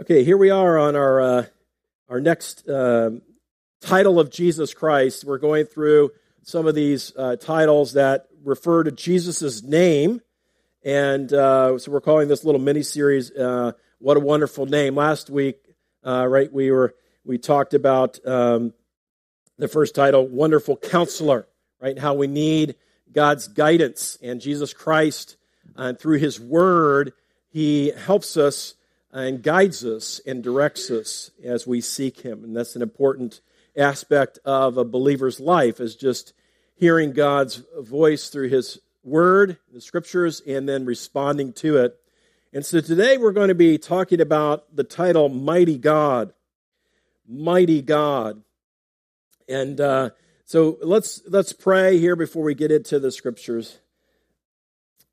Okay, 0.00 0.22
here 0.22 0.36
we 0.36 0.50
are 0.50 0.78
on 0.78 0.94
our 0.94 1.20
uh, 1.20 1.46
our 2.08 2.20
next 2.20 2.68
uh, 2.68 3.10
title 3.80 4.20
of 4.20 4.30
Jesus 4.30 4.72
Christ. 4.72 5.24
We're 5.24 5.38
going 5.38 5.66
through 5.66 6.12
some 6.42 6.68
of 6.68 6.76
these 6.76 7.12
uh, 7.16 7.34
titles 7.34 7.94
that 7.94 8.28
refer 8.44 8.84
to 8.84 8.92
Jesus' 8.92 9.60
name, 9.64 10.20
and 10.84 11.32
uh, 11.32 11.78
so 11.78 11.90
we're 11.90 12.00
calling 12.00 12.28
this 12.28 12.44
little 12.44 12.60
mini 12.60 12.84
series 12.84 13.32
uh, 13.32 13.72
"What 13.98 14.16
a 14.16 14.20
Wonderful 14.20 14.66
Name." 14.66 14.94
Last 14.94 15.30
week, 15.30 15.56
uh, 16.06 16.28
right, 16.28 16.52
we 16.52 16.70
were 16.70 16.94
we 17.24 17.36
talked 17.36 17.74
about 17.74 18.24
um, 18.24 18.74
the 19.58 19.66
first 19.66 19.96
title, 19.96 20.28
"Wonderful 20.28 20.76
Counselor," 20.76 21.48
right? 21.82 21.98
How 21.98 22.14
we 22.14 22.28
need 22.28 22.76
God's 23.10 23.48
guidance 23.48 24.16
and 24.22 24.40
Jesus 24.40 24.72
Christ, 24.72 25.36
and 25.74 25.98
through 25.98 26.18
His 26.18 26.38
Word, 26.38 27.14
He 27.48 27.90
helps 27.90 28.36
us 28.36 28.76
and 29.12 29.42
guides 29.42 29.84
us 29.84 30.20
and 30.26 30.42
directs 30.42 30.90
us 30.90 31.30
as 31.42 31.66
we 31.66 31.80
seek 31.80 32.20
Him. 32.20 32.44
And 32.44 32.56
that's 32.56 32.76
an 32.76 32.82
important 32.82 33.40
aspect 33.76 34.38
of 34.44 34.76
a 34.76 34.84
believer's 34.84 35.40
life 35.40 35.80
is 35.80 35.96
just 35.96 36.32
hearing 36.74 37.12
God's 37.12 37.62
voice 37.78 38.28
through 38.28 38.48
His 38.48 38.78
Word, 39.02 39.58
the 39.72 39.80
Scriptures, 39.80 40.42
and 40.46 40.68
then 40.68 40.84
responding 40.84 41.52
to 41.54 41.78
it. 41.78 41.98
And 42.52 42.64
so 42.64 42.80
today 42.80 43.18
we're 43.18 43.32
going 43.32 43.48
to 43.48 43.54
be 43.54 43.78
talking 43.78 44.20
about 44.20 44.74
the 44.74 44.84
title 44.84 45.28
Mighty 45.28 45.78
God. 45.78 46.32
Mighty 47.26 47.82
God. 47.82 48.42
And 49.48 49.80
uh, 49.80 50.10
so 50.44 50.78
let's 50.82 51.22
let's 51.26 51.52
pray 51.52 51.98
here 51.98 52.16
before 52.16 52.42
we 52.42 52.54
get 52.54 52.70
into 52.70 52.98
the 52.98 53.10
Scriptures. 53.10 53.78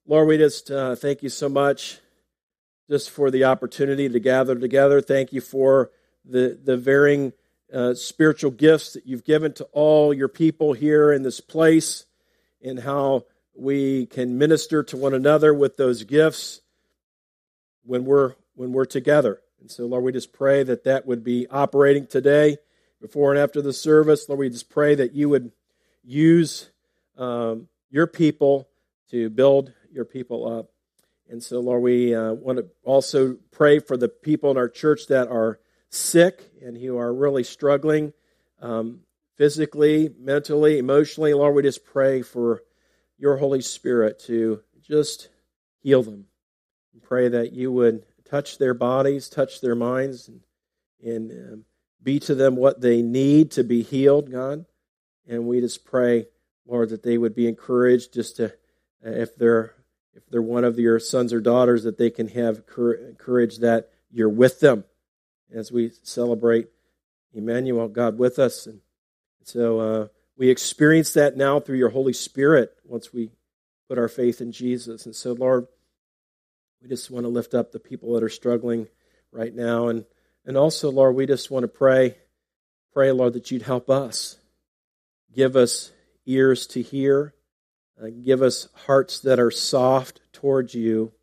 Lord, 0.08 0.27
we 0.27 0.38
just 0.38 0.70
uh, 0.72 0.96
thank 0.96 1.24
you 1.24 1.30
so 1.30 1.50
much 1.50 2.00
just 2.90 3.10
for 3.10 3.32
the 3.32 3.44
opportunity 3.44 4.10
to 4.10 4.20
gather 4.20 4.56
together. 4.56 5.02
Thank 5.02 5.34
you 5.34 5.42
for 5.42 5.92
the, 6.24 6.58
the 6.62 6.78
varying 6.78 7.34
uh, 7.74 7.94
spiritual 7.94 8.52
gifts 8.52 8.94
that 8.94 9.05
you've 9.05 9.24
given 9.24 9.54
to 9.54 9.64
all 9.72 10.14
your 10.14 10.27
people 10.27 10.74
here 10.74 11.12
in 11.12 11.24
this 11.24 11.42
place 11.42 12.05
and 12.64 12.80
how 12.80 13.26
we 13.55 14.05
can 14.05 14.38
minister 14.38 14.84
to 14.84 14.98
one 14.98 15.14
another 15.14 15.54
with 15.54 15.77
those 15.77 16.04
gifts 16.04 16.62
when 17.84 18.05
we're 18.05 18.36
when 18.55 18.72
we're 18.72 18.86
together. 18.86 19.42
And 19.60 19.70
so, 19.70 19.86
Lord, 19.86 20.04
we 20.04 20.12
just 20.12 20.32
pray 20.32 20.64
that 20.64 20.84
that 20.84 21.05
would 21.05 21.24
be 21.24 21.48
operating 21.48 22.08
today, 22.08 22.58
before 23.02 23.32
and 23.32 23.40
after 23.40 23.62
the 23.62 23.74
service. 23.74 24.27
Lord, 24.30 24.40
we 24.40 24.49
just 24.49 24.70
pray 24.70 24.96
that 24.96 25.14
you 25.14 25.30
would 25.30 25.52
use 26.04 26.70
um, 27.18 27.68
your 27.90 28.08
people 28.08 28.68
to 29.12 29.30
build 29.30 29.74
your 29.92 30.05
people 30.05 30.48
up. 30.48 30.70
And 31.29 31.41
so, 31.43 31.59
Lord, 31.59 31.81
we 31.81 32.13
uh, 32.13 32.34
want 32.34 32.59
to 32.59 32.68
also 32.84 33.37
pray 33.51 33.79
for 33.79 33.98
the 33.98 34.09
people 34.09 34.51
in 34.51 34.57
our 34.57 34.70
church 34.70 35.07
that 35.07 35.27
are 35.27 35.59
sick 35.90 36.51
and 36.62 36.77
who 36.77 36.98
are 36.98 37.13
really 37.13 37.43
struggling 37.43 38.13
um, 38.62 39.01
physically, 39.35 40.09
mentally, 40.20 40.77
emotionally. 40.77 41.34
Lord, 41.34 41.55
we 41.55 41.63
just 41.63 41.85
pray 41.85 42.21
for 42.21 42.62
your 43.18 43.37
Holy 43.37 43.62
Spirit 43.62 44.20
to 44.27 44.62
just 44.81 45.29
heal 45.79 46.03
them. 46.03 46.26
And 46.93 47.01
pray 47.01 47.27
that 47.29 47.53
you 47.53 47.71
would 47.71 48.03
touch 48.23 48.57
their 48.57 48.73
bodies, 48.73 49.29
touch 49.29 49.62
their 49.62 49.76
minds, 49.76 50.27
and, 50.27 50.41
and 51.03 51.31
um, 51.31 51.65
be 52.01 52.20
to 52.21 52.35
them 52.35 52.55
what 52.55 52.81
they 52.81 53.01
need 53.01 53.51
to 53.51 53.63
be 53.63 53.81
healed, 53.81 54.31
God. 54.31 54.65
And 55.27 55.48
we 55.48 55.59
just 55.59 55.85
pray, 55.85 56.27
Lord, 56.68 56.90
that 56.90 57.03
they 57.03 57.18
would 57.18 57.35
be 57.35 57.48
encouraged 57.48 58.13
just 58.13 58.37
to, 58.37 58.53
if 59.01 59.35
they're 59.35 59.74
if 60.16 60.27
they're 60.30 60.41
one 60.41 60.63
of 60.63 60.80
your 60.80 60.99
sons 60.99 61.34
or 61.34 61.41
daughters, 61.41 61.84
that 61.84 61.98
they 61.98 62.10
can 62.10 62.30
have 62.30 62.66
courage 62.66 63.58
that 63.60 63.90
you're 64.12 64.30
with 64.30 64.59
them 64.62 64.85
as 65.53 65.72
we 65.72 65.91
celebrate 66.03 66.69
Emmanuel, 67.34 67.88
God 67.90 68.18
with 68.18 68.40
us. 68.40 68.66
And 68.66 68.80
so 69.44 69.80
uh, 69.80 70.08
we 70.38 70.50
experience 70.50 71.13
that 71.13 71.38
now 71.38 71.59
through 71.59 71.78
your 71.78 71.90
Holy 71.90 72.13
Spirit 72.13 72.74
once 72.86 73.14
we 73.14 73.31
put 73.88 74.00
our 74.00 74.08
faith 74.08 74.42
in 74.42 74.52
Jesus. 74.52 75.06
And 75.06 75.16
so, 75.16 75.34
Lord, 75.34 75.68
we 76.82 76.88
just 76.88 77.12
want 77.12 77.26
to 77.26 77.30
lift 77.30 77.53
up 77.53 77.72
the 77.72 77.80
people 77.80 78.14
that 78.14 78.24
are 78.24 78.30
struggling 78.30 78.88
right 79.32 79.53
now. 79.53 79.90
And, 79.90 80.06
and 80.46 80.58
also, 80.58 80.90
Lord, 80.90 81.16
we 81.16 81.26
just 81.26 81.52
want 81.52 81.64
to 81.64 81.68
pray, 81.68 82.16
pray, 82.94 83.12
Lord, 83.12 83.34
that 83.34 83.52
you'd 83.52 83.62
help 83.62 83.90
us. 83.90 84.38
Give 85.34 85.56
us 85.56 85.92
ears 86.26 86.66
to 86.68 86.82
hear 86.82 87.34
uh, 88.02 88.08
give 88.24 88.42
us 88.42 88.68
hearts 88.86 89.20
that 89.22 89.40
are 89.40 89.52
soft 89.52 90.22
towards 90.34 90.74
you, 90.74 91.14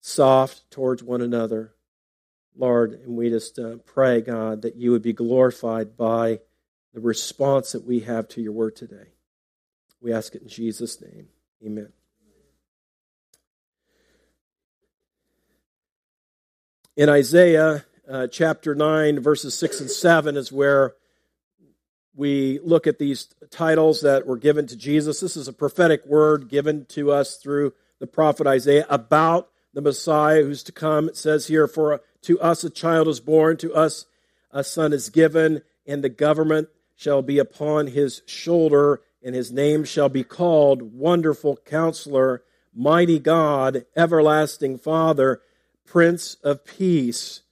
soft 0.00 0.70
towards 0.70 1.02
one 1.02 1.20
another. 1.20 1.72
Lord, 2.58 2.92
and 2.92 3.16
we 3.16 3.28
just 3.28 3.58
uh, 3.58 3.76
pray, 3.84 4.22
God, 4.22 4.62
that 4.62 4.76
you 4.76 4.90
would 4.92 5.02
be 5.02 5.12
glorified 5.12 5.96
by 5.96 6.40
the 6.94 7.00
response 7.00 7.72
that 7.72 7.84
we 7.84 8.00
have 8.00 8.28
to 8.28 8.40
your 8.40 8.52
word 8.52 8.76
today. 8.76 9.12
We 10.00 10.12
ask 10.12 10.34
it 10.34 10.42
in 10.42 10.48
Jesus' 10.48 11.00
name. 11.00 11.28
Amen. 11.64 11.92
In 16.96 17.10
Isaiah 17.10 17.84
uh, 18.08 18.26
chapter 18.28 18.74
9, 18.74 19.20
verses 19.20 19.58
6 19.58 19.80
and 19.80 19.90
7 19.90 20.36
is 20.36 20.50
where 20.50 20.94
we 22.16 22.58
look 22.64 22.86
at 22.86 22.98
these 22.98 23.28
titles 23.50 24.00
that 24.00 24.26
were 24.26 24.38
given 24.38 24.66
to 24.68 24.76
Jesus. 24.76 25.20
This 25.20 25.36
is 25.36 25.48
a 25.48 25.52
prophetic 25.52 26.04
word 26.06 26.48
given 26.48 26.86
to 26.86 27.12
us 27.12 27.36
through 27.36 27.74
the 27.98 28.06
prophet 28.06 28.46
Isaiah 28.46 28.86
about 28.88 29.50
the 29.74 29.82
Messiah 29.82 30.42
who's 30.42 30.62
to 30.64 30.72
come. 30.72 31.08
It 31.08 31.16
says 31.18 31.46
here, 31.46 31.68
For 31.68 32.00
to 32.22 32.40
us 32.40 32.64
a 32.64 32.70
child 32.70 33.08
is 33.08 33.20
born, 33.20 33.58
to 33.58 33.74
us 33.74 34.06
a 34.50 34.64
son 34.64 34.94
is 34.94 35.10
given, 35.10 35.60
and 35.86 36.02
the 36.02 36.08
government 36.08 36.68
shall 36.94 37.20
be 37.20 37.38
upon 37.38 37.88
his 37.88 38.22
shoulder, 38.24 39.02
and 39.22 39.34
his 39.34 39.52
name 39.52 39.84
shall 39.84 40.08
be 40.08 40.24
called 40.24 40.94
Wonderful 40.94 41.58
Counselor, 41.66 42.42
Mighty 42.74 43.18
God, 43.18 43.84
Everlasting 43.94 44.78
Father, 44.78 45.42
Prince 45.84 46.36
of 46.36 46.64
Peace. 46.64 47.42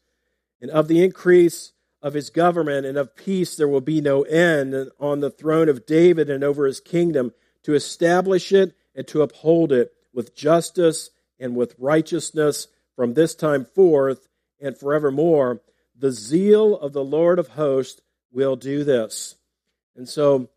And 0.63 0.71
of 0.71 0.89
the 0.89 1.05
increase 1.05 1.74
of 2.05 2.13
his 2.13 2.29
government 2.29 2.85
and 2.85 2.99
of 2.99 3.17
peace 3.17 3.57
there 3.57 3.67
will 3.67 3.81
be 3.81 3.99
no 4.03 4.23
end 4.25 4.91
on 5.01 5.21
the 5.21 5.31
throne 5.31 5.71
of 5.71 5.87
David 5.87 6.29
and 6.29 6.45
over 6.45 6.67
his 6.67 6.79
kingdom 6.79 7.33
to 7.63 7.75
establish 7.75 8.53
it 8.53 8.77
and 8.95 9.09
to 9.09 9.23
uphold 9.23 9.73
it 9.73 9.91
with 10.13 10.37
justice 10.37 11.09
and 11.41 11.57
with 11.57 11.75
righteousness 11.79 12.69
from 12.95 13.15
this 13.15 13.35
time 13.35 13.65
forth 13.65 14.29
and 14.61 14.77
forevermore. 14.77 15.63
The 15.99 16.13
zeal 16.13 16.77
of 16.77 16.93
the 16.93 17.03
Lord 17.03 17.39
of 17.39 17.49
hosts 17.49 18.03
will 18.31 18.57
do 18.57 18.85
this. 18.85 19.37
And 19.97 20.07
so, 20.07 20.51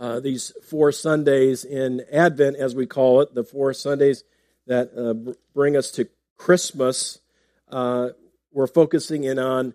uh, 0.00 0.18
these 0.18 0.52
four 0.68 0.90
Sundays 0.90 1.64
in 1.64 2.02
Advent, 2.10 2.56
as 2.56 2.74
we 2.74 2.86
call 2.86 3.20
it, 3.20 3.34
the 3.34 3.44
four 3.44 3.72
Sundays 3.72 4.24
that 4.66 4.90
uh, 4.96 5.32
bring 5.54 5.76
us 5.76 5.92
to 5.92 6.08
Christmas, 6.36 7.20
uh, 7.70 8.08
we're 8.50 8.66
focusing 8.66 9.24
in 9.24 9.38
on 9.38 9.74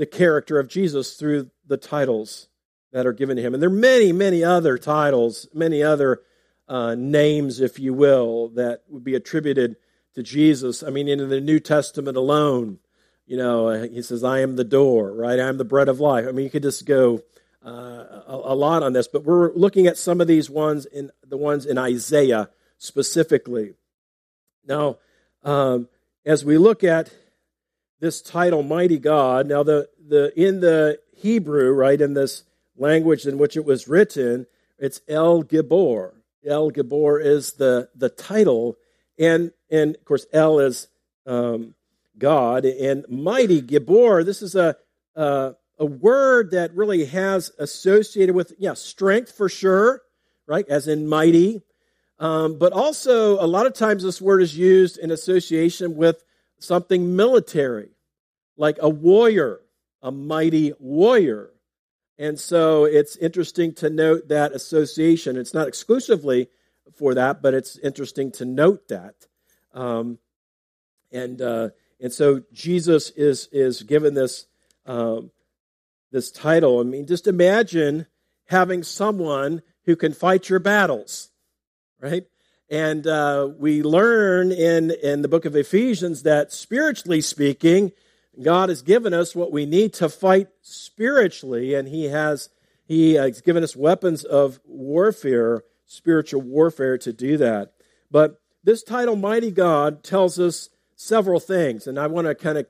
the 0.00 0.06
character 0.06 0.58
of 0.58 0.66
Jesus 0.66 1.16
through 1.16 1.50
the 1.66 1.76
titles 1.76 2.48
that 2.90 3.06
are 3.06 3.12
given 3.12 3.36
to 3.36 3.42
him. 3.42 3.52
And 3.52 3.62
there 3.62 3.68
are 3.68 3.72
many, 3.72 4.12
many 4.12 4.42
other 4.42 4.78
titles, 4.78 5.46
many 5.52 5.82
other 5.82 6.22
uh, 6.66 6.94
names, 6.94 7.60
if 7.60 7.78
you 7.78 7.92
will, 7.92 8.48
that 8.54 8.80
would 8.88 9.04
be 9.04 9.14
attributed 9.14 9.76
to 10.14 10.22
Jesus. 10.22 10.82
I 10.82 10.88
mean, 10.88 11.06
in 11.06 11.28
the 11.28 11.42
New 11.42 11.60
Testament 11.60 12.16
alone, 12.16 12.78
you 13.26 13.36
know, 13.36 13.68
uh, 13.68 13.88
he 13.88 14.00
says, 14.00 14.24
I 14.24 14.38
am 14.40 14.56
the 14.56 14.64
door, 14.64 15.12
right? 15.12 15.38
I 15.38 15.48
am 15.48 15.58
the 15.58 15.66
bread 15.66 15.90
of 15.90 16.00
life. 16.00 16.24
I 16.26 16.32
mean, 16.32 16.44
you 16.44 16.50
could 16.50 16.62
just 16.62 16.86
go 16.86 17.20
uh, 17.62 17.68
a, 18.26 18.40
a, 18.44 18.54
lot 18.54 18.82
on 18.82 18.94
this, 18.94 19.06
but 19.06 19.24
we're 19.24 19.52
looking 19.52 19.86
at 19.86 19.98
some 19.98 20.22
of 20.22 20.26
these 20.26 20.48
ones 20.48 20.86
in 20.86 21.10
the 21.26 21.36
ones 21.36 21.66
in 21.66 21.76
Isaiah 21.76 22.48
specifically. 22.78 23.74
Now, 24.66 24.96
um, 25.44 25.88
as 26.24 26.42
we 26.42 26.56
look 26.56 26.84
at 26.84 27.12
this 28.00 28.22
title, 28.22 28.62
Mighty 28.62 28.98
God. 28.98 29.46
Now, 29.46 29.62
the, 29.62 29.88
the, 30.08 30.32
in 30.40 30.60
the 30.60 30.98
Hebrew, 31.14 31.70
right, 31.72 32.00
in 32.00 32.14
this 32.14 32.44
language 32.76 33.26
in 33.26 33.38
which 33.38 33.56
it 33.56 33.64
was 33.64 33.86
written, 33.86 34.46
it's 34.78 35.02
El 35.06 35.44
Gibor. 35.44 36.14
El 36.44 36.70
Gibor 36.70 37.22
is 37.22 37.52
the, 37.52 37.90
the 37.94 38.08
title, 38.08 38.78
and, 39.18 39.52
and 39.70 39.94
of 39.94 40.04
course, 40.06 40.26
El 40.32 40.60
is 40.60 40.88
um, 41.26 41.74
God, 42.16 42.64
and 42.64 43.04
Mighty 43.08 43.60
Gibor, 43.60 44.24
this 44.24 44.40
is 44.40 44.54
a, 44.54 44.76
a, 45.14 45.54
a 45.78 45.84
word 45.84 46.52
that 46.52 46.74
really 46.74 47.04
has 47.04 47.52
associated 47.58 48.34
with, 48.34 48.54
yeah, 48.58 48.72
strength 48.72 49.32
for 49.32 49.50
sure, 49.50 50.02
right, 50.46 50.66
as 50.68 50.88
in 50.88 51.06
mighty, 51.06 51.62
um, 52.18 52.58
but 52.58 52.72
also 52.72 53.42
a 53.42 53.46
lot 53.46 53.66
of 53.66 53.74
times 53.74 54.02
this 54.02 54.20
word 54.20 54.42
is 54.42 54.56
used 54.56 54.98
in 54.98 55.10
association 55.10 55.96
with 55.96 56.22
something 56.60 57.16
military, 57.16 57.90
like 58.56 58.78
a 58.80 58.88
warrior, 58.88 59.60
a 60.02 60.12
mighty 60.12 60.72
warrior. 60.78 61.50
And 62.18 62.38
so 62.38 62.84
it's 62.84 63.16
interesting 63.16 63.74
to 63.74 63.90
note 63.90 64.28
that 64.28 64.52
association. 64.52 65.36
It's 65.36 65.54
not 65.54 65.66
exclusively 65.66 66.48
for 66.94 67.14
that, 67.14 67.42
but 67.42 67.54
it's 67.54 67.76
interesting 67.78 68.30
to 68.32 68.44
note 68.44 68.88
that. 68.88 69.14
Um, 69.74 70.18
and 71.10 71.42
uh, 71.42 71.70
And 72.00 72.12
so 72.12 72.42
Jesus 72.52 73.10
is, 73.10 73.48
is 73.52 73.82
given 73.82 74.14
this, 74.14 74.46
um, 74.86 75.30
this 76.12 76.30
title. 76.30 76.80
I 76.80 76.84
mean, 76.84 77.06
just 77.06 77.26
imagine 77.26 78.06
having 78.46 78.82
someone 78.82 79.62
who 79.84 79.96
can 79.96 80.12
fight 80.12 80.48
your 80.48 80.60
battles, 80.60 81.30
right? 82.00 82.24
And 82.70 83.04
uh, 83.04 83.50
we 83.58 83.82
learn 83.82 84.52
in, 84.52 84.92
in 85.02 85.22
the 85.22 85.28
book 85.28 85.44
of 85.44 85.56
Ephesians 85.56 86.22
that 86.22 86.52
spiritually 86.52 87.20
speaking, 87.20 87.90
God 88.40 88.68
has 88.68 88.82
given 88.82 89.12
us 89.12 89.34
what 89.34 89.50
we 89.50 89.66
need 89.66 89.92
to 89.94 90.08
fight 90.08 90.48
spiritually, 90.62 91.74
and 91.74 91.88
He 91.88 92.04
has 92.04 92.48
He 92.86 93.14
has 93.14 93.40
given 93.40 93.64
us 93.64 93.74
weapons 93.74 94.22
of 94.22 94.60
warfare, 94.64 95.64
spiritual 95.84 96.42
warfare, 96.42 96.96
to 96.98 97.12
do 97.12 97.36
that. 97.38 97.72
But 98.08 98.40
this 98.62 98.84
title, 98.84 99.16
Mighty 99.16 99.50
God, 99.50 100.04
tells 100.04 100.38
us 100.38 100.70
several 100.94 101.40
things, 101.40 101.88
and 101.88 101.98
I 101.98 102.06
want 102.06 102.28
to 102.28 102.36
kind 102.36 102.56
of 102.56 102.66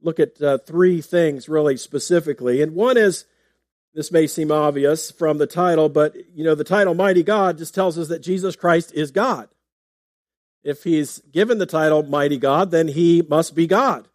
look 0.00 0.20
at 0.20 0.40
uh, 0.40 0.58
three 0.58 1.00
things 1.00 1.48
really 1.48 1.76
specifically. 1.76 2.62
And 2.62 2.74
one 2.74 2.96
is 2.96 3.24
this 3.94 4.10
may 4.10 4.26
seem 4.26 4.50
obvious 4.50 5.10
from 5.10 5.38
the 5.38 5.46
title, 5.46 5.88
but 5.88 6.14
you 6.34 6.44
know, 6.44 6.54
the 6.54 6.64
title 6.64 6.94
Mighty 6.94 7.22
God 7.22 7.58
just 7.58 7.74
tells 7.74 7.98
us 7.98 8.08
that 8.08 8.22
Jesus 8.22 8.56
Christ 8.56 8.92
is 8.94 9.10
God. 9.10 9.48
If 10.64 10.84
he's 10.84 11.18
given 11.30 11.58
the 11.58 11.66
title 11.66 12.02
Mighty 12.02 12.38
God, 12.38 12.70
then 12.70 12.88
he 12.88 13.22
must 13.22 13.54
be 13.54 13.66
God. 13.66 14.08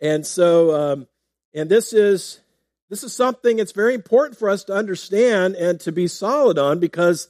And 0.00 0.26
so, 0.26 0.74
um, 0.74 1.06
and 1.54 1.70
this 1.70 1.92
is 1.92 2.40
this 2.90 3.04
is 3.04 3.14
something 3.14 3.58
it's 3.58 3.72
very 3.72 3.94
important 3.94 4.38
for 4.38 4.50
us 4.50 4.64
to 4.64 4.74
understand 4.74 5.54
and 5.56 5.80
to 5.80 5.92
be 5.92 6.06
solid 6.06 6.58
on 6.58 6.80
because 6.80 7.28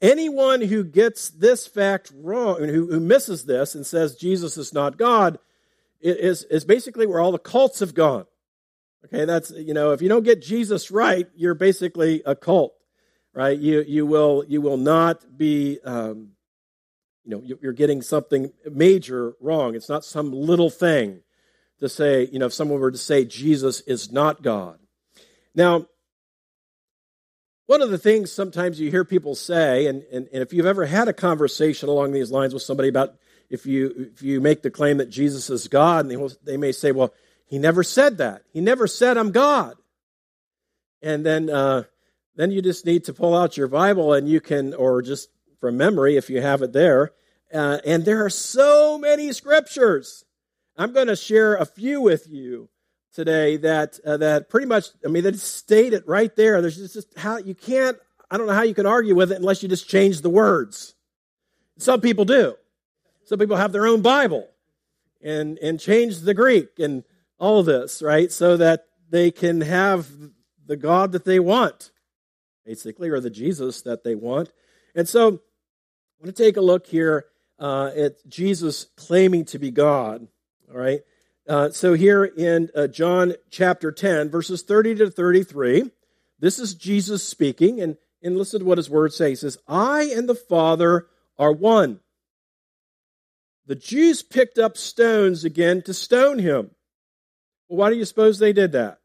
anyone 0.00 0.60
who 0.60 0.84
gets 0.84 1.30
this 1.30 1.66
fact 1.66 2.12
wrong 2.14 2.62
and 2.62 2.70
who, 2.70 2.90
who 2.90 3.00
misses 3.00 3.44
this 3.44 3.74
and 3.74 3.86
says 3.86 4.16
Jesus 4.16 4.56
is 4.56 4.72
not 4.72 4.98
God 4.98 5.38
is, 6.00 6.44
is 6.44 6.64
basically 6.64 7.06
where 7.06 7.20
all 7.20 7.32
the 7.32 7.38
cults 7.38 7.80
have 7.80 7.94
gone. 7.94 8.26
Okay, 9.04 9.24
that's 9.24 9.50
you 9.50 9.74
know, 9.74 9.92
if 9.92 10.02
you 10.02 10.08
don't 10.08 10.24
get 10.24 10.42
Jesus 10.42 10.90
right, 10.90 11.26
you're 11.34 11.54
basically 11.54 12.22
a 12.26 12.36
cult, 12.36 12.74
right? 13.32 13.58
You 13.58 13.82
you 13.86 14.06
will 14.06 14.44
you 14.46 14.60
will 14.60 14.76
not 14.76 15.38
be, 15.38 15.78
um, 15.84 16.32
you 17.24 17.30
know, 17.30 17.56
you're 17.62 17.72
getting 17.72 18.02
something 18.02 18.52
major 18.70 19.34
wrong. 19.40 19.74
It's 19.74 19.88
not 19.88 20.04
some 20.04 20.32
little 20.32 20.70
thing 20.70 21.20
to 21.78 21.88
say, 21.88 22.28
you 22.30 22.38
know, 22.38 22.46
if 22.46 22.52
someone 22.52 22.80
were 22.80 22.90
to 22.90 22.98
say 22.98 23.24
Jesus 23.24 23.80
is 23.82 24.12
not 24.12 24.42
God. 24.42 24.78
Now, 25.54 25.86
one 27.66 27.80
of 27.80 27.90
the 27.90 27.98
things 27.98 28.30
sometimes 28.30 28.78
you 28.78 28.90
hear 28.90 29.04
people 29.04 29.34
say, 29.34 29.86
and, 29.86 30.02
and, 30.12 30.28
and 30.32 30.42
if 30.42 30.52
you've 30.52 30.66
ever 30.66 30.84
had 30.84 31.08
a 31.08 31.12
conversation 31.12 31.88
along 31.88 32.12
these 32.12 32.30
lines 32.30 32.52
with 32.52 32.62
somebody 32.62 32.88
about 32.88 33.14
if 33.48 33.64
you 33.64 34.10
if 34.14 34.22
you 34.22 34.40
make 34.40 34.62
the 34.62 34.70
claim 34.70 34.98
that 34.98 35.08
Jesus 35.08 35.48
is 35.48 35.68
God, 35.68 36.04
and 36.04 36.10
they, 36.10 36.16
will, 36.16 36.32
they 36.44 36.58
may 36.58 36.72
say, 36.72 36.92
well 36.92 37.14
he 37.50 37.58
never 37.58 37.82
said 37.82 38.18
that. 38.18 38.44
He 38.52 38.60
never 38.60 38.86
said, 38.86 39.18
I'm 39.18 39.32
God. 39.32 39.74
And 41.02 41.26
then, 41.26 41.50
uh, 41.50 41.82
then 42.36 42.52
you 42.52 42.62
just 42.62 42.86
need 42.86 43.04
to 43.06 43.12
pull 43.12 43.36
out 43.36 43.56
your 43.56 43.66
Bible 43.66 44.12
and 44.12 44.28
you 44.28 44.40
can, 44.40 44.72
or 44.72 45.02
just 45.02 45.30
from 45.58 45.76
memory 45.76 46.16
if 46.16 46.30
you 46.30 46.40
have 46.40 46.62
it 46.62 46.72
there. 46.72 47.10
Uh, 47.52 47.78
and 47.84 48.04
there 48.04 48.24
are 48.24 48.30
so 48.30 48.98
many 48.98 49.32
scriptures. 49.32 50.24
I'm 50.76 50.92
going 50.92 51.08
to 51.08 51.16
share 51.16 51.56
a 51.56 51.66
few 51.66 52.00
with 52.00 52.28
you 52.28 52.68
today 53.12 53.56
that 53.56 53.98
uh, 54.06 54.18
that 54.18 54.48
pretty 54.48 54.68
much, 54.68 54.86
I 55.04 55.08
mean, 55.08 55.24
that 55.24 55.36
state 55.36 55.92
it 55.92 56.06
right 56.06 56.34
there. 56.36 56.62
There's 56.62 56.76
just, 56.76 56.94
just 56.94 57.18
how 57.18 57.38
you 57.38 57.56
can't. 57.56 57.98
I 58.30 58.38
don't 58.38 58.46
know 58.46 58.54
how 58.54 58.62
you 58.62 58.74
can 58.74 58.86
argue 58.86 59.16
with 59.16 59.32
it 59.32 59.38
unless 59.38 59.60
you 59.64 59.68
just 59.68 59.88
change 59.88 60.20
the 60.20 60.30
words. 60.30 60.94
Some 61.78 62.00
people 62.00 62.24
do. 62.24 62.54
Some 63.24 63.40
people 63.40 63.56
have 63.56 63.72
their 63.72 63.88
own 63.88 64.02
Bible 64.02 64.48
and 65.20 65.58
and 65.58 65.80
change 65.80 66.20
the 66.20 66.34
Greek 66.34 66.78
and 66.78 67.02
all 67.40 67.62
this, 67.64 68.02
right? 68.02 68.30
So 68.30 68.56
that 68.58 68.84
they 69.08 69.32
can 69.32 69.62
have 69.62 70.06
the 70.64 70.76
God 70.76 71.12
that 71.12 71.24
they 71.24 71.40
want, 71.40 71.90
basically, 72.64 73.08
or 73.08 73.18
the 73.18 73.30
Jesus 73.30 73.82
that 73.82 74.04
they 74.04 74.14
want. 74.14 74.52
And 74.94 75.08
so 75.08 75.28
I'm 75.28 75.40
going 76.22 76.32
to 76.32 76.42
take 76.44 76.56
a 76.56 76.60
look 76.60 76.86
here 76.86 77.26
uh, 77.58 77.90
at 77.96 78.26
Jesus 78.28 78.86
claiming 78.96 79.44
to 79.46 79.58
be 79.58 79.70
God, 79.70 80.28
all 80.70 80.78
right? 80.78 81.00
Uh, 81.48 81.70
so 81.70 81.94
here 81.94 82.24
in 82.24 82.70
uh, 82.76 82.86
John 82.86 83.34
chapter 83.50 83.90
10, 83.90 84.30
verses 84.30 84.62
30 84.62 84.96
to 84.96 85.10
33, 85.10 85.90
this 86.38 86.58
is 86.58 86.74
Jesus 86.74 87.26
speaking, 87.26 87.80
and, 87.80 87.96
and 88.22 88.36
listen 88.36 88.60
to 88.60 88.66
what 88.66 88.78
his 88.78 88.88
words 88.88 89.16
say. 89.16 89.30
He 89.30 89.34
says, 89.34 89.58
I 89.66 90.12
and 90.14 90.28
the 90.28 90.34
Father 90.34 91.06
are 91.38 91.52
one. 91.52 92.00
The 93.66 93.74
Jews 93.74 94.22
picked 94.22 94.58
up 94.58 94.76
stones 94.76 95.44
again 95.44 95.82
to 95.82 95.94
stone 95.94 96.38
him. 96.38 96.70
Well, 97.70 97.78
why 97.78 97.90
do 97.90 97.96
you 97.96 98.04
suppose 98.04 98.38
they 98.38 98.52
did 98.52 98.72
that? 98.72 98.98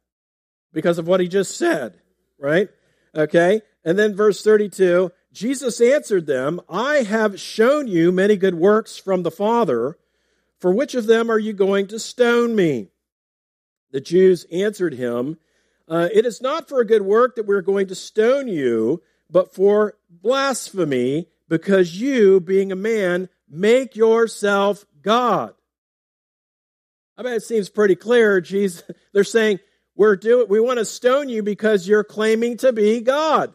Because 0.74 0.98
of 0.98 1.08
what 1.08 1.20
he 1.20 1.28
just 1.28 1.56
said, 1.56 2.02
right? 2.40 2.68
Okay. 3.14 3.62
And 3.86 3.98
then 3.98 4.16
verse 4.16 4.44
32 4.44 5.12
Jesus 5.32 5.80
answered 5.82 6.26
them, 6.26 6.62
I 6.68 7.04
have 7.04 7.40
shown 7.40 7.88
you 7.88 8.12
many 8.12 8.38
good 8.38 8.56
works 8.56 8.98
from 8.98 9.24
the 9.24 9.32
Father. 9.32 9.98
For 10.60 10.72
which 10.72 10.96
of 10.96 11.06
them 11.06 11.30
are 11.30 11.38
you 11.38 11.54
going 11.54 11.88
to 11.88 12.00
stone 12.00 12.56
me? 12.56 12.88
The 13.92 14.02
Jews 14.02 14.46
answered 14.52 14.94
him, 14.94 15.38
uh, 15.88 16.08
It 16.12 16.26
is 16.26 16.42
not 16.42 16.68
for 16.68 16.80
a 16.80 16.88
good 16.88 17.04
work 17.04 17.36
that 17.36 17.46
we're 17.46 17.62
going 17.62 17.88
to 17.88 17.96
stone 17.96 18.48
you, 18.48 19.04
but 19.30 19.54
for 19.54 19.98
blasphemy, 20.10 21.28
because 21.50 22.00
you, 22.00 22.40
being 22.40 22.72
a 22.72 22.76
man, 22.76 23.30
make 23.48 23.96
yourself 23.96 24.86
God. 25.02 25.54
I 27.18 27.24
bet 27.24 27.34
it 27.34 27.44
seems 27.44 27.70
pretty 27.70 27.96
clear. 27.96 28.42
Jesus, 28.42 28.84
they're 29.14 29.24
saying, 29.24 29.60
we're 29.96 30.16
doing, 30.16 30.48
we 30.50 30.60
want 30.60 30.80
to 30.80 30.86
stone 30.86 31.30
you 31.30 31.42
because 31.42 31.88
you're 31.88 32.04
claiming 32.04 32.58
to 32.58 32.74
be 32.74 33.02
God. 33.02 33.54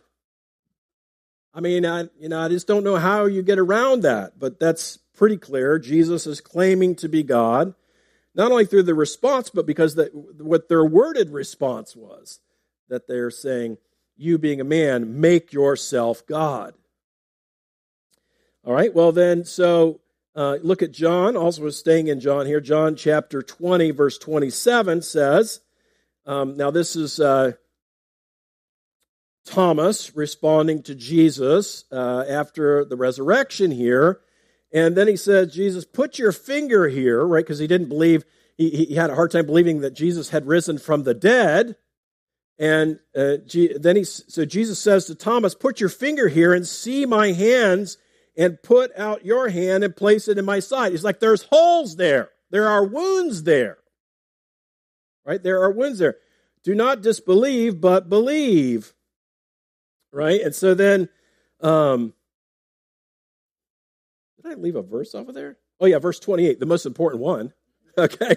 I 1.52 1.60
mean, 1.60 1.84
I, 1.84 2.08
you 2.18 2.28
know, 2.28 2.40
I 2.40 2.48
just 2.48 2.66
don't 2.66 2.84
know 2.84 2.96
how 2.96 3.26
you 3.26 3.42
get 3.42 3.58
around 3.58 4.02
that, 4.02 4.38
but 4.38 4.60
that's 4.60 4.98
pretty 5.14 5.36
clear. 5.36 5.78
Jesus 5.78 6.26
is 6.26 6.40
claiming 6.40 6.94
to 6.96 7.08
be 7.08 7.22
God, 7.22 7.74
not 8.34 8.52
only 8.52 8.64
through 8.64 8.84
the 8.84 8.94
response, 8.94 9.50
but 9.50 9.66
because 9.66 9.96
that 9.96 10.14
what 10.14 10.68
their 10.68 10.84
worded 10.84 11.30
response 11.30 11.96
was 11.96 12.38
that 12.88 13.08
they're 13.08 13.30
saying, 13.30 13.78
"You 14.16 14.38
being 14.38 14.60
a 14.60 14.64
man, 14.64 15.20
make 15.20 15.52
yourself 15.52 16.24
God." 16.26 16.74
All 18.64 18.72
right. 18.72 18.94
Well, 18.94 19.10
then, 19.10 19.44
so 19.44 20.00
uh, 20.40 20.56
look 20.62 20.82
at 20.82 20.90
John, 20.90 21.37
also 21.37 21.60
we're 21.60 21.70
staying 21.70 22.08
in 22.08 22.19
John 22.19 22.46
here. 22.46 22.62
John 22.62 22.96
chapter 22.96 23.42
20, 23.42 23.90
verse 23.90 24.16
27 24.16 25.02
says, 25.02 25.60
um, 26.25 26.56
now 26.56 26.70
this 26.70 26.97
is 26.97 27.20
uh, 27.20 27.52
Thomas 29.44 30.16
responding 30.16 30.82
to 30.85 30.94
Jesus 30.94 31.85
uh, 31.92 32.25
after 32.26 32.87
the 32.87 32.97
resurrection 32.97 33.70
here. 33.70 34.23
And 34.73 34.97
then 34.97 35.09
he 35.09 35.16
says, 35.16 35.52
Jesus, 35.52 35.85
put 35.85 36.18
your 36.18 36.32
finger 36.32 36.88
here, 36.88 37.23
right? 37.26 37.44
Because 37.44 37.59
he 37.59 37.66
didn't 37.66 37.90
believe, 37.90 38.25
he, 38.56 38.87
he 38.87 38.94
had 38.94 39.11
a 39.11 39.16
hard 39.16 39.32
time 39.32 39.44
believing 39.44 39.82
that 39.82 39.92
Jesus 39.92 40.30
had 40.30 40.47
risen 40.47 40.78
from 40.78 41.02
the 41.02 41.12
dead. 41.12 41.76
And 42.59 42.99
uh, 43.14 43.37
then 43.78 43.97
he, 43.97 44.04
so 44.04 44.47
Jesus 44.47 44.78
says 44.78 45.04
to 45.04 45.14
Thomas, 45.14 45.54
put 45.54 45.80
your 45.80 45.90
finger 45.90 46.28
here 46.28 46.54
and 46.54 46.66
see 46.66 47.04
my 47.04 47.32
hands 47.32 47.99
and 48.40 48.62
put 48.62 48.90
out 48.97 49.26
your 49.26 49.50
hand 49.50 49.85
and 49.85 49.94
place 49.94 50.26
it 50.26 50.38
in 50.38 50.47
my 50.47 50.61
side. 50.61 50.94
It's 50.94 51.04
like 51.04 51.20
there's 51.20 51.42
holes 51.42 51.97
there. 51.97 52.30
There 52.49 52.66
are 52.66 52.87
wounds 52.87 53.42
there. 53.42 53.76
Right? 55.26 55.42
There 55.42 55.62
are 55.62 55.70
wounds 55.70 55.99
there. 55.99 56.16
Do 56.64 56.75
not 56.75 57.02
disbelieve, 57.02 57.82
but 57.82 58.09
believe. 58.09 58.94
Right? 60.11 60.40
And 60.40 60.54
so 60.54 60.73
then, 60.73 61.11
um, 61.61 62.14
did 64.42 64.52
I 64.52 64.54
leave 64.54 64.76
a 64.76 64.82
verse 64.82 65.14
over 65.14 65.32
there? 65.35 65.59
Oh, 65.78 65.85
yeah, 65.85 65.99
verse 65.99 66.18
28, 66.18 66.59
the 66.59 66.66
most 66.66 66.87
important 66.87 67.23
one. 67.23 67.52
Okay. 67.99 68.37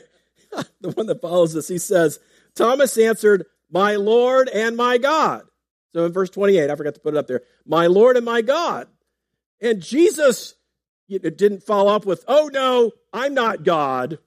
the 0.81 0.89
one 0.89 1.05
that 1.05 1.21
follows 1.21 1.53
this. 1.53 1.67
He 1.67 1.77
says, 1.77 2.19
Thomas 2.55 2.97
answered, 2.97 3.45
My 3.71 3.95
Lord 3.95 4.49
and 4.49 4.75
my 4.75 4.97
God. 4.97 5.43
So 5.93 6.05
in 6.05 6.11
verse 6.11 6.31
28, 6.31 6.71
I 6.71 6.75
forgot 6.75 6.95
to 6.95 6.99
put 6.99 7.13
it 7.13 7.17
up 7.17 7.27
there. 7.27 7.43
My 7.63 7.85
Lord 7.85 8.17
and 8.17 8.25
my 8.25 8.41
God. 8.41 8.87
And 9.63 9.81
Jesus 9.81 10.55
didn't 11.09 11.63
follow 11.63 11.95
up 11.95 12.05
with, 12.05 12.23
oh 12.27 12.49
no, 12.53 12.91
I'm 13.13 13.33
not 13.33 13.63
God. 13.63 14.19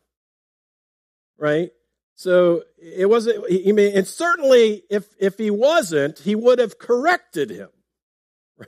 Right? 1.38 1.70
So 2.14 2.62
it 2.78 3.08
wasn't, 3.08 3.44
I 3.44 3.72
mean, 3.72 3.94
and 3.94 4.06
certainly 4.06 4.82
if, 4.88 5.06
if 5.20 5.36
he 5.36 5.50
wasn't, 5.50 6.18
he 6.20 6.34
would 6.34 6.58
have 6.58 6.78
corrected 6.78 7.50
him. 7.50 7.68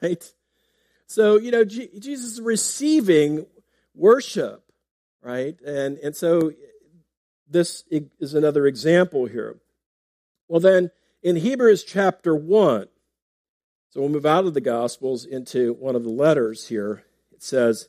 Right? 0.02 0.22
So, 1.06 1.38
you 1.38 1.50
know, 1.50 1.64
G- 1.64 1.88
Jesus 1.98 2.32
is 2.32 2.40
receiving 2.42 3.46
worship. 3.94 4.62
Right? 5.22 5.58
And, 5.62 5.96
and 5.98 6.14
so 6.14 6.52
this 7.48 7.84
is 7.90 8.34
another 8.34 8.66
example 8.66 9.24
here. 9.24 9.56
Well, 10.46 10.60
then 10.60 10.90
in 11.22 11.36
Hebrews 11.36 11.84
chapter 11.84 12.36
1, 12.36 12.88
so 13.98 14.02
we'll 14.02 14.12
move 14.12 14.26
out 14.26 14.46
of 14.46 14.54
the 14.54 14.60
Gospels 14.60 15.24
into 15.24 15.72
one 15.72 15.96
of 15.96 16.04
the 16.04 16.08
letters 16.08 16.68
here. 16.68 17.02
It 17.32 17.42
says, 17.42 17.88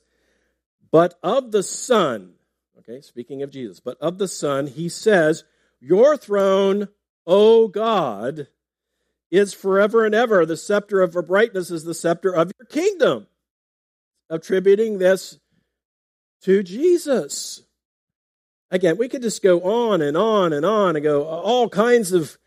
But 0.89 1.13
of 1.21 1.51
the 1.51 1.61
Son, 1.61 2.33
Okay, 2.79 2.99
speaking 3.01 3.43
of 3.43 3.51
Jesus, 3.51 3.79
but 3.79 3.95
of 4.01 4.17
the 4.17 4.27
Son, 4.27 4.65
he 4.65 4.89
says, 4.89 5.43
Your 5.79 6.17
throne, 6.17 6.87
O 7.27 7.67
God, 7.67 8.47
is 9.29 9.53
forever 9.53 10.03
and 10.03 10.15
ever. 10.15 10.47
The 10.47 10.57
scepter 10.57 10.99
of 10.99 11.13
brightness 11.27 11.69
is 11.69 11.83
the 11.83 11.93
scepter 11.93 12.35
of 12.35 12.51
your 12.57 12.65
kingdom. 12.65 13.27
Attributing 14.31 14.97
this 14.97 15.37
to 16.41 16.63
Jesus. 16.63 17.61
Again, 18.71 18.97
we 18.97 19.09
could 19.09 19.21
just 19.21 19.43
go 19.43 19.61
on 19.61 20.01
and 20.01 20.17
on 20.17 20.53
and 20.53 20.65
on 20.65 20.95
and 20.95 21.03
go 21.03 21.25
all 21.25 21.69
kinds 21.69 22.13
of 22.13 22.38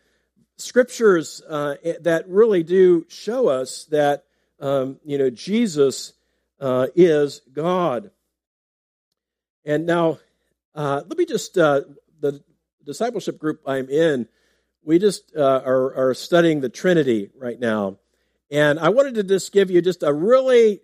scriptures 0.57 1.41
uh, 1.47 1.75
that 2.01 2.27
really 2.27 2.63
do 2.63 3.05
show 3.09 3.47
us 3.47 3.85
that 3.85 4.25
um, 4.59 4.99
you 5.03 5.17
know 5.17 5.29
Jesus 5.29 6.13
uh, 6.59 6.87
is 6.95 7.41
God. 7.51 8.11
And 9.65 9.85
now, 9.85 10.19
uh, 10.75 11.01
let 11.07 11.17
me 11.17 11.25
just 11.25 11.57
uh, 11.57 11.81
the 12.19 12.43
discipleship 12.85 13.37
group 13.37 13.61
I'm 13.65 13.89
in. 13.89 14.27
We 14.83 14.99
just 14.99 15.35
uh, 15.35 15.61
are, 15.65 16.09
are 16.09 16.13
studying 16.13 16.59
the 16.59 16.69
Trinity 16.69 17.29
right 17.37 17.59
now, 17.59 17.97
and 18.51 18.79
I 18.79 18.89
wanted 18.89 19.15
to 19.15 19.23
just 19.23 19.51
give 19.51 19.71
you 19.71 19.81
just 19.81 20.03
a 20.03 20.13
really, 20.13 20.81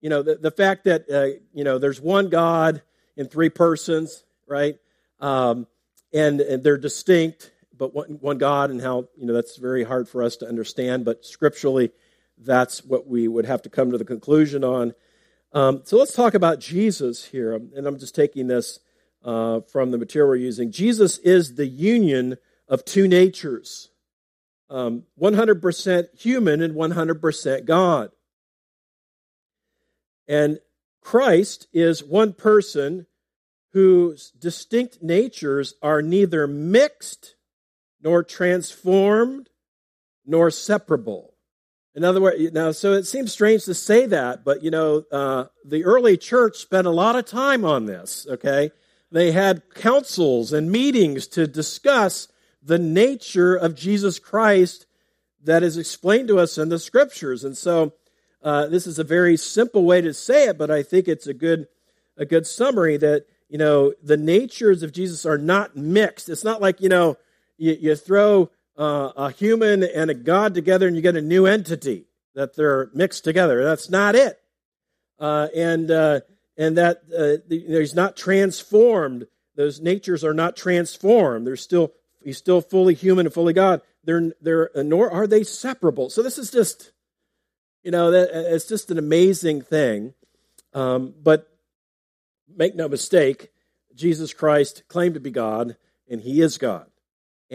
you 0.00 0.08
know, 0.08 0.22
the, 0.22 0.36
the 0.36 0.50
fact 0.50 0.84
that 0.84 1.10
uh, 1.10 1.38
you 1.52 1.64
know 1.64 1.78
there's 1.78 2.00
one 2.00 2.30
God 2.30 2.82
in 3.16 3.28
three 3.28 3.50
persons, 3.50 4.24
right? 4.46 4.76
Um, 5.20 5.66
and, 6.12 6.40
and 6.40 6.62
they're 6.62 6.78
distinct, 6.78 7.50
but 7.76 7.94
one, 7.94 8.18
one 8.20 8.38
God, 8.38 8.70
and 8.70 8.80
how 8.80 9.08
you 9.16 9.26
know 9.26 9.32
that's 9.32 9.56
very 9.56 9.84
hard 9.84 10.08
for 10.08 10.22
us 10.22 10.36
to 10.36 10.48
understand. 10.48 11.04
But 11.04 11.24
scripturally, 11.24 11.90
that's 12.38 12.84
what 12.84 13.06
we 13.06 13.28
would 13.28 13.46
have 13.46 13.62
to 13.62 13.68
come 13.68 13.90
to 13.90 13.98
the 13.98 14.04
conclusion 14.04 14.64
on. 14.64 14.94
Um, 15.52 15.82
so 15.84 15.98
let's 15.98 16.14
talk 16.14 16.34
about 16.34 16.58
Jesus 16.58 17.24
here. 17.24 17.54
And 17.54 17.86
I'm 17.86 17.98
just 17.98 18.14
taking 18.14 18.48
this 18.48 18.80
uh, 19.24 19.60
from 19.60 19.90
the 19.90 19.98
material 19.98 20.28
we're 20.28 20.36
using. 20.36 20.72
Jesus 20.72 21.18
is 21.18 21.54
the 21.54 21.66
union 21.66 22.36
of 22.68 22.84
two 22.84 23.06
natures 23.06 23.90
um, 24.70 25.04
100% 25.20 26.18
human 26.18 26.62
and 26.62 26.74
100% 26.74 27.64
God. 27.64 28.10
And 30.26 30.58
Christ 31.00 31.68
is 31.72 32.02
one 32.02 32.32
person 32.32 33.06
whose 33.72 34.30
distinct 34.30 35.02
natures 35.02 35.74
are 35.82 36.00
neither 36.00 36.46
mixed 36.46 37.36
nor 38.04 38.22
transformed 38.22 39.48
nor 40.26 40.50
separable. 40.50 41.34
In 41.94 42.04
other 42.04 42.20
words, 42.20 42.52
now, 42.52 42.72
so 42.72 42.92
it 42.92 43.06
seems 43.06 43.32
strange 43.32 43.64
to 43.64 43.74
say 43.74 44.06
that, 44.06 44.44
but 44.44 44.62
you 44.62 44.70
know, 44.70 45.04
uh, 45.10 45.44
the 45.64 45.84
early 45.84 46.16
church 46.16 46.58
spent 46.58 46.86
a 46.86 46.90
lot 46.90 47.16
of 47.16 47.24
time 47.24 47.64
on 47.64 47.86
this, 47.86 48.26
okay? 48.28 48.70
They 49.10 49.32
had 49.32 49.62
councils 49.74 50.52
and 50.52 50.70
meetings 50.70 51.26
to 51.28 51.46
discuss 51.46 52.28
the 52.62 52.78
nature 52.78 53.54
of 53.54 53.76
Jesus 53.76 54.18
Christ 54.18 54.86
that 55.44 55.62
is 55.62 55.78
explained 55.78 56.28
to 56.28 56.38
us 56.38 56.58
in 56.58 56.68
the 56.68 56.78
scriptures. 56.78 57.44
And 57.44 57.56
so, 57.56 57.94
uh, 58.42 58.66
this 58.66 58.86
is 58.86 58.98
a 58.98 59.04
very 59.04 59.36
simple 59.36 59.84
way 59.84 60.00
to 60.00 60.12
say 60.12 60.48
it, 60.48 60.58
but 60.58 60.70
I 60.70 60.82
think 60.82 61.06
it's 61.06 61.26
a 61.26 61.34
good, 61.34 61.68
a 62.18 62.26
good 62.26 62.46
summary 62.46 62.96
that, 62.98 63.26
you 63.48 63.56
know, 63.56 63.94
the 64.02 64.16
natures 64.16 64.82
of 64.82 64.92
Jesus 64.92 65.24
are 65.24 65.38
not 65.38 65.76
mixed. 65.76 66.28
It's 66.28 66.44
not 66.44 66.60
like, 66.60 66.80
you 66.80 66.88
know, 66.88 67.16
you, 67.56 67.76
you 67.80 67.96
throw 67.96 68.50
uh, 68.76 69.12
a 69.16 69.30
human 69.30 69.82
and 69.82 70.10
a 70.10 70.14
God 70.14 70.54
together 70.54 70.86
and 70.86 70.96
you 70.96 71.02
get 71.02 71.16
a 71.16 71.22
new 71.22 71.46
entity 71.46 72.06
that 72.34 72.56
they're 72.56 72.90
mixed 72.92 73.24
together. 73.24 73.62
That's 73.64 73.88
not 73.88 74.14
it. 74.14 74.40
Uh, 75.18 75.48
and 75.54 75.90
uh, 75.90 76.20
and 76.56 76.76
that 76.76 77.02
uh, 77.16 77.44
you 77.48 77.68
know, 77.68 77.80
he's 77.80 77.94
not 77.94 78.16
transformed. 78.16 79.26
Those 79.56 79.80
natures 79.80 80.24
are 80.24 80.34
not 80.34 80.56
transformed. 80.56 81.46
They're 81.46 81.56
still 81.56 81.92
he's 82.22 82.38
still 82.38 82.60
fully 82.60 82.94
human 82.94 83.26
and 83.26 83.34
fully 83.34 83.52
God. 83.52 83.80
They're 84.02 84.32
they're 84.40 84.70
nor 84.74 85.10
are 85.10 85.26
they 85.26 85.44
separable. 85.44 86.10
So 86.10 86.22
this 86.22 86.38
is 86.38 86.50
just 86.50 86.92
you 87.82 87.92
know 87.92 88.10
that 88.10 88.30
it's 88.52 88.66
just 88.66 88.90
an 88.90 88.98
amazing 88.98 89.62
thing. 89.62 90.14
Um, 90.72 91.14
but 91.22 91.48
make 92.48 92.74
no 92.74 92.88
mistake, 92.88 93.50
Jesus 93.94 94.34
Christ 94.34 94.82
claimed 94.88 95.14
to 95.14 95.20
be 95.20 95.30
God, 95.30 95.76
and 96.08 96.20
He 96.20 96.40
is 96.40 96.58
God. 96.58 96.86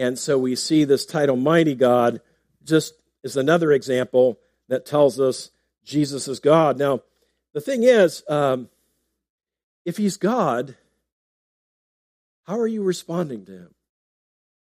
And 0.00 0.18
so 0.18 0.38
we 0.38 0.56
see 0.56 0.84
this 0.84 1.04
title, 1.04 1.36
Mighty 1.36 1.74
God, 1.74 2.22
just 2.64 2.94
is 3.22 3.36
another 3.36 3.70
example 3.70 4.38
that 4.68 4.86
tells 4.86 5.20
us 5.20 5.50
Jesus 5.84 6.26
is 6.26 6.40
God. 6.40 6.78
Now, 6.78 7.02
the 7.52 7.60
thing 7.60 7.82
is, 7.82 8.24
um, 8.26 8.70
if 9.84 9.98
he's 9.98 10.16
God, 10.16 10.74
how 12.46 12.58
are 12.58 12.66
you 12.66 12.82
responding 12.82 13.44
to 13.44 13.52
him? 13.52 13.74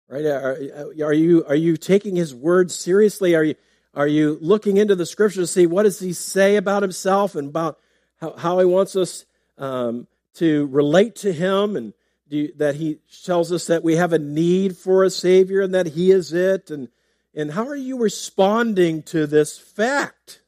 Right? 0.07 0.23
Are, 0.23 0.59
are, 1.03 1.13
you 1.13 1.43
are 1.45 1.55
you 1.55 1.77
taking 1.77 2.15
his 2.15 2.35
words 2.35 2.75
seriously? 2.75 3.33
Are 3.33 3.43
you 3.43 3.55
are 3.95 4.07
you 4.07 4.37
looking 4.39 4.77
into 4.77 4.95
the 4.95 5.05
scripture 5.07 5.41
to 5.41 5.47
see 5.47 5.65
what 5.65 5.83
does 5.83 5.99
he 5.99 6.13
say 6.13 6.57
about 6.57 6.83
himself 6.83 7.33
and 7.33 7.49
about 7.49 7.79
how, 8.21 8.33
how 8.33 8.59
he 8.59 8.65
wants 8.65 8.95
us 8.95 9.25
um, 9.57 10.05
to 10.35 10.67
relate 10.67 11.15
to 11.17 11.33
him 11.33 11.75
and 11.75 11.95
you, 12.33 12.53
that 12.57 12.75
he 12.75 12.99
tells 13.23 13.51
us 13.51 13.67
that 13.67 13.83
we 13.83 13.95
have 13.95 14.13
a 14.13 14.19
need 14.19 14.77
for 14.77 15.03
a 15.03 15.09
Savior 15.09 15.61
and 15.61 15.73
that 15.73 15.87
He 15.87 16.11
is 16.11 16.33
it? 16.33 16.71
And, 16.71 16.89
and 17.33 17.51
how 17.51 17.67
are 17.67 17.75
you 17.75 17.97
responding 17.97 19.03
to 19.03 19.25
this 19.27 19.57
fact? 19.57 20.41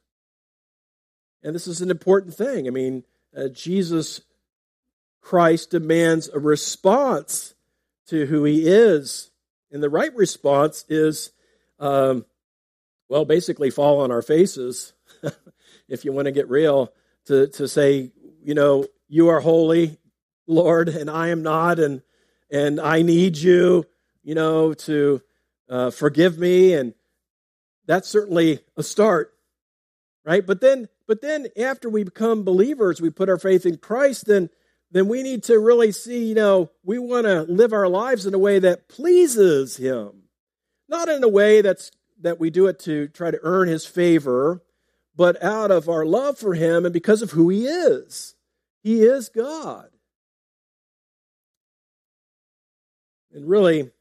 And 1.43 1.53
this 1.53 1.67
is 1.67 1.81
an 1.81 1.91
important 1.91 2.35
thing. 2.35 2.67
I 2.67 2.71
mean, 2.71 3.03
uh, 3.35 3.49
Jesus 3.49 4.21
Christ 5.21 5.71
demands 5.71 6.29
a 6.29 6.39
response 6.39 7.53
to 8.07 8.25
who 8.25 8.43
He 8.43 8.67
is. 8.67 9.31
And 9.71 9.81
the 9.81 9.89
right 9.89 10.15
response 10.15 10.85
is, 10.89 11.31
um, 11.79 12.25
well, 13.09 13.25
basically 13.25 13.69
fall 13.69 14.01
on 14.01 14.11
our 14.11 14.21
faces, 14.21 14.93
if 15.87 16.05
you 16.05 16.11
want 16.11 16.25
to 16.25 16.31
get 16.31 16.49
real, 16.49 16.93
to, 17.25 17.47
to 17.47 17.67
say, 17.67 18.11
you 18.43 18.53
know, 18.53 18.85
you 19.07 19.29
are 19.29 19.39
holy, 19.39 19.97
Lord, 20.47 20.89
and 20.89 21.09
I 21.09 21.29
am 21.29 21.43
not, 21.43 21.79
and 21.79 22.01
and 22.51 22.79
I 22.79 23.01
need 23.01 23.37
you, 23.37 23.85
you 24.23 24.35
know, 24.35 24.73
to 24.73 25.21
uh, 25.69 25.91
forgive 25.91 26.37
me, 26.37 26.73
and 26.73 26.93
that's 27.87 28.07
certainly 28.07 28.59
a 28.77 28.83
start, 28.83 29.33
right? 30.23 30.45
But 30.45 30.61
then, 30.61 30.87
but 31.07 31.21
then 31.21 31.47
after 31.57 31.89
we 31.89 32.03
become 32.03 32.43
believers, 32.43 33.01
we 33.01 33.09
put 33.09 33.29
our 33.29 33.39
faith 33.39 33.65
in 33.65 33.77
Christ, 33.77 34.25
then 34.25 34.49
then 34.91 35.07
we 35.07 35.23
need 35.23 35.43
to 35.43 35.59
really 35.59 35.91
see, 35.91 36.25
you 36.25 36.35
know, 36.35 36.71
we 36.83 36.99
want 36.99 37.25
to 37.25 37.41
live 37.41 37.73
our 37.73 37.89
lives 37.89 38.25
in 38.25 38.33
a 38.33 38.39
way 38.39 38.59
that 38.59 38.87
pleases 38.87 39.77
Him, 39.77 40.23
not 40.87 41.09
in 41.09 41.23
a 41.23 41.27
way 41.27 41.61
that's 41.61 41.91
that 42.21 42.39
we 42.39 42.49
do 42.49 42.67
it 42.67 42.79
to 42.79 43.07
try 43.09 43.29
to 43.31 43.39
earn 43.43 43.67
His 43.67 43.85
favor, 43.85 44.63
but 45.15 45.41
out 45.43 45.71
of 45.71 45.89
our 45.89 46.05
love 46.05 46.37
for 46.37 46.53
Him 46.53 46.85
and 46.85 46.93
because 46.93 47.21
of 47.21 47.31
who 47.31 47.49
He 47.49 47.65
is. 47.65 48.35
He 48.83 49.01
is 49.01 49.29
God. 49.29 49.89
And 53.35 53.49
really, 53.49 53.91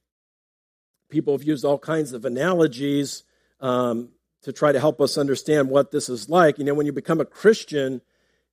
people 1.09 1.37
have 1.37 1.43
used 1.43 1.65
all 1.65 1.77
kinds 1.77 2.13
of 2.13 2.25
analogies 2.25 3.25
um, 3.59 4.11
to 4.43 4.53
try 4.53 4.71
to 4.71 4.79
help 4.79 5.01
us 5.01 5.19
understand 5.19 5.69
what 5.69 5.91
this 5.91 6.09
is 6.09 6.29
like. 6.29 6.57
You 6.57 6.65
know, 6.65 6.73
when 6.73 6.87
you 6.87 6.93
become 6.93 7.21
a 7.21 7.25
Christian, 7.25 8.01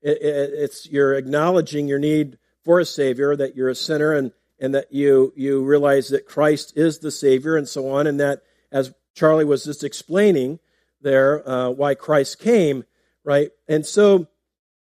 it, 0.02 0.20
it, 0.24 0.54
it's 0.54 0.90
you're 0.90 1.14
acknowledging 1.14 1.88
your 1.88 2.00
need 2.00 2.40
for 2.64 2.80
a 2.80 2.86
Savior, 2.86 3.36
that 3.36 3.56
you're 3.56 3.70
a 3.70 3.76
sinner, 3.76 4.12
and 4.14 4.32
and 4.60 4.74
that 4.74 4.92
you 4.92 5.32
you 5.36 5.64
realize 5.64 6.10
that 6.10 6.26
Christ 6.26 6.74
is 6.76 6.98
the 6.98 7.12
Savior, 7.12 7.56
and 7.56 7.70
so 7.70 7.88
on, 7.92 8.08
and 8.08 8.20
that 8.20 8.42
as 8.72 8.92
Charlie 9.14 9.46
was 9.46 9.64
just 9.64 9.84
explaining 9.84 10.58
there, 11.00 11.48
uh, 11.48 11.70
why 11.70 11.94
Christ 11.94 12.40
came, 12.40 12.86
right? 13.24 13.52
And 13.68 13.86
so, 13.86 14.30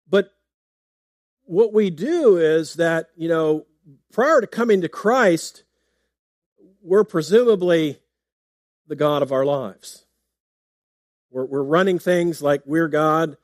but 0.07 0.31
what 1.45 1.73
we 1.73 1.89
do 1.89 2.37
is 2.37 2.75
that 2.75 3.09
you 3.15 3.29
know, 3.29 3.65
prior 4.11 4.41
to 4.41 4.47
coming 4.47 4.81
to 4.81 4.89
Christ, 4.89 5.63
we're 6.87 7.03
presumably 7.03 7.99
the 8.87 8.95
God 8.95 9.21
of 9.21 9.31
our 9.31 9.45
lives. 9.45 10.05
We're, 11.29 11.45
we're 11.45 11.63
running 11.63 11.99
things 11.99 12.41
like 12.41 12.61
we're 12.65 12.87
God. 12.87 13.37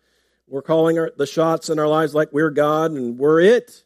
We're 0.48 0.62
calling 0.62 0.98
our, 0.98 1.12
the 1.18 1.28
shots 1.28 1.70
in 1.70 1.78
our 1.78 1.88
lives 1.88 2.16
like 2.16 2.32
we're 2.32 2.52
God 2.52 2.92
and 2.92 3.20
we're 3.20 3.42
it. 3.42 3.84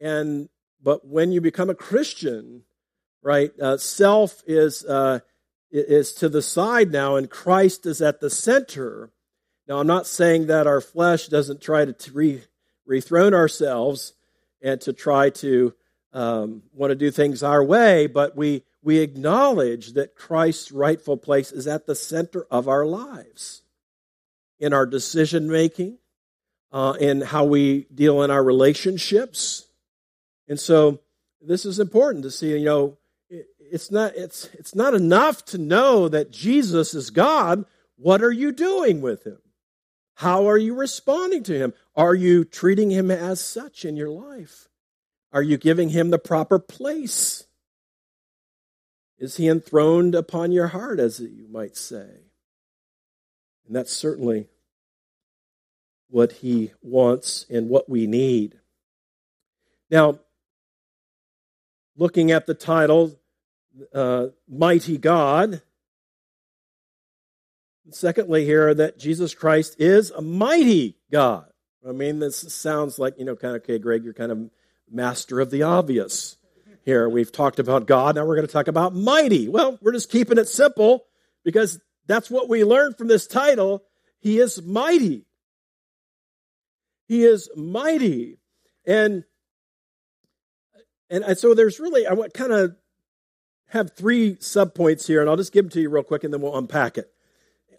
And 0.00 0.48
but 0.82 1.06
when 1.06 1.32
you 1.32 1.40
become 1.40 1.70
a 1.70 1.74
Christian, 1.74 2.62
right, 3.22 3.50
uh, 3.60 3.76
self 3.76 4.42
is 4.46 4.84
uh, 4.84 5.20
is 5.70 6.12
to 6.14 6.28
the 6.28 6.42
side 6.42 6.92
now, 6.92 7.16
and 7.16 7.30
Christ 7.30 7.86
is 7.86 8.02
at 8.02 8.20
the 8.20 8.30
center. 8.30 9.10
Now, 9.68 9.78
I'm 9.78 9.86
not 9.86 10.06
saying 10.06 10.46
that 10.46 10.66
our 10.66 10.80
flesh 10.80 11.26
doesn't 11.26 11.60
try 11.60 11.84
to 11.86 12.12
re, 12.12 12.42
rethrone 12.88 13.34
ourselves 13.34 14.12
and 14.62 14.80
to 14.82 14.92
try 14.92 15.30
to 15.30 15.74
um, 16.16 16.62
want 16.72 16.90
to 16.90 16.94
do 16.94 17.10
things 17.10 17.42
our 17.42 17.62
way, 17.62 18.06
but 18.06 18.34
we, 18.34 18.62
we 18.82 19.00
acknowledge 19.00 19.92
that 19.92 20.16
Christ's 20.16 20.72
rightful 20.72 21.18
place 21.18 21.52
is 21.52 21.66
at 21.66 21.86
the 21.86 21.94
center 21.94 22.46
of 22.50 22.68
our 22.68 22.86
lives 22.86 23.62
in 24.58 24.72
our 24.72 24.86
decision 24.86 25.50
making, 25.50 25.98
uh, 26.72 26.94
in 26.98 27.20
how 27.20 27.44
we 27.44 27.86
deal 27.94 28.22
in 28.22 28.30
our 28.30 28.42
relationships, 28.42 29.66
And 30.48 30.58
so 30.58 31.00
this 31.40 31.64
is 31.64 31.80
important 31.80 32.24
to 32.24 32.30
see, 32.30 32.56
you 32.56 32.64
know, 32.64 32.98
it's 33.28 33.90
not 33.90 34.14
it's 34.14 34.48
it's 34.54 34.74
not 34.76 34.94
enough 34.94 35.44
to 35.46 35.58
know 35.58 36.08
that 36.08 36.30
Jesus 36.30 36.94
is 36.94 37.10
God. 37.10 37.64
What 37.96 38.22
are 38.22 38.32
you 38.32 38.52
doing 38.52 39.00
with 39.00 39.26
him? 39.26 39.38
How 40.14 40.48
are 40.48 40.56
you 40.56 40.74
responding 40.74 41.42
to 41.44 41.58
him? 41.58 41.74
Are 41.96 42.14
you 42.14 42.44
treating 42.44 42.90
him 42.90 43.10
as 43.10 43.40
such 43.40 43.84
in 43.84 43.96
your 43.96 44.10
life? 44.10 44.68
Are 45.36 45.42
you 45.42 45.58
giving 45.58 45.90
him 45.90 46.08
the 46.08 46.18
proper 46.18 46.58
place? 46.58 47.44
Is 49.18 49.36
he 49.36 49.48
enthroned 49.48 50.14
upon 50.14 50.50
your 50.50 50.68
heart, 50.68 50.98
as 50.98 51.20
you 51.20 51.46
might 51.50 51.76
say? 51.76 52.08
And 53.66 53.76
that's 53.76 53.92
certainly 53.92 54.48
what 56.08 56.32
he 56.32 56.72
wants 56.80 57.44
and 57.50 57.68
what 57.68 57.86
we 57.86 58.06
need. 58.06 58.58
Now, 59.90 60.20
looking 61.98 62.30
at 62.30 62.46
the 62.46 62.54
title, 62.54 63.20
uh, 63.92 64.28
Mighty 64.48 64.96
God, 64.96 65.60
secondly, 67.90 68.46
here 68.46 68.72
that 68.72 68.98
Jesus 68.98 69.34
Christ 69.34 69.76
is 69.78 70.10
a 70.12 70.22
mighty 70.22 70.96
God. 71.12 71.50
I 71.86 71.92
mean, 71.92 72.20
this 72.20 72.38
sounds 72.54 72.98
like, 72.98 73.18
you 73.18 73.26
know, 73.26 73.36
kind 73.36 73.54
of, 73.54 73.60
okay, 73.64 73.78
Greg, 73.78 74.02
you're 74.02 74.14
kind 74.14 74.32
of 74.32 74.50
master 74.90 75.40
of 75.40 75.50
the 75.50 75.62
obvious 75.62 76.36
here. 76.84 77.08
We've 77.08 77.32
talked 77.32 77.58
about 77.58 77.86
God, 77.86 78.14
now 78.14 78.24
we're 78.24 78.36
going 78.36 78.46
to 78.46 78.52
talk 78.52 78.68
about 78.68 78.94
mighty. 78.94 79.48
Well, 79.48 79.78
we're 79.82 79.92
just 79.92 80.10
keeping 80.10 80.38
it 80.38 80.48
simple 80.48 81.04
because 81.44 81.80
that's 82.06 82.30
what 82.30 82.48
we 82.48 82.64
learned 82.64 82.96
from 82.96 83.08
this 83.08 83.26
title. 83.26 83.84
He 84.20 84.38
is 84.38 84.62
mighty. 84.62 85.26
He 87.06 87.24
is 87.24 87.48
mighty. 87.56 88.38
And 88.86 89.24
and 91.08 91.38
so 91.38 91.54
there's 91.54 91.78
really 91.78 92.06
I 92.06 92.14
want 92.14 92.34
kind 92.34 92.52
of 92.52 92.76
have 93.68 93.92
three 93.92 94.36
subpoints 94.36 95.06
here, 95.06 95.20
and 95.20 95.28
I'll 95.28 95.36
just 95.36 95.52
give 95.52 95.64
them 95.64 95.70
to 95.70 95.80
you 95.80 95.88
real 95.88 96.02
quick, 96.02 96.24
and 96.24 96.32
then 96.32 96.40
we'll 96.40 96.56
unpack 96.56 96.98
it 96.98 97.10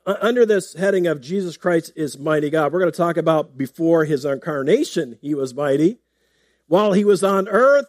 under 0.07 0.45
this 0.45 0.73
heading 0.73 1.05
of 1.05 1.21
Jesus 1.21 1.57
Christ 1.57 1.91
is 1.95 2.17
mighty 2.17 2.49
God, 2.49 2.71
we're 2.71 2.79
going 2.79 2.91
to 2.91 2.97
talk 2.97 3.17
about 3.17 3.57
before 3.57 4.05
his 4.05 4.23
incarnation, 4.23 5.17
he 5.21 5.35
was 5.35 5.53
mighty. 5.53 5.99
While 6.67 6.93
he 6.93 7.05
was 7.05 7.23
on 7.23 7.47
earth, 7.47 7.85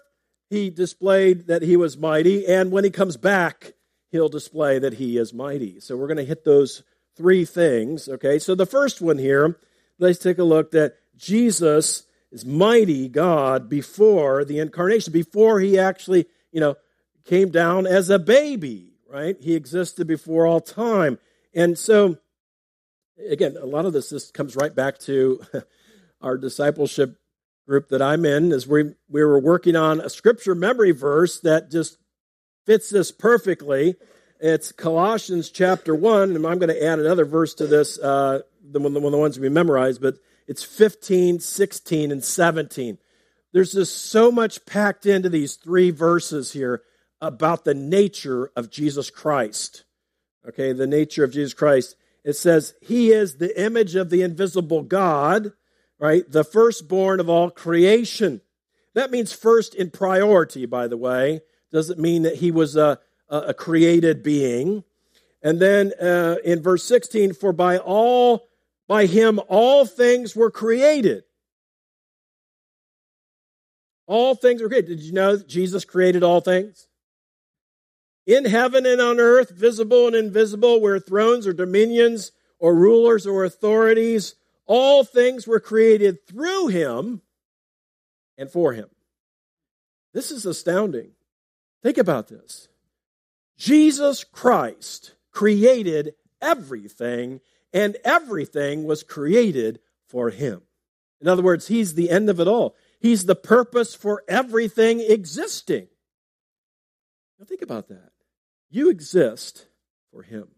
he 0.51 0.71
displayed 0.71 1.47
that 1.49 1.63
he 1.63 1.77
was 1.77 1.99
mighty. 1.99 2.47
And 2.47 2.71
when 2.71 2.85
he 2.85 2.91
comes 2.91 3.17
back, 3.17 3.75
he'll 4.11 4.29
display 4.29 4.79
that 4.79 4.95
he 4.95 5.19
is 5.19 5.35
mighty. 5.35 5.81
So 5.81 5.97
we're 5.97 6.07
going 6.07 6.19
to 6.19 6.25
hit 6.25 6.45
those 6.45 6.83
three 7.17 7.45
things. 7.45 8.09
Okay. 8.09 8.39
So 8.39 8.55
the 8.55 8.67
first 8.67 9.01
one 9.01 9.19
here, 9.19 9.59
let's 9.99 10.19
take 10.19 10.39
a 10.39 10.45
look 10.45 10.71
that 10.71 10.95
Jesus 11.17 12.05
is 12.31 12.45
mighty 12.45 13.09
God 13.09 13.69
before 13.69 14.45
the 14.45 14.61
incarnation, 14.61 15.13
before 15.13 15.61
he 15.61 15.79
actually, 15.79 16.27
you 16.53 16.61
know, 16.61 16.77
came 17.25 17.51
down 17.51 17.87
as 17.87 18.09
a 18.09 18.19
baby, 18.19 18.95
right? 19.11 19.37
He 19.41 19.55
existed 19.55 20.07
before 20.07 20.47
all 20.47 20.61
time. 20.61 21.19
And 21.55 21.77
so, 21.77 22.19
again, 23.29 23.57
a 23.61 23.67
lot 23.67 23.85
of 23.85 23.93
this, 23.93 24.11
this 24.11 24.31
comes 24.31 24.57
right 24.57 24.75
back 24.75 24.99
to 25.01 25.43
our 26.23 26.39
discipleship 26.39 27.19
group 27.69 27.91
that 27.91 28.03
I'm 28.03 28.25
in, 28.25 28.53
as 28.53 28.67
we, 28.67 28.95
we 29.09 29.23
were 29.23 29.39
working 29.39 29.77
on 29.77 30.01
a 30.01 30.09
scripture 30.09 30.55
memory 30.55 30.93
verse 30.93 31.41
that 31.41 31.71
just 31.71 31.99
fits 32.67 32.91
this 32.91 33.13
perfectly. 33.13 33.95
It's 34.41 34.73
Colossians 34.73 35.51
chapter 35.51 35.95
1, 35.95 36.35
and 36.35 36.47
I'm 36.47 36.59
going 36.59 36.75
to 36.75 36.85
add 36.85 36.99
another 36.99 37.25
verse 37.25 37.55
to 37.55 37.67
this, 37.67 37.99
uh, 37.99 38.41
the, 38.63 38.81
one, 38.81 38.95
the 38.95 39.01
ones 39.01 39.39
we 39.39 39.49
memorized, 39.49 40.01
but 40.01 40.17
it's 40.47 40.65
15, 40.65 41.41
16, 41.41 42.11
and 42.11 42.25
17. 42.25 42.99
There's 43.53 43.73
just 43.73 44.11
so 44.11 44.33
much 44.33 44.65
packed 44.67 45.07
into 45.07 45.29
these 45.29 45.55
three 45.55 45.91
verses 45.91 46.53
here 46.53 46.83
about 47.21 47.65
the 47.65 47.75
nature 47.75 48.51
of 48.57 48.71
Jesus 48.71 49.11
Christ 49.11 49.85
okay, 50.49 50.73
the 50.73 50.87
nature 50.87 51.25
of 51.25 51.33
Jesus 51.33 51.55
Christ. 51.55 51.97
It 52.25 52.35
says, 52.35 52.75
He 52.81 53.11
is 53.11 53.37
the 53.37 53.61
image 53.61 53.95
of 53.95 54.11
the 54.11 54.23
invisible 54.23 54.83
God, 54.83 55.53
right? 55.99 56.31
The 56.31 56.45
firstborn 56.45 57.21
of 57.21 57.29
all 57.29 57.51
creation. 57.51 58.41
That 58.95 59.11
means 59.11 59.33
first 59.33 59.75
in 59.75 59.91
priority, 59.91 60.67
by 60.67 60.89
the 60.89 60.97
way. 60.97 61.41
Doesn't 61.73 61.99
mean 61.99 62.23
that 62.23 62.37
he 62.37 62.51
was 62.51 62.77
a, 62.77 62.99
a 63.29 63.55
created 63.55 64.23
being. 64.23 64.85
And 65.43 65.61
then 65.61 65.93
uh, 66.01 66.37
in 66.45 66.63
verse 66.63 66.85
16, 66.85 67.35
for 67.35 67.53
by 67.53 67.79
all, 67.79 68.49
by 68.89 69.07
him 69.07 69.41
all 69.49 69.87
things 69.87 70.35
were 70.35 70.51
created. 70.51 71.25
All 74.07 74.35
things 74.35 74.63
were 74.63 74.69
created. 74.69 74.89
Did 74.89 75.01
you 75.01 75.13
know 75.13 75.37
Jesus 75.37 75.85
created 75.85 76.23
all 76.23 76.41
things? 76.41 76.89
in 78.29 78.45
heaven 78.45 78.85
and 78.85 79.01
on 79.01 79.19
earth, 79.19 79.49
visible 79.49 80.07
and 80.07 80.15
invisible, 80.15 80.83
where 80.83 81.01
thrones 81.01 81.47
or 81.47 81.55
dominions 81.55 82.31
or 82.59 82.75
rulers 82.75 83.27
or 83.27 83.43
authorities, 83.43 84.35
all 84.69 85.03
things 85.03 85.49
were 85.49 85.59
created 85.59 86.25
through 86.29 86.69
him 86.69 87.23
and 88.37 88.49
for 88.49 88.73
him. 88.73 88.89
This 90.15 90.31
is 90.31 90.47
astounding. 90.47 91.11
Think 91.83 91.99
about 91.99 92.29
this. 92.29 92.69
Jesus 93.57 94.23
Christ 94.23 95.17
created 95.33 96.15
everything, 96.41 97.41
and 97.73 97.97
everything 98.05 98.85
was 98.85 99.03
created 99.03 99.81
for 100.07 100.31
him. 100.31 100.63
In 101.21 101.27
other 101.27 101.43
words, 101.43 101.67
he's 101.67 101.95
the 101.95 102.11
end 102.11 102.31
of 102.31 102.39
it 102.39 102.47
all. 102.47 102.77
He's 103.01 103.27
the 103.27 103.35
purpose 103.35 103.95
for 103.95 104.23
everything 104.29 105.01
existing. 105.01 105.89
Now, 107.39 107.45
think 107.45 107.63
about 107.63 107.89
that. 107.89 108.11
You 108.71 108.91
exist 108.91 109.67
for 110.11 110.23
Him. 110.23 110.49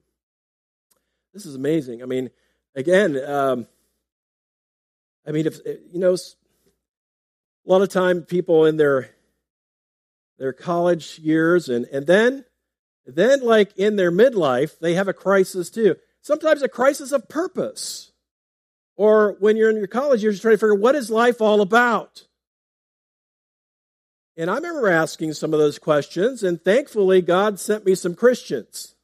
This 1.32 1.46
is 1.46 1.54
amazing. 1.54 2.02
I 2.02 2.06
mean, 2.06 2.30
again, 2.74 3.22
um, 3.24 3.66
I 5.30 5.32
mean, 5.32 5.46
if 5.46 5.60
eh, 5.64 5.76
you 5.92 6.00
know, 6.00 6.14
a 6.14 6.18
lot 7.64 7.82
of 7.82 7.88
time 7.88 8.22
people 8.22 8.66
in 8.66 8.76
their 8.76 9.10
their 10.40 10.52
college 10.52 11.20
years, 11.20 11.68
and 11.68 11.86
and 11.86 12.04
then 12.04 12.44
then 13.06 13.40
like 13.40 13.76
in 13.78 13.94
their 13.94 14.10
midlife, 14.10 14.80
they 14.80 14.94
have 14.94 15.06
a 15.06 15.12
crisis 15.12 15.70
too. 15.70 15.94
Sometimes 16.20 16.62
a 16.62 16.68
crisis 16.68 17.12
of 17.12 17.28
purpose, 17.28 18.10
or 18.96 19.36
when 19.38 19.56
you're 19.56 19.70
in 19.70 19.76
your 19.76 19.86
college, 19.86 20.20
years, 20.20 20.40
trying 20.40 20.54
to 20.54 20.58
figure 20.58 20.74
what 20.74 20.96
is 20.96 21.10
life 21.10 21.40
all 21.40 21.60
about. 21.60 22.26
And 24.36 24.50
I 24.50 24.56
remember 24.56 24.88
asking 24.88 25.34
some 25.34 25.54
of 25.54 25.60
those 25.60 25.78
questions, 25.78 26.42
and 26.42 26.60
thankfully, 26.60 27.22
God 27.22 27.60
sent 27.60 27.86
me 27.86 27.94
some 27.94 28.16
Christians, 28.16 28.96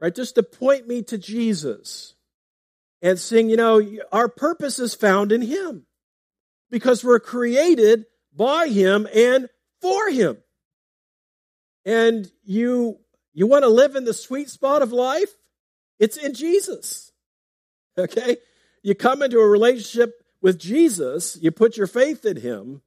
right? 0.00 0.14
Just 0.14 0.36
to 0.36 0.42
point 0.42 0.88
me 0.88 1.02
to 1.02 1.18
Jesus 1.18 2.15
and 3.02 3.18
saying, 3.18 3.50
you 3.50 3.56
know, 3.56 3.82
our 4.12 4.28
purpose 4.28 4.78
is 4.78 4.94
found 4.94 5.32
in 5.32 5.42
Him 5.42 5.86
because 6.70 7.04
we're 7.04 7.20
created 7.20 8.06
by 8.34 8.68
Him 8.68 9.06
and 9.14 9.48
for 9.80 10.10
Him. 10.10 10.38
And 11.84 12.30
you, 12.44 12.98
you 13.32 13.46
want 13.46 13.62
to 13.62 13.68
live 13.68 13.96
in 13.96 14.04
the 14.04 14.14
sweet 14.14 14.50
spot 14.50 14.82
of 14.82 14.92
life? 14.92 15.30
It's 15.98 16.16
in 16.16 16.34
Jesus. 16.34 17.12
Okay? 17.98 18.36
You 18.82 18.94
come 18.94 19.22
into 19.22 19.38
a 19.38 19.48
relationship 19.48 20.22
with 20.42 20.58
Jesus, 20.58 21.38
you 21.40 21.50
put 21.50 21.78
your 21.78 21.86
faith 21.86 22.26
in 22.26 22.36
Him 22.36 22.82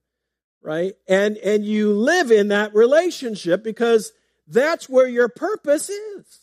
right? 0.61 0.93
And 1.07 1.37
and 1.37 1.65
you 1.65 1.93
live 1.93 2.31
in 2.31 2.49
that 2.49 2.73
relationship 2.73 3.63
because 3.63 4.11
that's 4.47 4.89
where 4.89 5.07
your 5.07 5.29
purpose 5.29 5.89
is. 5.89 6.38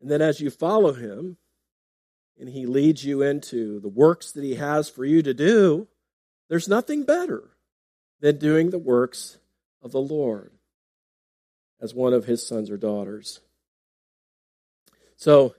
And 0.00 0.10
then 0.10 0.22
as 0.22 0.40
you 0.40 0.50
follow 0.50 0.92
him 0.92 1.36
and 2.38 2.48
he 2.48 2.66
leads 2.66 3.04
you 3.04 3.22
into 3.22 3.80
the 3.80 3.88
works 3.88 4.32
that 4.32 4.44
he 4.44 4.54
has 4.54 4.88
for 4.88 5.04
you 5.04 5.22
to 5.22 5.34
do, 5.34 5.88
there's 6.48 6.68
nothing 6.68 7.04
better 7.04 7.50
than 8.20 8.38
doing 8.38 8.70
the 8.70 8.78
works 8.78 9.38
of 9.82 9.92
the 9.92 10.00
Lord 10.00 10.52
as 11.80 11.94
one 11.94 12.12
of 12.12 12.24
his 12.24 12.46
sons 12.46 12.70
or 12.70 12.76
daughters. 12.76 13.40
So 15.16 15.54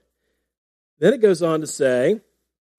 then 0.99 1.13
it 1.13 1.21
goes 1.21 1.41
on 1.41 1.61
to 1.61 1.67
say, 1.67 2.21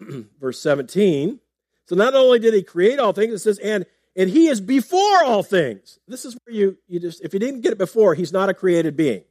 verse 0.40 0.61
17, 0.61 1.40
so 1.87 1.96
not 1.96 2.14
only 2.14 2.38
did 2.38 2.55
he 2.55 2.62
create 2.62 2.98
all 2.98 3.12
things, 3.12 3.33
it 3.33 3.38
says, 3.38 3.59
and 3.59 3.87
and 4.14 4.29
he 4.29 4.48
is 4.48 4.61
before 4.61 5.25
all 5.25 5.42
things. 5.42 5.98
This 6.07 6.25
is 6.25 6.37
where 6.44 6.55
you 6.55 6.79
you 6.87 7.01
just 7.01 7.22
if 7.22 7.33
you 7.33 7.40
didn't 7.40 7.62
get 7.62 7.72
it 7.72 7.79
before, 7.79 8.14
he's 8.14 8.33
not 8.33 8.48
a 8.48 8.55
created 8.55 8.96
being. 8.96 9.25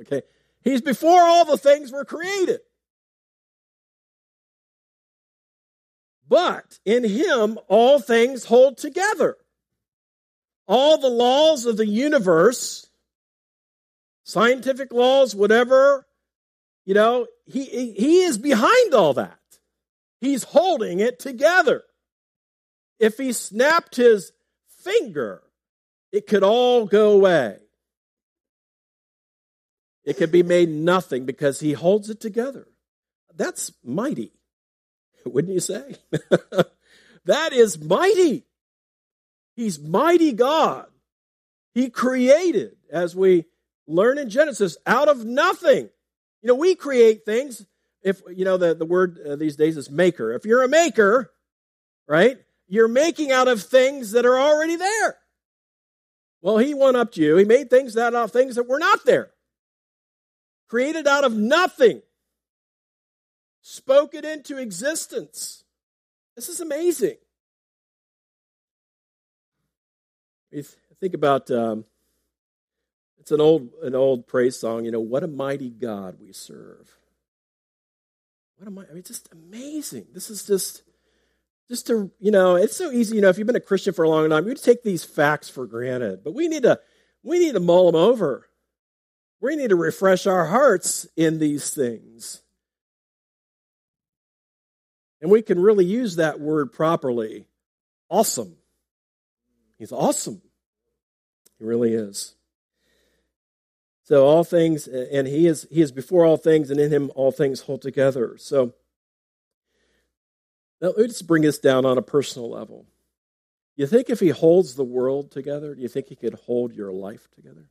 Okay? 0.00 0.22
He's 0.62 0.80
before 0.80 1.22
all 1.22 1.44
the 1.44 1.58
things 1.58 1.92
were 1.92 2.04
created. 2.04 2.60
But 6.28 6.78
in 6.84 7.04
him 7.04 7.58
all 7.68 8.00
things 8.00 8.44
hold 8.44 8.76
together. 8.76 9.36
All 10.66 10.98
the 10.98 11.08
laws 11.08 11.64
of 11.64 11.78
the 11.78 11.86
universe, 11.86 12.86
scientific 14.24 14.92
laws, 14.92 15.34
whatever, 15.34 16.06
you 16.84 16.92
know, 16.92 17.26
he, 17.46 17.64
he 17.92 18.20
is 18.20 18.36
behind 18.36 18.92
all 18.92 19.14
that. 19.14 19.38
He's 20.20 20.42
holding 20.42 21.00
it 21.00 21.18
together. 21.18 21.84
if 22.98 23.16
he 23.16 23.32
snapped 23.32 23.96
his 23.96 24.32
finger, 24.82 25.42
it 26.12 26.26
could 26.26 26.42
all 26.42 26.86
go 26.86 27.12
away. 27.12 27.58
It 30.08 30.16
can 30.16 30.30
be 30.30 30.42
made 30.42 30.70
nothing 30.70 31.26
because 31.26 31.60
he 31.60 31.74
holds 31.74 32.08
it 32.08 32.18
together. 32.18 32.66
That's 33.34 33.72
mighty, 33.84 34.32
wouldn't 35.26 35.52
you 35.52 35.60
say? 35.60 35.96
that 37.26 37.52
is 37.52 37.78
mighty. 37.78 38.46
He's 39.54 39.78
mighty 39.78 40.32
God. 40.32 40.86
He 41.74 41.90
created, 41.90 42.76
as 42.90 43.14
we 43.14 43.44
learn 43.86 44.16
in 44.16 44.30
Genesis, 44.30 44.78
out 44.86 45.10
of 45.10 45.26
nothing. 45.26 45.90
You 46.40 46.46
know, 46.46 46.54
we 46.54 46.74
create 46.74 47.26
things. 47.26 47.66
If, 48.02 48.22
you 48.34 48.46
know, 48.46 48.56
the, 48.56 48.74
the 48.74 48.86
word 48.86 49.18
uh, 49.28 49.36
these 49.36 49.56
days 49.56 49.76
is 49.76 49.90
maker. 49.90 50.32
If 50.32 50.46
you're 50.46 50.62
a 50.62 50.68
maker, 50.68 51.30
right, 52.06 52.38
you're 52.66 52.88
making 52.88 53.30
out 53.30 53.46
of 53.46 53.62
things 53.62 54.12
that 54.12 54.24
are 54.24 54.38
already 54.38 54.76
there. 54.76 55.18
Well, 56.40 56.56
he 56.56 56.72
went 56.72 56.96
up 56.96 57.12
to 57.12 57.20
you. 57.20 57.36
He 57.36 57.44
made 57.44 57.68
things 57.68 57.94
out 57.94 58.14
of 58.14 58.32
things 58.32 58.54
that 58.54 58.66
were 58.66 58.78
not 58.78 59.04
there. 59.04 59.32
Created 60.68 61.06
out 61.06 61.24
of 61.24 61.34
nothing. 61.34 62.02
Spoke 63.62 64.14
it 64.14 64.24
into 64.24 64.58
existence. 64.58 65.64
This 66.36 66.48
is 66.48 66.60
amazing. 66.60 67.16
think 71.00 71.14
about 71.14 71.50
um, 71.50 71.84
it's 73.18 73.30
an 73.30 73.40
old 73.40 73.70
an 73.82 73.94
old 73.94 74.26
praise 74.26 74.58
song. 74.58 74.84
You 74.84 74.90
know, 74.90 75.00
what 75.00 75.22
a 75.22 75.28
mighty 75.28 75.70
God 75.70 76.16
we 76.20 76.32
serve. 76.32 76.90
What 78.56 78.66
am 78.66 78.78
I? 78.78 78.84
I 78.90 78.94
mean, 78.94 79.02
just 79.02 79.28
amazing. 79.32 80.06
This 80.12 80.30
is 80.30 80.44
just 80.44 80.82
just 81.68 81.86
to 81.88 82.10
you 82.18 82.30
know, 82.30 82.56
it's 82.56 82.76
so 82.76 82.90
easy. 82.90 83.16
You 83.16 83.22
know, 83.22 83.28
if 83.28 83.38
you've 83.38 83.46
been 83.46 83.56
a 83.56 83.60
Christian 83.60 83.94
for 83.94 84.04
a 84.04 84.08
long 84.08 84.28
time, 84.28 84.46
you 84.46 84.54
take 84.54 84.82
these 84.82 85.04
facts 85.04 85.48
for 85.48 85.66
granted. 85.66 86.24
But 86.24 86.34
we 86.34 86.48
need 86.48 86.64
to 86.64 86.80
we 87.22 87.38
need 87.38 87.52
to 87.52 87.60
mull 87.60 87.90
them 87.90 88.00
over. 88.00 88.47
We 89.40 89.56
need 89.56 89.70
to 89.70 89.76
refresh 89.76 90.26
our 90.26 90.46
hearts 90.46 91.06
in 91.16 91.38
these 91.38 91.70
things. 91.70 92.42
And 95.20 95.30
we 95.30 95.42
can 95.42 95.60
really 95.60 95.84
use 95.84 96.16
that 96.16 96.40
word 96.40 96.72
properly. 96.72 97.46
Awesome. 98.08 98.56
He's 99.78 99.92
awesome. 99.92 100.42
He 101.58 101.64
really 101.64 101.92
is. 101.92 102.34
So 104.04 104.24
all 104.26 104.42
things, 104.42 104.86
and 104.88 105.26
he 105.26 105.46
is 105.46 105.66
he 105.70 105.82
is 105.82 105.92
before 105.92 106.24
all 106.24 106.38
things, 106.38 106.70
and 106.70 106.80
in 106.80 106.90
him 106.90 107.10
all 107.14 107.30
things 107.30 107.60
hold 107.60 107.82
together. 107.82 108.36
So 108.38 108.74
now 110.80 110.94
let's 110.96 111.20
bring 111.20 111.42
this 111.42 111.58
down 111.58 111.84
on 111.84 111.98
a 111.98 112.02
personal 112.02 112.50
level. 112.50 112.86
You 113.76 113.86
think 113.86 114.08
if 114.08 114.18
he 114.18 114.30
holds 114.30 114.74
the 114.74 114.84
world 114.84 115.30
together, 115.30 115.74
do 115.74 115.82
you 115.82 115.88
think 115.88 116.06
he 116.06 116.16
could 116.16 116.34
hold 116.34 116.72
your 116.72 116.90
life 116.90 117.28
together? 117.34 117.68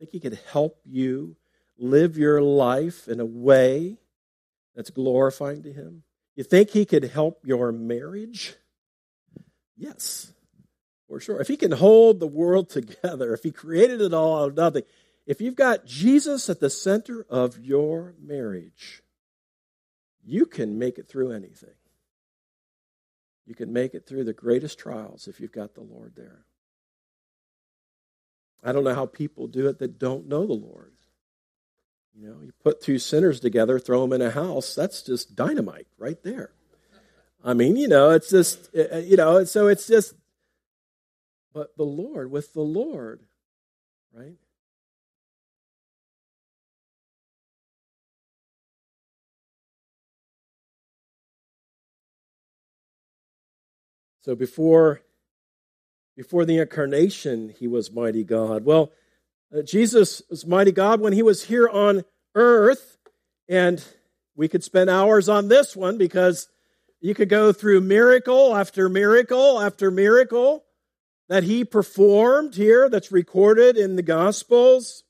Think 0.00 0.12
he 0.12 0.20
could 0.20 0.40
help 0.50 0.80
you 0.86 1.36
live 1.78 2.16
your 2.16 2.40
life 2.40 3.06
in 3.06 3.20
a 3.20 3.26
way 3.26 3.98
that's 4.74 4.88
glorifying 4.88 5.62
to 5.64 5.72
him? 5.72 6.04
You 6.36 6.42
think 6.42 6.70
he 6.70 6.86
could 6.86 7.04
help 7.04 7.40
your 7.44 7.70
marriage? 7.70 8.54
Yes. 9.76 10.32
For 11.06 11.20
sure. 11.20 11.38
If 11.38 11.48
he 11.48 11.58
can 11.58 11.72
hold 11.72 12.18
the 12.18 12.26
world 12.26 12.70
together, 12.70 13.34
if 13.34 13.42
he 13.42 13.52
created 13.52 14.00
it 14.00 14.14
all 14.14 14.42
out 14.42 14.48
of 14.48 14.56
nothing, 14.56 14.84
if 15.26 15.42
you've 15.42 15.54
got 15.54 15.84
Jesus 15.84 16.48
at 16.48 16.60
the 16.60 16.70
center 16.70 17.26
of 17.28 17.58
your 17.58 18.14
marriage, 18.18 19.02
you 20.24 20.46
can 20.46 20.78
make 20.78 20.98
it 20.98 21.10
through 21.10 21.32
anything. 21.32 21.74
You 23.44 23.54
can 23.54 23.70
make 23.70 23.92
it 23.92 24.06
through 24.06 24.24
the 24.24 24.32
greatest 24.32 24.78
trials 24.78 25.28
if 25.28 25.40
you've 25.40 25.52
got 25.52 25.74
the 25.74 25.82
Lord 25.82 26.14
there. 26.16 26.46
I 28.62 28.72
don't 28.72 28.84
know 28.84 28.94
how 28.94 29.06
people 29.06 29.46
do 29.46 29.68
it 29.68 29.78
that 29.78 29.98
don't 29.98 30.28
know 30.28 30.46
the 30.46 30.52
Lord. 30.52 30.92
You 32.14 32.28
know, 32.28 32.36
you 32.42 32.52
put 32.62 32.82
two 32.82 32.98
sinners 32.98 33.40
together, 33.40 33.78
throw 33.78 34.02
them 34.02 34.12
in 34.12 34.20
a 34.20 34.30
house, 34.30 34.74
that's 34.74 35.02
just 35.02 35.34
dynamite 35.34 35.86
right 35.96 36.22
there. 36.22 36.52
I 37.42 37.54
mean, 37.54 37.76
you 37.76 37.88
know, 37.88 38.10
it's 38.10 38.28
just, 38.28 38.68
uh, 38.76 38.98
you 38.98 39.16
know, 39.16 39.44
so 39.44 39.68
it's 39.68 39.86
just, 39.86 40.14
but 41.54 41.76
the 41.76 41.84
Lord, 41.84 42.30
with 42.30 42.52
the 42.52 42.60
Lord, 42.60 43.20
right? 44.12 44.36
So 54.22 54.34
before 54.34 55.00
before 56.20 56.44
the 56.44 56.58
incarnation, 56.58 57.48
he 57.58 57.66
was 57.66 57.90
mighty 57.90 58.24
God. 58.24 58.62
Well, 58.66 58.92
uh, 59.56 59.62
Jesus 59.62 60.20
was 60.28 60.46
mighty 60.46 60.70
God 60.70 61.00
when 61.00 61.14
he 61.14 61.22
was 61.22 61.44
here 61.44 61.66
on 61.66 62.04
earth, 62.34 62.98
and 63.48 63.82
we 64.36 64.46
could 64.46 64.62
spend 64.62 64.90
hours 64.90 65.30
on 65.30 65.48
this 65.48 65.74
one 65.74 65.96
because 65.96 66.48
you 67.00 67.14
could 67.14 67.30
go 67.30 67.54
through 67.54 67.80
miracle 67.80 68.54
after 68.54 68.90
miracle 68.90 69.62
after 69.62 69.90
miracle 69.90 70.62
that 71.30 71.44
he 71.44 71.64
performed 71.64 72.54
here 72.54 72.90
that's 72.90 73.10
recorded 73.10 73.78
in 73.78 73.96
the 73.96 74.02
Gospels. 74.02 75.04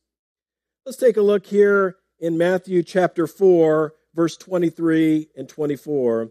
Let's 0.87 0.97
take 0.97 1.17
a 1.17 1.23
look 1.23 1.45
here 1.45 1.97
in 2.21 2.39
Matthew 2.39 2.85
chapter 2.85 3.27
4, 3.27 3.95
verse 4.15 4.37
23 4.37 5.31
and 5.37 5.49
24. 5.49 6.31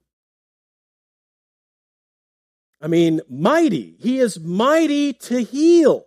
I 2.81 2.87
mean, 2.87 3.21
mighty. 3.29 3.95
He 3.99 4.17
is 4.17 4.39
mighty 4.39 5.13
to 5.13 5.43
heal. 5.43 6.05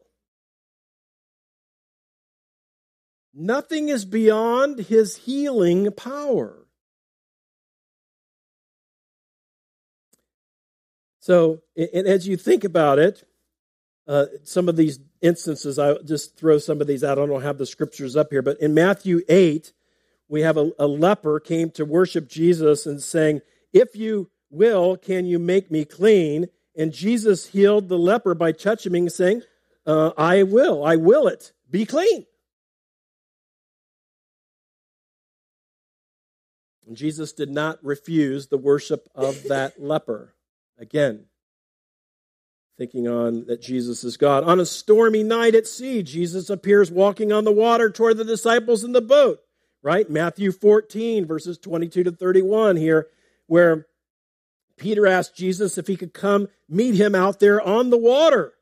Nothing 3.33 3.89
is 3.89 4.05
beyond 4.05 4.81
his 4.81 5.17
healing 5.17 5.91
power. 5.93 6.67
So, 11.21 11.63
and 11.77 12.07
as 12.07 12.29
you 12.29 12.37
think 12.37 12.65
about 12.65 12.99
it, 12.99 13.27
uh, 14.07 14.27
some 14.43 14.69
of 14.69 14.77
these 14.77 15.01
instances, 15.23 15.79
I 15.79 15.95
just 15.99 16.37
throw 16.37 16.59
some 16.59 16.81
of 16.81 16.87
these 16.87 17.03
out. 17.03 17.19
I 17.19 17.25
don't 17.25 17.43
have 17.43 17.57
the 17.57 17.67
scriptures 17.67 18.15
up 18.15 18.29
here, 18.31 18.43
but 18.43 18.61
in 18.61 18.75
Matthew 18.75 19.23
8, 19.29 19.73
we 20.29 20.43
have 20.43 20.57
a, 20.57 20.71
a 20.79 20.87
leper 20.87 21.41
came 21.41 21.71
to 21.71 21.85
worship 21.85 22.29
Jesus 22.29 22.85
and 22.85 23.03
saying, 23.03 23.41
If 23.73 23.97
you 23.97 24.31
will, 24.51 24.97
can 24.97 25.25
you 25.25 25.39
make 25.39 25.71
me 25.71 25.85
clean? 25.85 26.49
And 26.77 26.93
Jesus 26.93 27.47
healed 27.47 27.89
the 27.89 27.99
leper 27.99 28.35
by 28.35 28.53
touching 28.53 28.95
him, 28.95 29.09
saying, 29.09 29.43
uh, 29.87 30.13
I 30.17 30.43
will, 30.43 30.85
I 30.85 30.97
will 30.97 31.29
it, 31.29 31.53
be 31.71 31.87
clean. 31.87 32.27
And 36.87 36.97
Jesus 36.97 37.33
did 37.33 37.51
not 37.51 37.83
refuse 37.83 38.49
the 38.49 38.59
worship 38.59 39.09
of 39.15 39.45
that 39.45 39.75
leper. 39.83 40.35
Again, 40.79 41.27
thinking 42.77 43.07
on 43.07 43.47
that 43.47 43.63
Jesus 43.63 44.05
is 44.05 44.17
God. 44.17 44.45
On 44.45 44.59
a 44.59 44.67
stormy 44.67 45.23
night 45.23 45.55
at 45.55 45.67
sea, 45.67 46.03
Jesus 46.03 46.51
appears 46.51 46.91
walking 46.91 47.33
on 47.33 47.45
the 47.45 47.53
water 47.53 47.91
toward 47.91 48.17
the 48.17 48.25
disciples 48.25 48.85
in 48.85 48.93
the 48.93 49.01
boat, 49.01 49.41
right? 49.83 50.11
Matthew 50.11 50.51
14, 50.51 51.25
verses 51.27 51.57
22 51.59 52.05
to 52.05 52.13
31 52.13 52.77
here, 52.77 53.09
where 53.47 53.87
Peter 54.77 55.07
asked 55.07 55.37
Jesus 55.37 55.79
if 55.79 55.87
he 55.87 55.97
could 55.97 56.13
come 56.13 56.49
meet 56.69 56.95
him 56.95 57.15
out 57.15 57.41
there 57.41 57.61
on 57.61 57.91
the 57.91 57.99
water. 57.99 58.55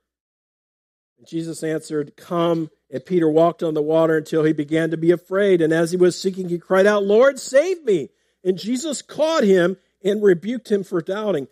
And 1.18 1.26
Jesus 1.26 1.62
answered, 1.62 2.16
Come. 2.16 2.70
And 2.90 3.04
Peter 3.06 3.28
walked 3.28 3.62
on 3.62 3.72
the 3.72 3.80
water 3.80 4.18
until 4.18 4.44
he 4.44 4.52
began 4.52 4.90
to 4.90 4.98
be 4.98 5.12
afraid. 5.12 5.62
And 5.62 5.72
as 5.72 5.90
he 5.90 5.96
was 5.96 6.20
sinking, 6.20 6.50
he 6.50 6.58
cried 6.58 6.86
out, 6.86 7.04
Lord, 7.04 7.38
save 7.40 7.82
me. 7.84 8.10
And 8.44 8.58
Jesus 8.58 9.00
caught 9.00 9.44
him 9.44 9.78
and 10.04 10.22
rebuked 10.22 10.70
him 10.70 10.84
for 10.84 11.00
doubting. 11.00 11.48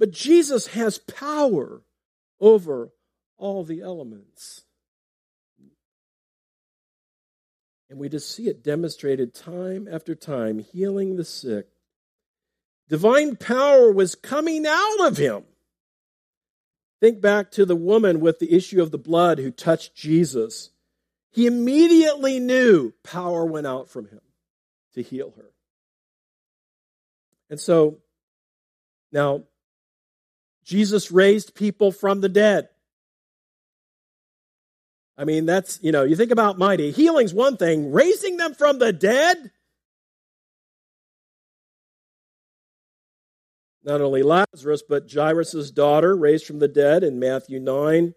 But 0.00 0.12
Jesus 0.12 0.68
has 0.68 0.96
power 0.96 1.82
over 2.40 2.90
all 3.36 3.64
the 3.64 3.82
elements. 3.82 4.62
And 7.90 7.98
we 7.98 8.08
just 8.08 8.34
see 8.34 8.48
it 8.48 8.64
demonstrated 8.64 9.34
time 9.34 9.86
after 9.92 10.14
time, 10.14 10.58
healing 10.58 11.16
the 11.16 11.24
sick. 11.24 11.68
Divine 12.90 13.36
power 13.36 13.92
was 13.92 14.16
coming 14.16 14.66
out 14.66 15.06
of 15.06 15.16
him. 15.16 15.44
Think 17.00 17.20
back 17.20 17.52
to 17.52 17.64
the 17.64 17.76
woman 17.76 18.18
with 18.18 18.40
the 18.40 18.52
issue 18.52 18.82
of 18.82 18.90
the 18.90 18.98
blood 18.98 19.38
who 19.38 19.52
touched 19.52 19.94
Jesus. 19.94 20.70
He 21.30 21.46
immediately 21.46 22.40
knew 22.40 22.92
power 23.04 23.46
went 23.46 23.68
out 23.68 23.88
from 23.88 24.06
him 24.06 24.20
to 24.94 25.02
heal 25.02 25.32
her. 25.36 25.50
And 27.48 27.60
so 27.60 27.98
now, 29.12 29.44
Jesus 30.64 31.12
raised 31.12 31.54
people 31.54 31.92
from 31.92 32.20
the 32.20 32.28
dead. 32.28 32.68
I 35.16 35.24
mean, 35.24 35.46
that's, 35.46 35.78
you 35.80 35.92
know, 35.92 36.02
you 36.02 36.16
think 36.16 36.32
about 36.32 36.58
mighty. 36.58 36.90
Healing's 36.90 37.34
one 37.34 37.56
thing, 37.56 37.92
raising 37.92 38.36
them 38.36 38.54
from 38.54 38.78
the 38.78 38.92
dead? 38.92 39.52
Not 43.82 44.00
only 44.00 44.22
Lazarus, 44.22 44.82
but 44.86 45.10
Jairus' 45.12 45.70
daughter 45.70 46.14
raised 46.16 46.46
from 46.46 46.58
the 46.58 46.68
dead 46.68 47.02
in 47.02 47.18
Matthew 47.18 47.58
9. 47.60 48.14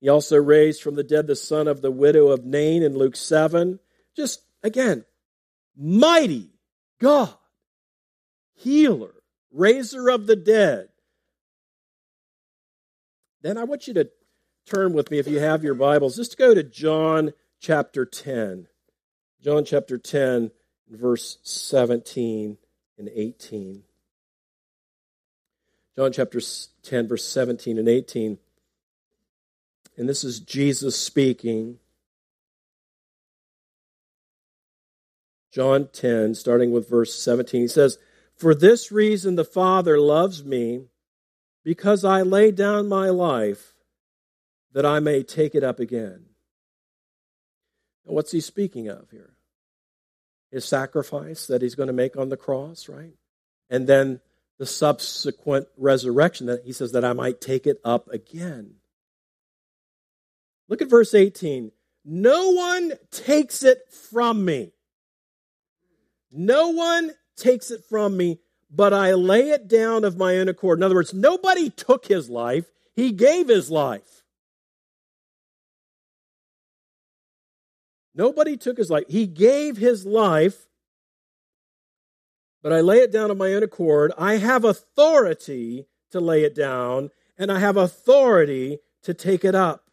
He 0.00 0.08
also 0.08 0.36
raised 0.36 0.82
from 0.82 0.94
the 0.94 1.02
dead 1.02 1.26
the 1.26 1.36
son 1.36 1.68
of 1.68 1.82
the 1.82 1.90
widow 1.90 2.28
of 2.28 2.44
Nain 2.44 2.82
in 2.82 2.96
Luke 2.96 3.16
7. 3.16 3.78
Just, 4.16 4.42
again, 4.62 5.04
mighty 5.76 6.50
God, 7.00 7.34
healer, 8.54 9.14
raiser 9.52 10.08
of 10.08 10.26
the 10.26 10.36
dead. 10.36 10.88
Then 13.42 13.58
I 13.58 13.64
want 13.64 13.86
you 13.86 13.94
to 13.94 14.10
turn 14.66 14.94
with 14.94 15.10
me, 15.10 15.18
if 15.18 15.26
you 15.26 15.38
have 15.38 15.62
your 15.62 15.74
Bibles, 15.74 16.16
just 16.16 16.38
go 16.38 16.54
to 16.54 16.62
John 16.62 17.32
chapter 17.60 18.06
10. 18.06 18.68
John 19.42 19.64
chapter 19.66 19.98
10, 19.98 20.50
verse 20.88 21.38
17 21.42 22.56
and 22.96 23.08
18. 23.14 23.82
John 25.96 26.12
chapter 26.12 26.40
10, 26.82 27.08
verse 27.08 27.24
17 27.24 27.78
and 27.78 27.88
18. 27.88 28.38
And 29.96 30.08
this 30.08 30.24
is 30.24 30.40
Jesus 30.40 30.98
speaking. 30.98 31.78
John 35.52 35.88
10, 35.92 36.34
starting 36.34 36.72
with 36.72 36.88
verse 36.88 37.14
17. 37.14 37.60
He 37.60 37.68
says, 37.68 37.98
For 38.34 38.56
this 38.56 38.90
reason 38.90 39.36
the 39.36 39.44
Father 39.44 40.00
loves 40.00 40.44
me, 40.44 40.86
because 41.62 42.04
I 42.04 42.22
lay 42.22 42.50
down 42.50 42.88
my 42.88 43.08
life 43.08 43.74
that 44.72 44.84
I 44.84 44.98
may 44.98 45.22
take 45.22 45.54
it 45.54 45.62
up 45.62 45.78
again. 45.78 46.26
What's 48.02 48.32
he 48.32 48.40
speaking 48.40 48.88
of 48.88 49.10
here? 49.10 49.34
His 50.50 50.64
sacrifice 50.64 51.46
that 51.46 51.62
he's 51.62 51.76
going 51.76 51.86
to 51.86 51.92
make 51.92 52.16
on 52.16 52.28
the 52.28 52.36
cross, 52.36 52.88
right? 52.88 53.14
And 53.70 53.86
then 53.86 54.20
the 54.58 54.66
subsequent 54.66 55.66
resurrection 55.76 56.46
that 56.46 56.64
he 56.64 56.72
says 56.72 56.92
that 56.92 57.04
I 57.04 57.12
might 57.12 57.40
take 57.40 57.66
it 57.66 57.80
up 57.84 58.08
again. 58.08 58.74
Look 60.68 60.80
at 60.80 60.90
verse 60.90 61.14
18. 61.14 61.72
No 62.04 62.50
one 62.50 62.92
takes 63.10 63.62
it 63.62 63.78
from 64.10 64.44
me. 64.44 64.72
No 66.30 66.68
one 66.70 67.12
takes 67.36 67.70
it 67.70 67.84
from 67.88 68.16
me, 68.16 68.40
but 68.70 68.92
I 68.92 69.14
lay 69.14 69.50
it 69.50 69.68
down 69.68 70.04
of 70.04 70.16
my 70.16 70.36
own 70.36 70.48
accord. 70.48 70.78
In 70.78 70.82
other 70.82 70.94
words, 70.94 71.14
nobody 71.14 71.70
took 71.70 72.06
his 72.06 72.28
life, 72.28 72.66
he 72.94 73.12
gave 73.12 73.48
his 73.48 73.70
life. 73.70 74.22
Nobody 78.14 78.56
took 78.56 78.76
his 78.76 78.90
life. 78.90 79.04
He 79.08 79.26
gave 79.26 79.76
his 79.76 80.06
life, 80.06 80.68
but 82.64 82.72
I 82.72 82.80
lay 82.80 82.96
it 82.96 83.12
down 83.12 83.30
of 83.30 83.36
my 83.36 83.52
own 83.52 83.62
accord. 83.62 84.10
I 84.16 84.38
have 84.38 84.64
authority 84.64 85.84
to 86.12 86.18
lay 86.18 86.44
it 86.44 86.54
down, 86.54 87.10
and 87.36 87.52
I 87.52 87.58
have 87.58 87.76
authority 87.76 88.78
to 89.02 89.12
take 89.12 89.44
it 89.44 89.54
up. 89.54 89.90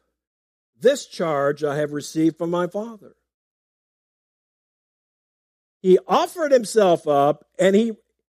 This 0.79 1.05
charge 1.05 1.65
I 1.65 1.75
have 1.75 1.91
received 1.91 2.37
from 2.37 2.49
my 2.49 2.67
Father. 2.67 3.15
He 5.81 5.99
offered 6.07 6.53
himself 6.53 7.09
up, 7.09 7.45
and 7.59 7.75
he 7.75 7.91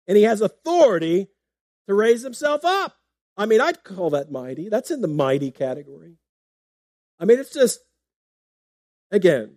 and 0.07 0.19
he 0.19 0.25
has 0.25 0.43
authority 0.43 1.29
to 1.89 1.95
raise 1.95 2.23
himself 2.23 2.63
up. 2.63 2.95
I 3.39 3.47
mean, 3.47 3.63
I'd 3.63 3.85
call 3.85 4.11
that 4.11 4.31
mighty. 4.31 4.69
That's 4.69 4.91
in 4.91 5.01
the 5.01 5.09
mighty 5.09 5.51
category. 5.51 6.19
I 7.19 7.25
mean, 7.25 7.39
it's 7.39 7.53
just, 7.53 7.81
again, 9.11 9.57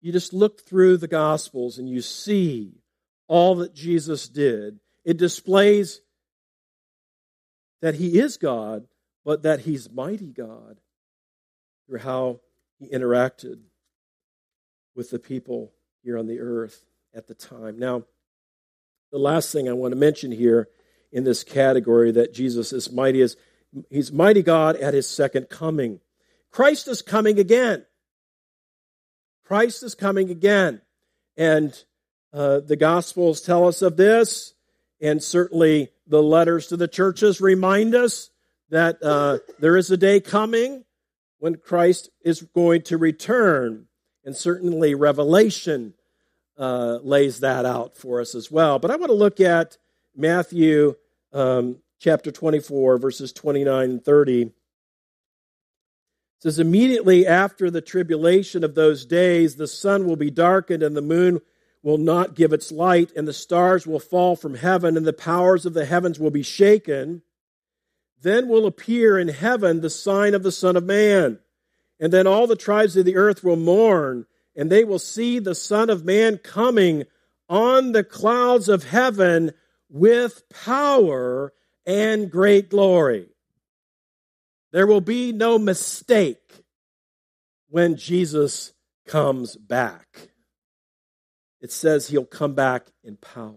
you 0.00 0.12
just 0.12 0.32
look 0.32 0.62
through 0.62 0.96
the 0.96 1.08
Gospels 1.08 1.78
and 1.78 1.88
you 1.88 2.00
see 2.00 2.77
all 3.28 3.56
that 3.56 3.74
Jesus 3.74 4.28
did. 4.28 4.80
It 5.04 5.16
displays 5.16 6.00
that 7.80 7.94
he 7.94 8.18
is 8.18 8.36
God, 8.36 8.86
but 9.24 9.42
that 9.42 9.60
he's 9.60 9.90
mighty 9.90 10.32
God 10.32 10.78
through 11.86 12.00
how 12.00 12.40
he 12.78 12.88
interacted 12.88 13.60
with 14.96 15.10
the 15.10 15.18
people 15.18 15.72
here 16.02 16.18
on 16.18 16.26
the 16.26 16.40
earth 16.40 16.84
at 17.14 17.26
the 17.26 17.34
time. 17.34 17.78
Now, 17.78 18.04
the 19.12 19.18
last 19.18 19.52
thing 19.52 19.68
I 19.68 19.72
want 19.72 19.92
to 19.92 19.96
mention 19.98 20.32
here 20.32 20.68
in 21.12 21.24
this 21.24 21.44
category 21.44 22.10
that 22.12 22.34
Jesus 22.34 22.72
is 22.72 22.90
mighty 22.90 23.20
is 23.20 23.36
he's 23.90 24.12
mighty 24.12 24.42
God 24.42 24.76
at 24.76 24.94
his 24.94 25.08
second 25.08 25.48
coming. 25.48 26.00
Christ 26.50 26.88
is 26.88 27.02
coming 27.02 27.38
again. 27.38 27.86
Christ 29.44 29.82
is 29.82 29.94
coming 29.94 30.30
again. 30.30 30.82
And 31.36 31.72
uh, 32.32 32.60
the 32.60 32.76
Gospels 32.76 33.40
tell 33.40 33.66
us 33.66 33.82
of 33.82 33.96
this, 33.96 34.54
and 35.00 35.22
certainly 35.22 35.90
the 36.06 36.22
letters 36.22 36.68
to 36.68 36.76
the 36.76 36.88
churches 36.88 37.40
remind 37.40 37.94
us 37.94 38.30
that 38.70 39.02
uh, 39.02 39.38
there 39.58 39.76
is 39.76 39.90
a 39.90 39.96
day 39.96 40.20
coming 40.20 40.84
when 41.38 41.56
Christ 41.56 42.10
is 42.22 42.42
going 42.42 42.82
to 42.82 42.98
return. 42.98 43.86
And 44.24 44.36
certainly 44.36 44.94
Revelation 44.94 45.94
uh, 46.58 46.98
lays 47.02 47.40
that 47.40 47.64
out 47.64 47.96
for 47.96 48.20
us 48.20 48.34
as 48.34 48.50
well. 48.50 48.78
But 48.78 48.90
I 48.90 48.96
want 48.96 49.10
to 49.10 49.14
look 49.14 49.40
at 49.40 49.78
Matthew 50.14 50.96
um, 51.32 51.78
chapter 52.00 52.30
24, 52.30 52.98
verses 52.98 53.32
29 53.32 53.90
and 53.90 54.04
30 54.04 54.52
says, 56.40 56.58
Immediately 56.58 57.26
after 57.26 57.70
the 57.70 57.80
tribulation 57.80 58.64
of 58.64 58.74
those 58.74 59.04
days, 59.04 59.56
the 59.56 59.66
sun 59.66 60.06
will 60.06 60.16
be 60.16 60.30
darkened, 60.30 60.82
and 60.82 60.96
the 60.96 61.02
moon 61.02 61.40
will 61.82 61.98
not 61.98 62.34
give 62.34 62.52
its 62.52 62.72
light, 62.72 63.12
and 63.16 63.26
the 63.26 63.32
stars 63.32 63.86
will 63.86 64.00
fall 64.00 64.36
from 64.36 64.54
heaven, 64.54 64.96
and 64.96 65.06
the 65.06 65.12
powers 65.12 65.64
of 65.64 65.74
the 65.74 65.84
heavens 65.84 66.18
will 66.18 66.30
be 66.30 66.42
shaken. 66.42 67.22
Then 68.20 68.48
will 68.48 68.66
appear 68.66 69.18
in 69.18 69.28
heaven 69.28 69.80
the 69.80 69.90
sign 69.90 70.34
of 70.34 70.42
the 70.42 70.52
Son 70.52 70.76
of 70.76 70.84
Man. 70.84 71.38
And 72.00 72.12
then 72.12 72.26
all 72.26 72.46
the 72.46 72.56
tribes 72.56 72.96
of 72.96 73.04
the 73.04 73.16
earth 73.16 73.44
will 73.44 73.56
mourn, 73.56 74.26
and 74.56 74.70
they 74.70 74.84
will 74.84 74.98
see 74.98 75.38
the 75.38 75.54
Son 75.54 75.88
of 75.88 76.04
Man 76.04 76.38
coming 76.38 77.04
on 77.48 77.92
the 77.92 78.04
clouds 78.04 78.68
of 78.68 78.84
heaven 78.84 79.52
with 79.88 80.48
power 80.50 81.52
and 81.86 82.30
great 82.30 82.68
glory. 82.68 83.28
There 84.72 84.86
will 84.86 85.00
be 85.00 85.32
no 85.32 85.58
mistake 85.58 86.64
when 87.68 87.96
Jesus 87.96 88.72
comes 89.06 89.56
back. 89.56 90.28
It 91.60 91.72
says 91.72 92.08
he'll 92.08 92.24
come 92.24 92.54
back 92.54 92.86
in 93.02 93.16
power. 93.16 93.54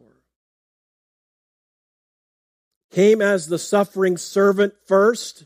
Came 2.91 3.21
as 3.21 3.47
the 3.47 3.59
suffering 3.59 4.17
servant 4.17 4.73
first, 4.87 5.45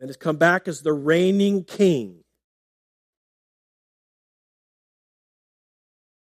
and 0.00 0.08
has 0.08 0.16
come 0.16 0.36
back 0.36 0.68
as 0.68 0.82
the 0.82 0.92
reigning 0.92 1.64
king. 1.64 2.22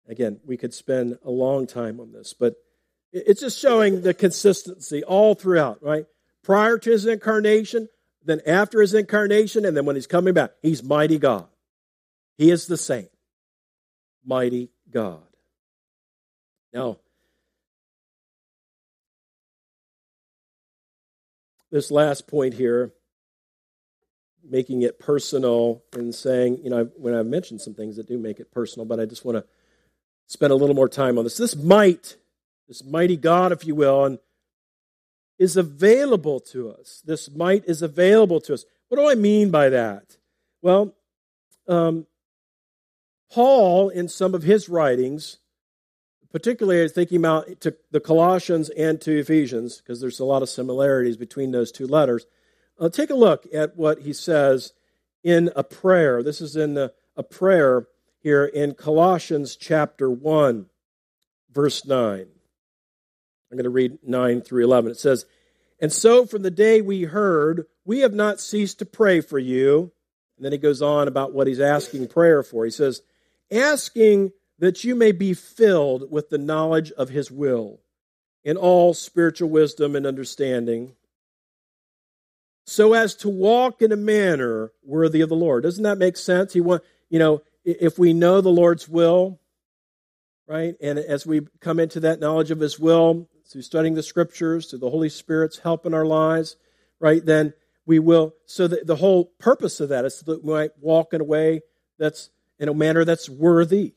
Again, 0.08 0.40
we 0.44 0.56
could 0.56 0.74
spend 0.74 1.18
a 1.24 1.30
long 1.30 1.66
time 1.66 2.00
on 2.00 2.12
this, 2.12 2.34
but 2.34 2.56
it's 3.12 3.40
just 3.40 3.58
showing 3.58 4.02
the 4.02 4.12
consistency 4.12 5.04
all 5.04 5.34
throughout, 5.34 5.82
right? 5.82 6.06
prior 6.42 6.78
to 6.78 6.90
his 6.90 7.06
incarnation, 7.06 7.88
then 8.24 8.40
after 8.46 8.80
his 8.80 8.94
incarnation, 8.94 9.64
and 9.64 9.76
then 9.76 9.84
when 9.84 9.96
he's 9.96 10.06
coming 10.06 10.34
back. 10.34 10.52
He's 10.62 10.82
mighty 10.82 11.18
God. 11.18 11.46
He 12.38 12.50
is 12.50 12.66
the 12.66 12.76
same. 12.76 13.08
Mighty 14.24 14.70
God. 14.90 15.22
Now, 16.72 16.98
this 21.70 21.90
last 21.90 22.26
point 22.26 22.54
here, 22.54 22.92
making 24.48 24.82
it 24.82 24.98
personal 24.98 25.82
and 25.92 26.14
saying, 26.14 26.60
you 26.62 26.70
know, 26.70 26.90
when 26.96 27.14
I've 27.14 27.26
mentioned 27.26 27.60
some 27.60 27.74
things 27.74 27.96
that 27.96 28.08
do 28.08 28.18
make 28.18 28.40
it 28.40 28.50
personal, 28.50 28.86
but 28.86 28.98
I 28.98 29.04
just 29.04 29.24
want 29.24 29.36
to 29.36 29.44
spend 30.26 30.52
a 30.52 30.56
little 30.56 30.74
more 30.74 30.88
time 30.88 31.18
on 31.18 31.24
this. 31.24 31.36
This 31.36 31.56
might, 31.56 32.16
this 32.68 32.84
mighty 32.84 33.16
God, 33.16 33.52
if 33.52 33.66
you 33.66 33.74
will, 33.74 34.04
and 34.04 34.18
is 35.38 35.56
available 35.56 36.38
to 36.38 36.70
us. 36.70 37.02
This 37.04 37.30
might 37.30 37.64
is 37.64 37.82
available 37.82 38.40
to 38.42 38.54
us. 38.54 38.64
What 38.88 38.98
do 38.98 39.08
I 39.08 39.14
mean 39.14 39.50
by 39.50 39.70
that? 39.70 40.16
Well, 40.62 40.94
um, 41.66 42.06
Paul, 43.30 43.88
in 43.88 44.08
some 44.08 44.34
of 44.34 44.42
his 44.42 44.68
writings, 44.68 45.38
particularly 46.32 46.88
thinking 46.88 47.18
about 47.18 47.60
to 47.60 47.76
the 47.90 48.00
Colossians 48.00 48.68
and 48.70 49.00
to 49.00 49.18
Ephesians, 49.18 49.78
because 49.78 50.00
there's 50.00 50.20
a 50.20 50.24
lot 50.24 50.42
of 50.42 50.48
similarities 50.48 51.16
between 51.16 51.50
those 51.50 51.72
two 51.72 51.86
letters. 51.86 52.26
Uh, 52.78 52.88
take 52.88 53.10
a 53.10 53.14
look 53.14 53.46
at 53.52 53.76
what 53.76 54.00
he 54.00 54.12
says 54.12 54.72
in 55.22 55.50
a 55.54 55.62
prayer. 55.62 56.22
This 56.22 56.40
is 56.40 56.56
in 56.56 56.74
the, 56.74 56.92
a 57.16 57.22
prayer 57.22 57.86
here 58.20 58.44
in 58.44 58.74
Colossians 58.74 59.56
chapter 59.56 60.10
1, 60.10 60.66
verse 61.52 61.84
9. 61.86 62.20
I'm 63.50 63.56
going 63.56 63.64
to 63.64 63.70
read 63.70 63.98
9 64.02 64.42
through 64.42 64.64
11. 64.64 64.92
It 64.92 64.98
says, 64.98 65.26
And 65.80 65.92
so 65.92 66.24
from 66.24 66.42
the 66.42 66.50
day 66.50 66.80
we 66.80 67.02
heard, 67.02 67.66
we 67.84 68.00
have 68.00 68.14
not 68.14 68.40
ceased 68.40 68.78
to 68.78 68.86
pray 68.86 69.20
for 69.20 69.38
you. 69.38 69.92
And 70.36 70.44
then 70.44 70.52
he 70.52 70.58
goes 70.58 70.80
on 70.80 71.08
about 71.08 71.34
what 71.34 71.46
he's 71.46 71.60
asking 71.60 72.08
prayer 72.08 72.42
for. 72.42 72.64
He 72.64 72.70
says, 72.70 73.02
Asking 73.50 74.32
that 74.58 74.84
you 74.84 74.94
may 74.94 75.12
be 75.12 75.34
filled 75.34 76.10
with 76.10 76.28
the 76.30 76.38
knowledge 76.38 76.92
of 76.92 77.08
his 77.08 77.30
will 77.30 77.80
in 78.44 78.56
all 78.56 78.94
spiritual 78.94 79.48
wisdom 79.48 79.96
and 79.96 80.06
understanding, 80.06 80.94
so 82.64 82.92
as 82.92 83.14
to 83.16 83.28
walk 83.28 83.82
in 83.82 83.90
a 83.90 83.96
manner 83.96 84.70
worthy 84.82 85.20
of 85.20 85.28
the 85.28 85.34
Lord. 85.34 85.62
Doesn't 85.62 85.82
that 85.82 85.98
make 85.98 86.16
sense? 86.16 86.52
He 86.52 86.60
want, 86.60 86.82
you 87.08 87.18
know, 87.18 87.42
if 87.64 87.98
we 87.98 88.12
know 88.12 88.40
the 88.40 88.48
Lord's 88.48 88.88
will, 88.88 89.40
right, 90.46 90.74
and 90.80 90.98
as 90.98 91.26
we 91.26 91.42
come 91.60 91.80
into 91.80 92.00
that 92.00 92.20
knowledge 92.20 92.50
of 92.50 92.60
his 92.60 92.78
will 92.78 93.28
through 93.46 93.62
studying 93.62 93.94
the 93.94 94.02
scriptures, 94.02 94.70
through 94.70 94.78
the 94.78 94.90
Holy 94.90 95.08
Spirit's 95.08 95.58
help 95.58 95.84
in 95.84 95.92
our 95.92 96.06
lives, 96.06 96.56
right, 97.00 97.24
then 97.24 97.52
we 97.84 97.98
will, 97.98 98.34
so 98.46 98.68
that 98.68 98.86
the 98.86 98.96
whole 98.96 99.26
purpose 99.38 99.80
of 99.80 99.88
that 99.88 100.04
is 100.04 100.20
that 100.20 100.44
we 100.44 100.52
might 100.52 100.70
walk 100.80 101.12
in 101.12 101.20
a 101.20 101.24
way 101.24 101.60
that's, 101.98 102.30
in 102.60 102.68
a 102.68 102.74
manner 102.74 103.04
that's 103.04 103.28
worthy 103.28 103.94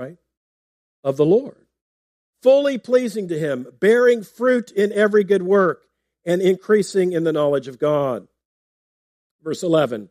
right? 0.00 0.16
Of 1.04 1.16
the 1.16 1.24
Lord. 1.24 1.66
Fully 2.42 2.78
pleasing 2.78 3.28
to 3.28 3.38
Him, 3.38 3.66
bearing 3.80 4.22
fruit 4.22 4.70
in 4.70 4.92
every 4.92 5.24
good 5.24 5.42
work, 5.42 5.82
and 6.24 6.40
increasing 6.40 7.12
in 7.12 7.24
the 7.24 7.32
knowledge 7.32 7.68
of 7.68 7.78
God. 7.78 8.26
Verse 9.42 9.62
11. 9.62 10.08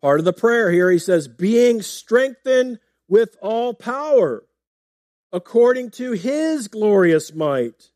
Part 0.00 0.18
of 0.18 0.24
the 0.24 0.32
prayer 0.32 0.70
here, 0.70 0.90
he 0.90 0.98
says, 0.98 1.28
being 1.28 1.80
strengthened 1.80 2.78
with 3.08 3.36
all 3.40 3.72
power 3.72 4.44
according 5.32 5.90
to 5.92 6.12
his 6.12 6.68
glorious 6.68 7.32
might. 7.32 7.90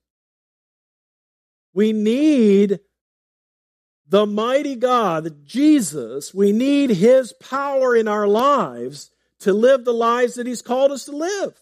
We 1.75 1.93
need 1.93 2.81
the 4.09 4.27
mighty 4.27 4.77
God, 4.77 5.47
Jesus, 5.47 6.33
we 6.33 6.53
need 6.53 6.90
his 6.90 7.33
power 7.33 7.95
in 7.97 8.09
our 8.09 8.29
lives 8.29 9.11
to 9.40 9.53
live 9.53 9.85
the 9.85 9.95
lives 9.95 10.35
that 10.35 10.47
He's 10.47 10.62
called 10.62 10.92
us 10.92 11.05
to 11.07 11.12
live. 11.12 11.55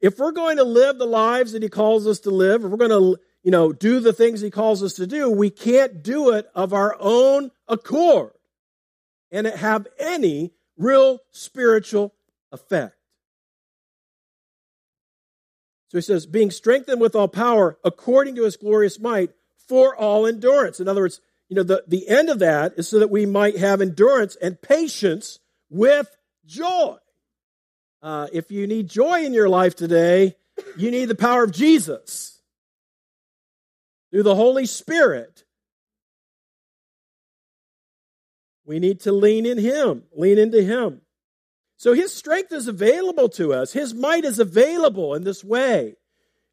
If 0.00 0.18
we're 0.18 0.32
going 0.32 0.56
to 0.56 0.64
live 0.64 0.98
the 0.98 1.06
lives 1.06 1.52
that 1.52 1.62
He 1.62 1.68
calls 1.68 2.06
us 2.06 2.20
to 2.20 2.30
live, 2.30 2.64
if 2.64 2.70
we're 2.70 2.76
going 2.76 2.90
to, 2.90 3.20
you 3.42 3.50
know, 3.50 3.72
do 3.72 4.00
the 4.00 4.12
things 4.12 4.40
He 4.40 4.50
calls 4.50 4.82
us 4.82 4.94
to 4.94 5.06
do, 5.06 5.30
we 5.30 5.50
can't 5.50 6.02
do 6.02 6.30
it 6.30 6.50
of 6.54 6.72
our 6.72 6.96
own 6.98 7.50
accord 7.68 8.32
and 9.30 9.46
have 9.46 9.86
any 9.98 10.52
real 10.76 11.20
spiritual 11.30 12.14
effect. 12.50 12.96
So 15.88 15.98
he 15.98 16.02
says, 16.02 16.24
being 16.24 16.50
strengthened 16.50 17.02
with 17.02 17.14
all 17.14 17.28
power 17.28 17.76
according 17.84 18.36
to 18.36 18.44
his 18.44 18.56
glorious 18.56 18.98
might 18.98 19.30
for 19.68 19.94
all 19.94 20.26
endurance. 20.26 20.80
In 20.80 20.88
other 20.88 21.02
words, 21.02 21.20
you 21.52 21.56
know, 21.56 21.64
the, 21.64 21.84
the 21.86 22.08
end 22.08 22.30
of 22.30 22.38
that 22.38 22.72
is 22.78 22.88
so 22.88 23.00
that 23.00 23.10
we 23.10 23.26
might 23.26 23.58
have 23.58 23.82
endurance 23.82 24.36
and 24.36 24.58
patience 24.58 25.38
with 25.68 26.08
joy. 26.46 26.96
Uh, 28.00 28.28
if 28.32 28.50
you 28.50 28.66
need 28.66 28.88
joy 28.88 29.22
in 29.22 29.34
your 29.34 29.50
life 29.50 29.76
today, 29.76 30.34
you 30.78 30.90
need 30.90 31.10
the 31.10 31.14
power 31.14 31.44
of 31.44 31.52
Jesus 31.52 32.40
through 34.10 34.22
the 34.22 34.34
Holy 34.34 34.64
Spirit. 34.64 35.44
We 38.64 38.78
need 38.78 39.00
to 39.00 39.12
lean 39.12 39.44
in 39.44 39.58
Him, 39.58 40.04
lean 40.16 40.38
into 40.38 40.62
Him. 40.62 41.02
So 41.76 41.92
His 41.92 42.14
strength 42.14 42.50
is 42.50 42.66
available 42.66 43.28
to 43.28 43.52
us, 43.52 43.74
His 43.74 43.92
might 43.92 44.24
is 44.24 44.38
available 44.38 45.14
in 45.14 45.24
this 45.24 45.44
way. 45.44 45.96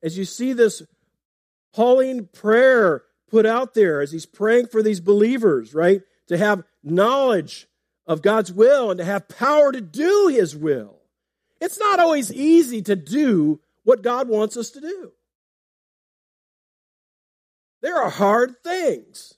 As 0.03 0.17
you 0.17 0.25
see 0.25 0.51
this 0.51 0.83
Pauline 1.73 2.27
prayer 2.27 3.03
put 3.29 3.45
out 3.45 3.73
there, 3.73 4.01
as 4.01 4.11
he's 4.11 4.25
praying 4.25 4.67
for 4.67 4.81
these 4.81 4.99
believers, 4.99 5.73
right? 5.73 6.01
To 6.27 6.37
have 6.37 6.63
knowledge 6.83 7.67
of 8.09 8.23
God's 8.23 8.51
will 8.51 8.89
and 8.89 8.97
to 8.97 9.05
have 9.05 9.29
power 9.29 9.71
to 9.71 9.79
do 9.79 10.27
His 10.27 10.55
will. 10.55 10.97
It's 11.61 11.79
not 11.79 11.99
always 11.99 12.33
easy 12.33 12.81
to 12.81 12.95
do 12.95 13.59
what 13.83 14.01
God 14.01 14.27
wants 14.27 14.57
us 14.57 14.71
to 14.71 14.81
do. 14.81 15.11
There 17.81 18.01
are 18.01 18.09
hard 18.09 18.63
things 18.63 19.35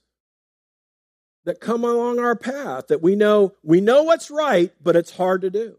that 1.44 1.60
come 1.60 1.84
along 1.84 2.18
our 2.18 2.34
path 2.34 2.88
that 2.88 3.02
we 3.02 3.14
know 3.14 3.52
we 3.62 3.80
know 3.80 4.04
what's 4.04 4.30
right, 4.30 4.72
but 4.82 4.96
it's 4.96 5.16
hard 5.16 5.42
to 5.42 5.50
do. 5.50 5.76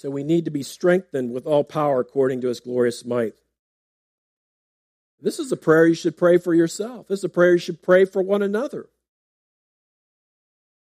So 0.00 0.08
we 0.08 0.24
need 0.24 0.46
to 0.46 0.50
be 0.50 0.62
strengthened 0.62 1.30
with 1.30 1.44
all 1.44 1.62
power 1.62 2.00
according 2.00 2.40
to 2.40 2.48
his 2.48 2.60
glorious 2.60 3.04
might. 3.04 3.34
This 5.20 5.38
is 5.38 5.52
a 5.52 5.58
prayer 5.58 5.86
you 5.86 5.92
should 5.92 6.16
pray 6.16 6.38
for 6.38 6.54
yourself. 6.54 7.08
This 7.08 7.18
is 7.18 7.24
a 7.24 7.28
prayer 7.28 7.52
you 7.52 7.58
should 7.58 7.82
pray 7.82 8.06
for 8.06 8.22
one 8.22 8.40
another. 8.40 8.88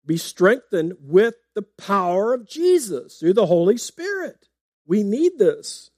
Be 0.05 0.15
strengthened 0.15 0.93
with 1.01 1.36
the 1.53 1.63
power 1.63 2.34
of 2.34 2.47
Jesus 2.47 3.17
through 3.17 3.34
the 3.34 3.47
Holy 3.47 3.77
Spirit. 3.77 4.47
We 4.88 5.03
need 5.03 5.34
this. 5.38 5.91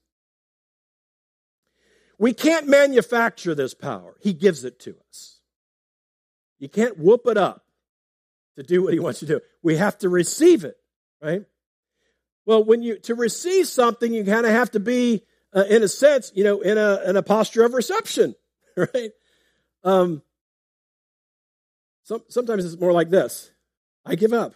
We 2.18 2.34
can't 2.34 2.68
manufacture 2.68 3.54
this 3.54 3.76
power, 3.76 4.16
He 4.20 4.34
gives 4.34 4.64
it 4.64 4.80
to 4.80 4.96
us. 5.12 5.42
You 6.58 6.70
can't 6.70 6.98
whoop 6.98 7.28
it 7.28 7.38
up 7.38 7.66
to 8.56 8.64
do 8.64 8.82
what 8.82 8.94
He 8.94 9.00
wants 9.00 9.22
you 9.22 9.28
to 9.28 9.36
do. 9.36 9.42
We 9.62 9.76
have 9.76 10.00
to 10.00 10.10
receive 10.10 10.64
it, 10.64 10.78
right? 11.22 11.44
Well, 12.46 12.64
when 12.64 12.82
you 12.82 12.98
to 13.00 13.16
receive 13.16 13.68
something, 13.68 14.14
you 14.14 14.24
kind 14.24 14.46
of 14.46 14.52
have 14.52 14.72
to 14.72 14.80
be 14.80 15.24
uh, 15.54 15.66
in 15.70 15.84
a 15.84 15.88
sense, 15.88 16.32
you 16.36 16.44
know, 16.44 16.62
in 16.62 16.78
a, 16.78 17.02
in 17.06 17.18
a 17.18 17.24
posture 17.24 17.64
of 17.64 17.74
reception, 17.74 18.36
right? 18.78 19.12
Um, 19.84 20.22
some, 22.04 22.24
sometimes 22.30 22.66
it's 22.66 22.80
more 22.80 22.94
like 22.94 23.10
this 23.10 23.52
I 24.06 24.16
give 24.16 24.34
up. 24.34 24.56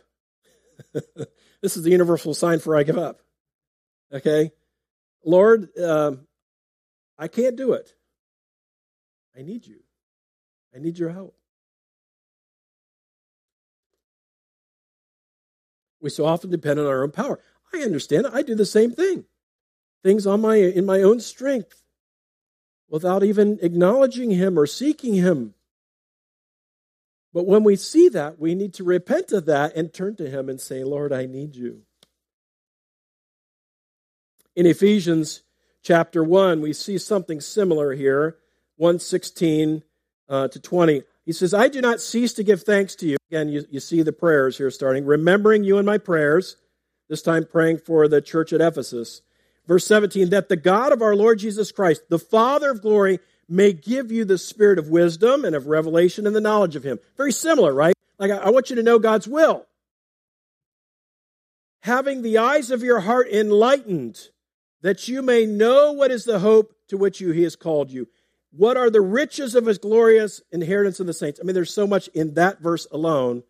this 0.93 1.77
is 1.77 1.83
the 1.83 1.91
universal 1.91 2.33
sign 2.33 2.59
for 2.59 2.75
I 2.75 2.83
give 2.83 2.97
up. 2.97 3.21
Okay? 4.13 4.51
Lord, 5.23 5.69
um, 5.79 6.27
I 7.17 7.27
can't 7.27 7.55
do 7.55 7.73
it. 7.73 7.93
I 9.37 9.41
need 9.41 9.65
you. 9.65 9.79
I 10.75 10.79
need 10.79 10.97
your 10.97 11.09
help. 11.09 11.35
We 16.01 16.09
so 16.09 16.25
often 16.25 16.51
depend 16.51 16.79
on 16.79 16.85
our 16.85 17.03
own 17.03 17.11
power. 17.11 17.39
I 17.75 17.83
understand. 17.83 18.27
I 18.27 18.41
do 18.41 18.55
the 18.55 18.65
same 18.65 18.91
thing 18.91 19.25
things 20.05 20.27
on 20.27 20.39
my 20.39 20.55
in 20.57 20.85
my 20.85 21.01
own 21.01 21.19
strength 21.19 21.81
without 22.87 23.23
even 23.23 23.57
acknowledging 23.63 24.29
him 24.29 24.57
or 24.57 24.67
seeking 24.67 25.15
him. 25.15 25.55
But 27.33 27.47
when 27.47 27.63
we 27.63 27.75
see 27.75 28.07
that, 28.09 28.39
we 28.39 28.55
need 28.55 28.75
to 28.75 28.83
repent 28.83 29.31
of 29.31 29.45
that 29.47 29.75
and 29.75 29.91
turn 29.91 30.15
to 30.17 30.29
him 30.29 30.47
and 30.47 30.61
say, 30.61 30.83
Lord, 30.83 31.11
I 31.11 31.25
need 31.25 31.55
you. 31.55 31.81
In 34.55 34.65
Ephesians 34.65 35.41
chapter 35.81 36.23
1, 36.23 36.61
we 36.61 36.71
see 36.71 36.97
something 36.97 37.41
similar 37.41 37.91
here, 37.93 38.37
116 38.77 39.83
uh, 40.29 40.47
to 40.47 40.59
20. 40.59 41.01
He 41.25 41.33
says, 41.33 41.53
I 41.53 41.67
do 41.67 41.81
not 41.81 41.99
cease 41.99 42.33
to 42.35 42.43
give 42.43 42.61
thanks 42.61 42.95
to 42.97 43.07
you. 43.07 43.17
Again, 43.29 43.49
you, 43.49 43.65
you 43.69 43.79
see 43.79 44.03
the 44.03 44.13
prayers 44.13 44.57
here 44.57 44.71
starting, 44.71 45.05
remembering 45.05 45.63
you 45.63 45.77
in 45.77 45.85
my 45.85 45.97
prayers, 45.97 46.55
this 47.07 47.21
time 47.21 47.45
praying 47.49 47.79
for 47.79 48.07
the 48.07 48.21
church 48.21 48.53
at 48.53 48.61
Ephesus 48.61 49.21
Verse 49.67 49.85
17, 49.87 50.29
that 50.29 50.49
the 50.49 50.55
God 50.55 50.91
of 50.91 51.01
our 51.01 51.15
Lord 51.15 51.39
Jesus 51.39 51.71
Christ, 51.71 52.03
the 52.09 52.19
Father 52.19 52.69
of 52.69 52.81
glory, 52.81 53.19
may 53.49 53.73
give 53.73 54.11
you 54.11 54.25
the 54.25 54.37
spirit 54.37 54.79
of 54.79 54.89
wisdom 54.89 55.43
and 55.43 55.55
of 55.55 55.67
revelation 55.67 56.27
and 56.27 56.35
the 56.35 56.41
knowledge 56.41 56.75
of 56.75 56.83
him. 56.83 56.99
Very 57.17 57.31
similar, 57.31 57.73
right? 57.73 57.95
Like, 58.19 58.31
I 58.31 58.49
want 58.49 58.69
you 58.69 58.75
to 58.75 58.83
know 58.83 58.99
God's 58.99 59.27
will. 59.27 59.65
Having 61.81 62.21
the 62.21 62.37
eyes 62.37 62.71
of 62.71 62.81
your 62.81 63.01
heart 63.01 63.27
enlightened, 63.27 64.29
that 64.81 65.07
you 65.07 65.21
may 65.21 65.45
know 65.45 65.91
what 65.91 66.11
is 66.11 66.25
the 66.25 66.39
hope 66.39 66.73
to 66.87 66.97
which 66.97 67.19
you, 67.19 67.31
he 67.31 67.43
has 67.43 67.55
called 67.55 67.91
you. 67.91 68.07
What 68.51 68.77
are 68.77 68.89
the 68.89 69.01
riches 69.01 69.53
of 69.53 69.65
his 69.65 69.77
glorious 69.77 70.41
inheritance 70.51 70.99
in 70.99 71.07
the 71.07 71.13
saints? 71.13 71.39
I 71.39 71.45
mean, 71.45 71.55
there's 71.55 71.73
so 71.73 71.85
much 71.87 72.07
in 72.09 72.35
that 72.35 72.61
verse 72.61 72.87
alone. 72.91 73.43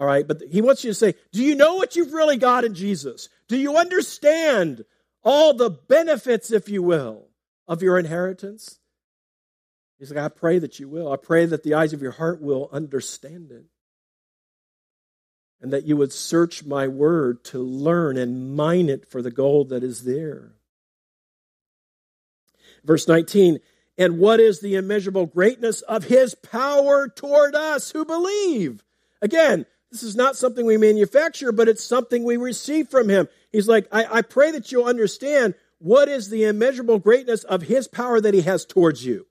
All 0.00 0.06
right, 0.06 0.26
but 0.26 0.42
he 0.50 0.62
wants 0.62 0.82
you 0.82 0.90
to 0.90 0.94
say, 0.94 1.14
Do 1.30 1.42
you 1.44 1.54
know 1.54 1.74
what 1.74 1.94
you've 1.94 2.14
really 2.14 2.38
got 2.38 2.64
in 2.64 2.74
Jesus? 2.74 3.28
Do 3.48 3.56
you 3.58 3.76
understand 3.76 4.86
all 5.22 5.52
the 5.52 5.68
benefits, 5.68 6.50
if 6.50 6.70
you 6.70 6.82
will, 6.82 7.26
of 7.68 7.82
your 7.82 7.98
inheritance? 7.98 8.78
He's 9.98 10.10
like, 10.10 10.24
I 10.24 10.28
pray 10.28 10.58
that 10.58 10.80
you 10.80 10.88
will. 10.88 11.12
I 11.12 11.16
pray 11.16 11.44
that 11.44 11.62
the 11.62 11.74
eyes 11.74 11.92
of 11.92 12.00
your 12.00 12.12
heart 12.12 12.40
will 12.40 12.70
understand 12.72 13.52
it. 13.52 13.66
and 15.60 15.72
that 15.74 15.84
you 15.84 15.96
would 15.96 16.12
search 16.12 16.64
my 16.64 16.88
word 16.88 17.44
to 17.44 17.58
learn 17.58 18.16
and 18.16 18.56
mine 18.56 18.88
it 18.88 19.06
for 19.06 19.20
the 19.20 19.30
gold 19.30 19.68
that 19.68 19.84
is 19.84 20.04
there. 20.04 20.54
Verse 22.82 23.06
19, 23.06 23.58
and 23.98 24.18
what 24.18 24.40
is 24.40 24.60
the 24.60 24.76
immeasurable 24.76 25.26
greatness 25.26 25.82
of 25.82 26.04
his 26.04 26.34
power 26.34 27.08
toward 27.08 27.54
us 27.54 27.90
who 27.90 28.06
believe? 28.06 28.82
Again, 29.20 29.66
this 29.90 30.02
is 30.02 30.14
not 30.14 30.36
something 30.36 30.64
we 30.64 30.76
manufacture, 30.76 31.52
but 31.52 31.68
it's 31.68 31.82
something 31.82 32.22
we 32.22 32.36
receive 32.36 32.88
from 32.88 33.08
him. 33.08 33.28
He's 33.50 33.68
like, 33.68 33.88
I, 33.90 34.18
I 34.18 34.22
pray 34.22 34.52
that 34.52 34.70
you'll 34.70 34.84
understand 34.84 35.54
what 35.78 36.08
is 36.08 36.30
the 36.30 36.44
immeasurable 36.44 36.98
greatness 36.98 37.42
of 37.44 37.62
his 37.62 37.88
power 37.88 38.20
that 38.20 38.34
he 38.34 38.42
has 38.42 38.64
towards 38.64 39.04
you. 39.04 39.26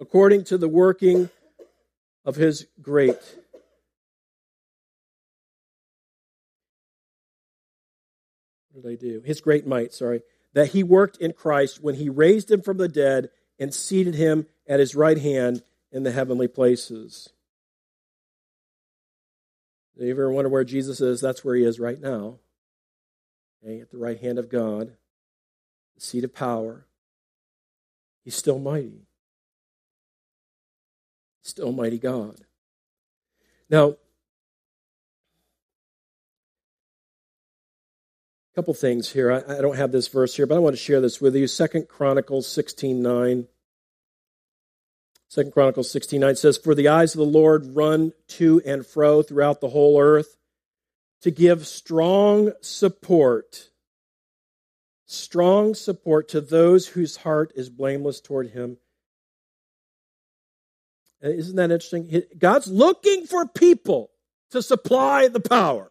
According 0.00 0.44
to 0.44 0.58
the 0.58 0.68
working 0.68 1.30
of 2.24 2.34
his 2.34 2.66
great 2.80 3.18
what 8.72 8.82
did 8.82 8.90
I 8.90 8.96
do? 8.96 9.22
His 9.24 9.40
great 9.40 9.66
might, 9.66 9.92
sorry, 9.92 10.22
that 10.54 10.68
he 10.68 10.82
worked 10.82 11.18
in 11.18 11.32
Christ 11.32 11.82
when 11.82 11.94
he 11.96 12.08
raised 12.08 12.50
him 12.50 12.62
from 12.62 12.78
the 12.78 12.88
dead 12.88 13.30
and 13.58 13.72
seated 13.72 14.14
him 14.14 14.46
at 14.66 14.80
his 14.80 14.94
right 14.96 15.18
hand 15.18 15.62
in 15.92 16.02
the 16.02 16.10
heavenly 16.10 16.48
places. 16.48 17.28
Do 19.98 20.06
you 20.06 20.10
ever 20.12 20.32
wonder 20.32 20.48
where 20.48 20.64
Jesus 20.64 21.00
is? 21.00 21.20
That's 21.20 21.44
where 21.44 21.54
he 21.54 21.64
is 21.64 21.78
right 21.78 22.00
now. 22.00 22.38
Okay, 23.62 23.80
at 23.80 23.90
the 23.90 23.98
right 23.98 24.18
hand 24.18 24.38
of 24.38 24.48
God, 24.48 24.92
the 25.94 26.00
seat 26.00 26.24
of 26.24 26.34
power. 26.34 26.86
He's 28.24 28.34
still 28.34 28.58
mighty. 28.58 29.06
Still 31.42 31.72
mighty 31.72 31.98
God. 31.98 32.40
Now, 33.68 33.90
a 33.90 33.96
couple 38.54 38.74
things 38.74 39.12
here. 39.12 39.32
I, 39.32 39.58
I, 39.58 39.60
don't 39.60 39.76
have 39.76 39.92
this 39.92 40.08
verse 40.08 40.36
here, 40.36 40.46
but 40.46 40.56
I 40.56 40.60
want 40.60 40.74
to 40.74 40.82
share 40.82 41.00
this 41.00 41.20
with 41.20 41.34
you. 41.34 41.46
Second 41.46 41.88
Chronicles 41.88 42.46
16 42.48 43.02
9. 43.02 43.46
Second 45.32 45.52
Chronicles 45.52 45.90
16 45.90 46.20
9 46.20 46.36
says, 46.36 46.58
For 46.58 46.74
the 46.74 46.88
eyes 46.88 47.14
of 47.14 47.18
the 47.18 47.24
Lord 47.24 47.74
run 47.74 48.12
to 48.28 48.60
and 48.66 48.86
fro 48.86 49.22
throughout 49.22 49.60
the 49.60 49.70
whole 49.70 49.98
earth 49.98 50.36
to 51.22 51.30
give 51.30 51.66
strong 51.66 52.52
support, 52.60 53.70
strong 55.06 55.74
support 55.74 56.28
to 56.28 56.40
those 56.40 56.88
whose 56.88 57.16
heart 57.16 57.50
is 57.54 57.70
blameless 57.70 58.20
toward 58.20 58.50
him 58.50 58.76
uh, 61.24 61.28
isn't 61.28 61.56
that 61.56 61.70
interesting? 61.70 62.22
God's 62.36 62.66
looking 62.66 63.26
for 63.26 63.46
people 63.46 64.10
to 64.50 64.60
supply 64.60 65.28
the 65.28 65.40
power. 65.40 65.90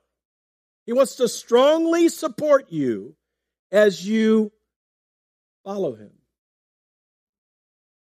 He 0.85 0.93
wants 0.93 1.15
to 1.15 1.27
strongly 1.27 2.09
support 2.09 2.71
you 2.71 3.15
as 3.71 4.05
you 4.05 4.51
follow 5.63 5.95
Him. 5.95 6.11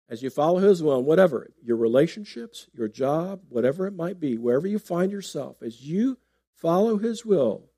As 0.10 0.24
you 0.24 0.30
follow 0.30 0.60
His 0.60 0.82
will, 0.82 1.04
whatever, 1.04 1.50
your 1.62 1.76
relationships, 1.76 2.68
your 2.74 2.88
job, 2.88 3.42
whatever 3.50 3.88
it 3.88 3.96
might 3.96 4.20
be, 4.20 4.38
wherever 4.38 4.68
you 4.68 4.80
find 4.80 5.12
yourself, 5.12 5.62
as 5.62 5.82
you 5.82 6.18
follow 6.56 6.98
His 6.98 7.26
will, 7.26 7.70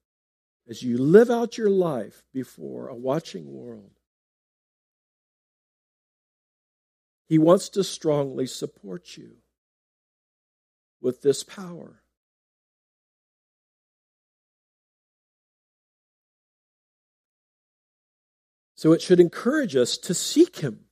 as 0.67 0.83
you 0.83 0.97
live 0.97 1.31
out 1.31 1.57
your 1.57 1.71
life 1.71 2.23
before 2.31 2.87
a 2.87 2.95
watching 2.95 3.51
world, 3.51 3.91
He 7.25 7.39
wants 7.39 7.69
to 7.69 7.83
strongly 7.83 8.45
support 8.45 9.17
you 9.17 9.37
with 11.01 11.21
this 11.21 11.43
power. 11.43 12.03
So 18.75 18.93
it 18.93 19.01
should 19.01 19.19
encourage 19.19 19.75
us 19.75 19.97
to 19.97 20.13
seek 20.13 20.57
Him. 20.57 20.85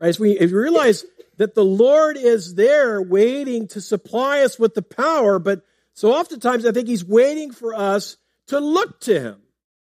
Right? 0.00 0.08
As 0.08 0.20
we, 0.20 0.38
realize 0.38 1.04
that 1.36 1.54
the 1.54 1.64
Lord 1.64 2.16
is 2.16 2.54
there 2.54 3.00
waiting 3.00 3.68
to 3.68 3.80
supply 3.80 4.40
us 4.40 4.58
with 4.58 4.74
the 4.74 4.82
power, 4.82 5.38
but 5.38 5.62
so 5.94 6.12
oftentimes 6.12 6.66
I 6.66 6.72
think 6.72 6.88
He's 6.88 7.04
waiting 7.04 7.52
for 7.52 7.74
us 7.74 8.16
to 8.48 8.60
look 8.60 9.00
to 9.02 9.18
Him. 9.18 9.42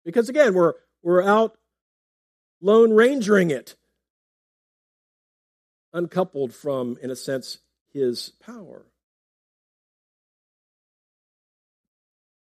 Because 0.05 0.29
again, 0.29 0.55
we're, 0.55 0.75
we're 1.03 1.23
out 1.23 1.57
lone 2.61 2.91
rangering 2.91 3.51
it 3.51 3.77
uncoupled 5.93 6.55
from, 6.55 6.99
in 7.03 7.11
a 7.11 7.17
sense, 7.17 7.59
his 7.93 8.33
power. 8.45 8.87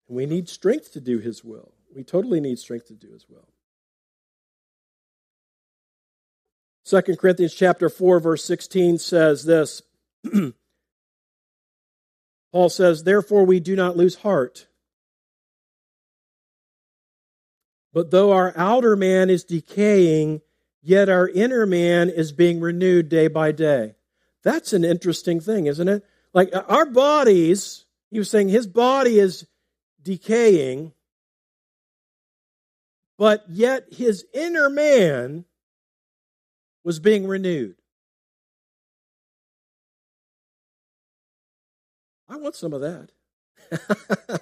We 0.07 0.25
need 0.25 0.47
strength 0.49 0.93
to 0.93 1.01
do 1.01 1.19
his 1.19 1.43
will. 1.43 1.73
We 1.95 2.03
totally 2.03 2.39
need 2.39 2.59
strength 2.59 2.87
to 2.87 2.93
do 2.93 3.11
his 3.11 3.27
will. 3.29 3.47
2 6.85 7.01
Corinthians 7.17 7.53
chapter 7.53 7.89
4 7.89 8.19
verse 8.19 8.43
16 8.45 8.97
says 8.97 9.45
this 9.45 9.81
Paul 12.51 12.69
says 12.69 13.03
therefore 13.03 13.45
we 13.45 13.59
do 13.59 13.75
not 13.75 13.97
lose 13.97 14.15
heart 14.15 14.67
but 17.93 18.11
though 18.11 18.31
our 18.31 18.53
outer 18.57 18.95
man 18.95 19.29
is 19.29 19.43
decaying 19.43 20.41
yet 20.83 21.09
our 21.09 21.29
inner 21.29 21.65
man 21.65 22.09
is 22.09 22.31
being 22.31 22.59
renewed 22.59 23.09
day 23.09 23.27
by 23.27 23.51
day. 23.51 23.95
That's 24.43 24.73
an 24.73 24.83
interesting 24.83 25.39
thing, 25.39 25.65
isn't 25.67 25.87
it? 25.87 26.03
Like 26.33 26.53
uh, 26.53 26.63
our 26.67 26.85
bodies, 26.85 27.85
he 28.11 28.19
was 28.19 28.29
saying 28.29 28.49
his 28.49 28.67
body 28.67 29.17
is 29.17 29.47
decaying, 30.01 30.91
but 33.17 33.45
yet 33.47 33.85
his 33.91 34.25
inner 34.33 34.69
man 34.69 35.45
was 36.83 36.99
being 36.99 37.27
renewed. 37.27 37.75
I 42.27 42.37
want 42.37 42.55
some 42.55 42.73
of 42.73 42.81
that. 42.81 43.09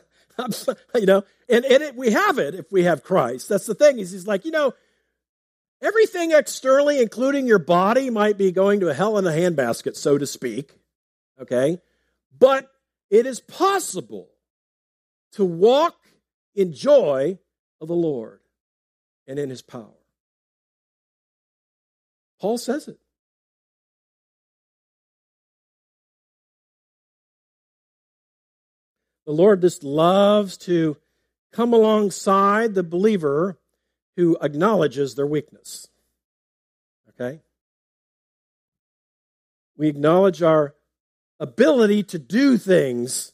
you 0.96 1.06
know, 1.06 1.24
and, 1.50 1.66
and 1.66 1.84
it, 1.84 1.96
we 1.96 2.12
have 2.12 2.38
it 2.38 2.56
if 2.56 2.72
we 2.72 2.84
have 2.84 3.04
Christ. 3.04 3.50
That's 3.50 3.66
the 3.66 3.76
thing. 3.76 4.00
Is 4.00 4.12
he's 4.12 4.28
like, 4.28 4.46
you 4.46 4.52
know, 4.52 4.74
Everything 5.82 6.32
externally, 6.32 7.02
including 7.02 7.48
your 7.48 7.60
body, 7.60 8.12
might 8.12 8.38
be 8.38 8.52
going 8.52 8.82
to 8.82 8.94
hell 8.94 9.18
in 9.18 9.26
a 9.26 9.32
handbasket, 9.32 9.96
so 9.96 10.18
to 10.18 10.28
speak. 10.28 10.74
Okay? 11.42 11.80
But 12.38 12.70
it 13.10 13.26
is 13.26 13.40
possible 13.40 14.30
to 15.34 15.44
walk 15.44 15.96
in 16.54 16.74
joy 16.74 17.40
of 17.80 17.88
the 17.88 17.96
Lord 17.96 18.42
and 19.28 19.40
in 19.40 19.50
his 19.50 19.64
power. 19.64 19.88
Paul 22.42 22.58
says 22.58 22.88
it. 22.88 22.98
The 29.28 29.32
Lord 29.32 29.62
just 29.62 29.84
loves 29.84 30.58
to 30.58 30.98
come 31.54 31.72
alongside 31.72 32.74
the 32.74 32.82
believer 32.82 33.60
who 34.16 34.38
acknowledges 34.42 35.14
their 35.14 35.28
weakness. 35.28 35.88
Okay? 37.10 37.42
We 39.78 39.88
acknowledge 39.88 40.42
our 40.42 40.74
ability 41.40 42.02
to 42.04 42.18
do 42.18 42.58
things 42.58 43.34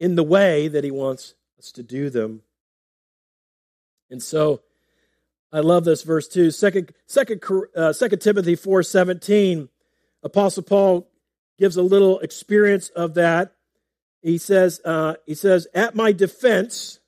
in 0.00 0.14
the 0.14 0.22
way 0.22 0.68
that 0.68 0.82
He 0.82 0.90
wants 0.90 1.34
us 1.58 1.72
to 1.72 1.82
do 1.82 2.08
them. 2.08 2.40
And 4.10 4.22
so, 4.22 4.62
I 5.56 5.60
love 5.60 5.86
this 5.86 6.02
verse 6.02 6.28
too. 6.28 6.50
Second, 6.50 6.92
second, 7.06 7.42
uh, 7.74 7.94
second 7.94 8.18
Timothy 8.18 8.56
four 8.56 8.82
seventeen, 8.82 9.70
Apostle 10.22 10.62
Paul 10.62 11.08
gives 11.58 11.78
a 11.78 11.82
little 11.82 12.18
experience 12.18 12.90
of 12.90 13.14
that. 13.14 13.54
He 14.20 14.36
says, 14.36 14.82
uh, 14.84 15.14
he 15.24 15.34
says, 15.34 15.66
at 15.72 15.94
my 15.94 16.12
defense, 16.12 17.00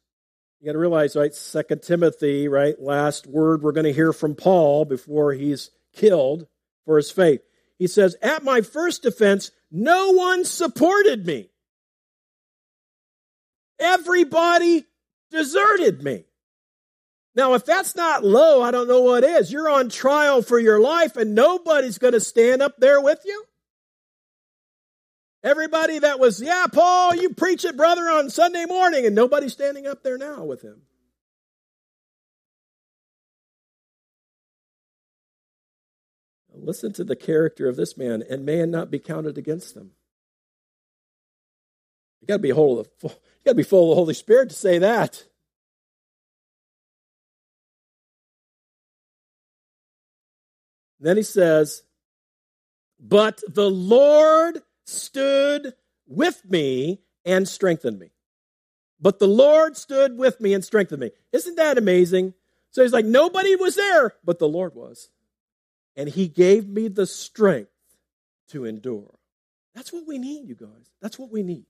you 0.61 0.66
got 0.66 0.72
to 0.72 0.78
realize, 0.78 1.14
right? 1.14 1.34
Second 1.34 1.82
Timothy, 1.82 2.49
right? 2.49 2.80
Last 2.80 3.26
word 3.26 3.61
we're 3.61 3.72
going 3.72 3.84
to 3.84 3.92
hear 3.92 4.14
from 4.14 4.34
Paul 4.34 4.86
before 4.86 5.34
he's 5.34 5.70
killed 5.94 6.46
for 6.86 6.96
his 6.96 7.11
faith. 7.11 7.42
He 7.78 7.86
says, 7.86 8.16
At 8.22 8.44
my 8.44 8.62
first 8.62 9.03
defense, 9.03 9.51
no 9.70 10.12
one 10.12 10.46
supported 10.46 11.26
me. 11.26 11.51
Everybody 13.78 14.86
deserted 15.30 16.03
me. 16.03 16.24
Now, 17.39 17.55
if 17.55 17.64
that's 17.64 17.95
not 17.95 18.24
low, 18.24 18.62
I 18.62 18.72
don't 18.72 18.89
know 18.89 19.03
what 19.03 19.22
is. 19.22 19.53
You're 19.53 19.70
on 19.70 19.91
trial 19.91 20.43
for 20.43 20.59
your 20.59 20.80
life 20.80 21.16
and 21.16 21.36
nobody's 21.36 21.97
going 21.97 22.14
to 22.14 22.20
stand 22.20 22.62
up 22.62 22.78
there 22.78 23.01
with 23.01 23.20
you. 23.24 23.45
Everybody 25.45 26.01
that 26.01 26.18
was, 26.18 26.43
yeah, 26.43 26.66
Paul, 26.66 27.14
you 27.14 27.30
preach 27.30 27.64
it, 27.64 27.76
brother, 27.76 28.11
on 28.11 28.28
Sunday 28.28 28.64
morning, 28.64 29.07
and 29.07 29.14
nobody's 29.14 29.53
standing 29.53 29.86
up 29.86 30.03
there 30.03 30.18
now 30.18 30.43
with 30.43 30.62
him. 30.62 30.82
Listen 36.53 36.93
to 36.95 37.05
the 37.05 37.14
character 37.14 37.68
of 37.68 37.76
this 37.76 37.97
man, 37.97 38.24
and 38.28 38.45
may 38.45 38.59
it 38.59 38.68
not 38.68 38.91
be 38.91 38.99
counted 38.99 39.39
against 39.39 39.76
them. 39.76 39.93
you 42.20 42.26
got 42.26 42.39
to 42.39 42.41
be 42.41 42.51
full 42.51 42.80
of 42.80 42.89
the 42.99 43.95
Holy 43.95 44.14
Spirit 44.14 44.49
to 44.49 44.57
say 44.57 44.78
that. 44.78 45.28
Then 51.01 51.16
he 51.16 51.22
says, 51.22 51.82
But 53.01 53.40
the 53.49 53.70
Lord 53.70 54.62
stood 54.84 55.74
with 56.07 56.42
me 56.49 57.01
and 57.24 57.49
strengthened 57.49 57.99
me. 57.99 58.11
But 59.01 59.18
the 59.18 59.28
Lord 59.28 59.76
stood 59.76 60.18
with 60.18 60.40
me 60.40 60.55
and 60.55 60.64
strengthened 60.64 61.01
me. 61.01 61.11
Isn't 61.32 61.57
that 61.57 61.78
amazing? 61.78 62.34
So 62.70 62.82
he's 62.82 62.92
like, 62.92 63.05
Nobody 63.05 63.57
was 63.57 63.76
there, 63.76 64.14
but 64.24 64.38
the 64.38 64.49
Lord 64.49 64.74
was. 64.74 65.09
And 65.96 66.09
he 66.09 66.28
gave 66.28 66.68
me 66.68 66.88
the 66.88 67.07
strength 67.07 67.70
to 68.51 68.64
endure. 68.64 69.18
That's 69.74 69.92
what 69.92 70.07
we 70.07 70.18
need, 70.18 70.49
you 70.49 70.55
guys. 70.55 70.90
That's 71.01 71.18
what 71.18 71.30
we 71.30 71.42
need 71.42 71.66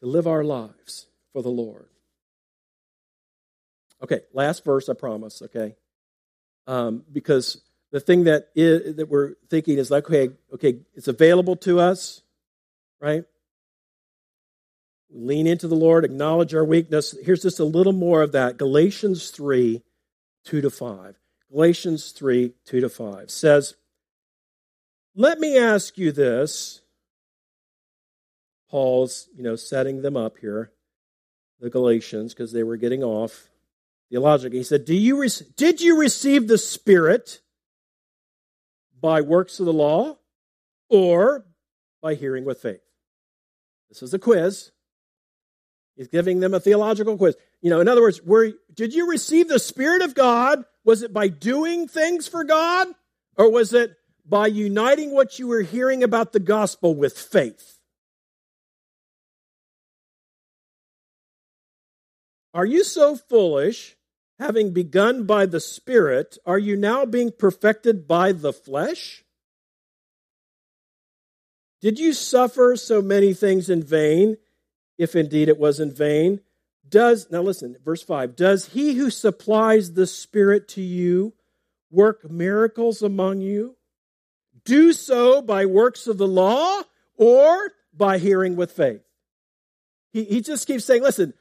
to 0.00 0.06
live 0.06 0.26
our 0.26 0.44
lives 0.44 1.06
for 1.32 1.42
the 1.42 1.50
Lord. 1.50 1.88
Okay, 4.02 4.20
last 4.34 4.64
verse, 4.64 4.88
I 4.90 4.94
promise, 4.94 5.40
okay? 5.40 5.76
Um, 6.66 7.04
because 7.12 7.60
the 7.90 8.00
thing 8.00 8.24
that 8.24 8.48
is, 8.54 8.96
that 8.96 9.08
we're 9.08 9.34
thinking 9.48 9.78
is 9.78 9.90
like, 9.90 10.06
okay, 10.06 10.30
okay, 10.52 10.80
it's 10.94 11.08
available 11.08 11.56
to 11.56 11.78
us, 11.78 12.22
right? 13.00 13.24
Lean 15.10 15.46
into 15.46 15.68
the 15.68 15.76
Lord, 15.76 16.04
acknowledge 16.04 16.54
our 16.54 16.64
weakness. 16.64 17.14
Here's 17.22 17.42
just 17.42 17.60
a 17.60 17.64
little 17.64 17.92
more 17.92 18.22
of 18.22 18.32
that. 18.32 18.56
Galatians 18.56 19.30
3, 19.30 19.82
2 20.44 20.60
to 20.60 20.70
5. 20.70 21.16
Galatians 21.52 22.10
3, 22.10 22.52
2 22.64 22.80
to 22.80 22.88
5 22.88 23.30
says, 23.30 23.76
Let 25.14 25.38
me 25.38 25.56
ask 25.56 25.96
you 25.96 26.10
this. 26.10 26.80
Paul's, 28.70 29.28
you 29.36 29.44
know, 29.44 29.54
setting 29.54 30.02
them 30.02 30.16
up 30.16 30.38
here, 30.38 30.72
the 31.60 31.70
Galatians, 31.70 32.34
because 32.34 32.50
they 32.50 32.64
were 32.64 32.76
getting 32.76 33.04
off 33.04 33.48
theologically. 34.14 34.58
He 34.58 34.64
said, 34.64 34.84
Do 34.84 34.94
you 34.94 35.20
re- 35.20 35.28
Did 35.56 35.80
you 35.80 35.98
receive 35.98 36.46
the 36.46 36.56
Spirit 36.56 37.40
by 39.00 39.20
works 39.22 39.58
of 39.58 39.66
the 39.66 39.72
law 39.72 40.18
or 40.88 41.44
by 42.00 42.14
hearing 42.14 42.44
with 42.44 42.60
faith? 42.60 42.80
This 43.88 44.04
is 44.04 44.14
a 44.14 44.18
quiz. 44.20 44.70
He's 45.96 46.06
giving 46.06 46.38
them 46.38 46.54
a 46.54 46.60
theological 46.60 47.16
quiz. 47.16 47.34
You 47.60 47.70
know, 47.70 47.80
in 47.80 47.88
other 47.88 48.02
words, 48.02 48.22
were, 48.22 48.52
did 48.72 48.94
you 48.94 49.10
receive 49.10 49.48
the 49.48 49.58
Spirit 49.58 50.00
of 50.00 50.14
God? 50.14 50.64
Was 50.84 51.02
it 51.02 51.12
by 51.12 51.26
doing 51.26 51.88
things 51.88 52.28
for 52.28 52.44
God? 52.44 52.86
Or 53.36 53.50
was 53.50 53.74
it 53.74 53.96
by 54.24 54.46
uniting 54.46 55.12
what 55.12 55.40
you 55.40 55.48
were 55.48 55.62
hearing 55.62 56.04
about 56.04 56.32
the 56.32 56.38
gospel 56.38 56.94
with 56.94 57.18
faith? 57.18 57.80
Are 62.52 62.64
you 62.64 62.84
so 62.84 63.16
foolish, 63.16 63.96
having 64.38 64.72
begun 64.72 65.24
by 65.24 65.46
the 65.46 65.60
Spirit, 65.60 66.38
are 66.44 66.58
you 66.58 66.76
now 66.76 67.04
being 67.04 67.30
perfected 67.30 68.06
by 68.08 68.32
the 68.32 68.52
flesh? 68.52 69.24
Did 71.80 71.98
you 71.98 72.12
suffer 72.12 72.76
so 72.76 73.02
many 73.02 73.34
things 73.34 73.68
in 73.68 73.82
vain, 73.82 74.38
if 74.96 75.14
indeed 75.14 75.48
it 75.48 75.58
was 75.58 75.80
in 75.80 75.92
vain? 75.92 76.40
Does, 76.88 77.30
now 77.30 77.42
listen, 77.42 77.76
verse 77.84 78.02
5 78.02 78.36
Does 78.36 78.66
he 78.66 78.94
who 78.94 79.10
supplies 79.10 79.92
the 79.92 80.06
Spirit 80.06 80.68
to 80.68 80.82
you 80.82 81.34
work 81.90 82.30
miracles 82.30 83.02
among 83.02 83.40
you? 83.40 83.76
Do 84.64 84.92
so 84.92 85.42
by 85.42 85.66
works 85.66 86.06
of 86.06 86.18
the 86.18 86.26
law 86.26 86.82
or 87.16 87.72
by 87.92 88.18
hearing 88.18 88.56
with 88.56 88.72
faith? 88.72 89.02
He, 90.12 90.24
he 90.24 90.40
just 90.40 90.66
keeps 90.66 90.84
saying, 90.84 91.02
listen, 91.02 91.34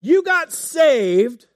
you 0.00 0.22
got 0.22 0.52
saved 0.52 1.46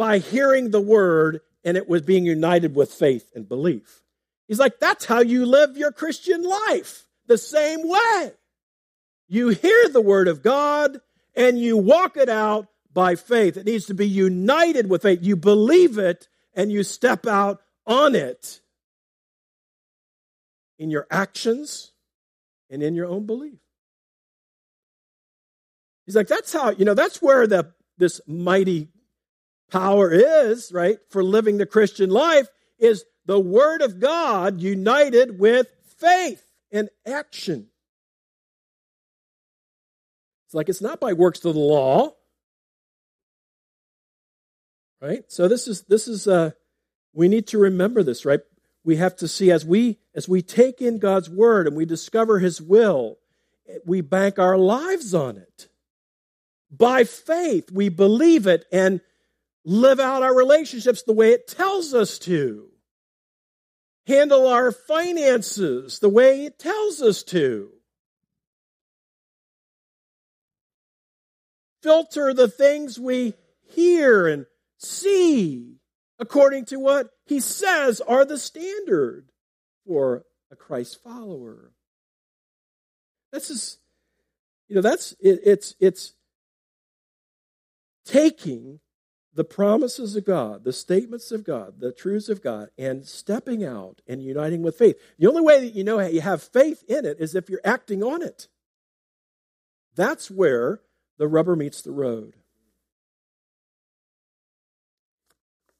by 0.00 0.16
hearing 0.16 0.70
the 0.70 0.80
word 0.80 1.42
and 1.62 1.76
it 1.76 1.86
was 1.86 2.00
being 2.00 2.24
united 2.24 2.74
with 2.74 2.90
faith 2.90 3.30
and 3.34 3.46
belief. 3.46 4.00
He's 4.48 4.58
like, 4.58 4.80
that's 4.80 5.04
how 5.04 5.20
you 5.20 5.44
live 5.44 5.76
your 5.76 5.92
Christian 5.92 6.42
life 6.42 7.04
the 7.26 7.36
same 7.36 7.86
way. 7.86 8.32
You 9.28 9.48
hear 9.48 9.90
the 9.90 10.00
word 10.00 10.26
of 10.26 10.42
God 10.42 11.02
and 11.34 11.58
you 11.58 11.76
walk 11.76 12.16
it 12.16 12.30
out 12.30 12.68
by 12.94 13.14
faith. 13.14 13.58
It 13.58 13.66
needs 13.66 13.84
to 13.88 13.94
be 13.94 14.08
united 14.08 14.88
with 14.88 15.02
faith. 15.02 15.18
You 15.20 15.36
believe 15.36 15.98
it 15.98 16.28
and 16.54 16.72
you 16.72 16.82
step 16.82 17.26
out 17.26 17.60
on 17.86 18.14
it 18.14 18.62
in 20.78 20.90
your 20.90 21.06
actions 21.10 21.92
and 22.70 22.82
in 22.82 22.94
your 22.94 23.04
own 23.04 23.26
belief. 23.26 23.58
He's 26.06 26.16
like, 26.16 26.28
that's 26.28 26.54
how, 26.54 26.70
you 26.70 26.86
know, 26.86 26.94
that's 26.94 27.20
where 27.20 27.46
the 27.46 27.74
this 27.98 28.22
mighty 28.26 28.88
power 29.70 30.10
is, 30.12 30.72
right, 30.72 30.98
for 31.10 31.22
living 31.22 31.58
the 31.58 31.66
Christian 31.66 32.10
life 32.10 32.48
is 32.78 33.04
the 33.26 33.38
Word 33.38 33.82
of 33.82 34.00
God 34.00 34.60
united 34.60 35.38
with 35.38 35.68
faith 35.98 36.44
and 36.72 36.88
action. 37.06 37.68
It's 40.46 40.54
like 40.54 40.68
it's 40.68 40.82
not 40.82 40.98
by 40.98 41.12
works 41.12 41.44
of 41.44 41.54
the 41.54 41.60
law. 41.60 42.14
Right? 45.00 45.22
So 45.28 45.48
this 45.48 45.68
is 45.68 45.82
this 45.82 46.08
is 46.08 46.26
uh 46.26 46.50
we 47.12 47.28
need 47.28 47.46
to 47.48 47.58
remember 47.58 48.02
this, 48.02 48.24
right? 48.24 48.40
We 48.84 48.96
have 48.96 49.16
to 49.16 49.28
see 49.28 49.50
as 49.50 49.64
we 49.64 49.98
as 50.14 50.28
we 50.28 50.42
take 50.42 50.80
in 50.80 50.98
God's 50.98 51.30
word 51.30 51.66
and 51.66 51.76
we 51.76 51.84
discover 51.84 52.38
his 52.38 52.60
will, 52.60 53.18
we 53.84 54.00
bank 54.00 54.38
our 54.38 54.58
lives 54.58 55.14
on 55.14 55.36
it. 55.36 55.68
By 56.70 57.04
faith, 57.04 57.70
we 57.70 57.88
believe 57.88 58.46
it 58.46 58.64
and 58.72 59.00
live 59.64 60.00
out 60.00 60.22
our 60.22 60.34
relationships 60.34 61.02
the 61.02 61.12
way 61.12 61.32
it 61.32 61.46
tells 61.46 61.94
us 61.94 62.18
to. 62.20 62.68
Handle 64.06 64.46
our 64.46 64.72
finances 64.72 65.98
the 65.98 66.08
way 66.08 66.44
it 66.46 66.58
tells 66.58 67.00
us 67.02 67.22
to. 67.24 67.70
Filter 71.82 72.34
the 72.34 72.48
things 72.48 72.98
we 72.98 73.34
hear 73.68 74.26
and 74.26 74.46
see 74.78 75.76
according 76.18 76.66
to 76.66 76.78
what 76.78 77.10
he 77.26 77.40
says 77.40 78.00
are 78.00 78.24
the 78.24 78.38
standard 78.38 79.30
for 79.86 80.24
a 80.50 80.56
Christ 80.56 81.02
follower. 81.02 81.72
This 83.32 83.50
is, 83.50 83.78
you 84.68 84.74
know, 84.76 84.82
that's 84.82 85.12
it, 85.20 85.40
it's 85.44 85.74
it's 85.80 86.14
taking 88.04 88.80
the 89.32 89.44
promises 89.44 90.16
of 90.16 90.24
God, 90.24 90.64
the 90.64 90.72
statements 90.72 91.30
of 91.30 91.44
God, 91.44 91.74
the 91.78 91.92
truths 91.92 92.28
of 92.28 92.42
God, 92.42 92.68
and 92.76 93.06
stepping 93.06 93.64
out 93.64 94.00
and 94.06 94.22
uniting 94.22 94.62
with 94.62 94.76
faith. 94.76 94.96
The 95.18 95.28
only 95.28 95.42
way 95.42 95.60
that 95.60 95.74
you 95.74 95.84
know 95.84 96.00
you 96.00 96.20
have 96.20 96.42
faith 96.42 96.82
in 96.88 97.04
it 97.04 97.18
is 97.20 97.34
if 97.34 97.48
you're 97.48 97.60
acting 97.64 98.02
on 98.02 98.22
it. 98.22 98.48
That's 99.94 100.30
where 100.30 100.80
the 101.18 101.28
rubber 101.28 101.54
meets 101.54 101.82
the 101.82 101.92
road. 101.92 102.34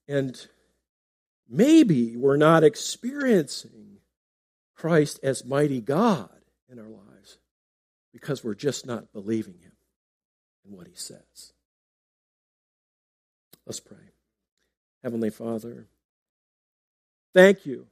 And 0.07 0.46
maybe 1.48 2.16
we're 2.16 2.36
not 2.36 2.64
experiencing 2.64 3.98
Christ 4.74 5.20
as 5.22 5.44
mighty 5.44 5.80
God 5.80 6.30
in 6.68 6.78
our 6.78 6.88
lives 6.88 7.38
because 8.12 8.44
we're 8.44 8.55
just 8.55 8.86
not 8.86 9.12
believing 9.12 9.59
Him 9.61 9.72
in 10.66 10.76
what 10.76 10.86
He 10.86 10.94
says. 10.94 11.53
Let's 13.66 13.80
pray. 13.80 13.98
Heavenly 15.02 15.30
Father, 15.30 15.86
thank 17.32 17.64
you 17.64 17.86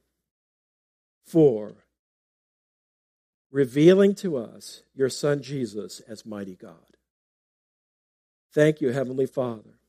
for 1.25 1.85
revealing 3.51 4.15
to 4.15 4.37
us 4.37 4.83
your 4.93 5.09
Son 5.09 5.41
Jesus 5.41 6.01
as 6.01 6.25
mighty 6.25 6.55
God. 6.55 6.73
Thank 8.53 8.81
you, 8.81 8.89
Heavenly 8.89 9.25
Father. 9.25 9.79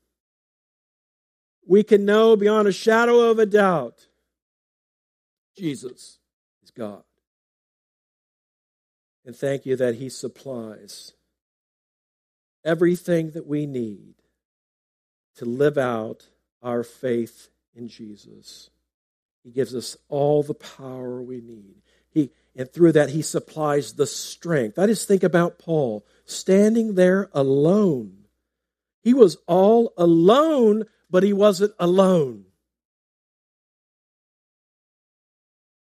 We 1.67 1.83
can 1.83 2.05
know 2.05 2.35
beyond 2.35 2.67
a 2.67 2.71
shadow 2.71 3.29
of 3.29 3.39
a 3.39 3.45
doubt 3.45 4.07
Jesus 5.55 6.19
is 6.63 6.71
God. 6.71 7.03
And 9.25 9.35
thank 9.35 9.65
you 9.65 9.75
that 9.75 9.95
He 9.95 10.09
supplies 10.09 11.13
everything 12.65 13.31
that 13.31 13.45
we 13.45 13.65
need 13.65 14.15
to 15.35 15.45
live 15.45 15.77
out 15.77 16.27
our 16.61 16.83
faith 16.83 17.49
in 17.75 17.87
Jesus. 17.87 18.69
He 19.43 19.51
gives 19.51 19.73
us 19.73 19.97
all 20.07 20.43
the 20.43 20.53
power 20.53 21.21
we 21.21 21.41
need. 21.41 21.81
He, 22.09 22.31
and 22.55 22.71
through 22.71 22.91
that, 22.93 23.09
He 23.09 23.21
supplies 23.21 23.93
the 23.93 24.05
strength. 24.05 24.77
I 24.77 24.85
just 24.87 25.07
think 25.07 25.23
about 25.23 25.59
Paul 25.59 26.05
standing 26.25 26.95
there 26.95 27.29
alone. 27.33 28.21
He 29.01 29.13
was 29.13 29.37
all 29.47 29.93
alone, 29.97 30.85
but 31.09 31.23
he 31.23 31.33
wasn't 31.33 31.73
alone. 31.79 32.45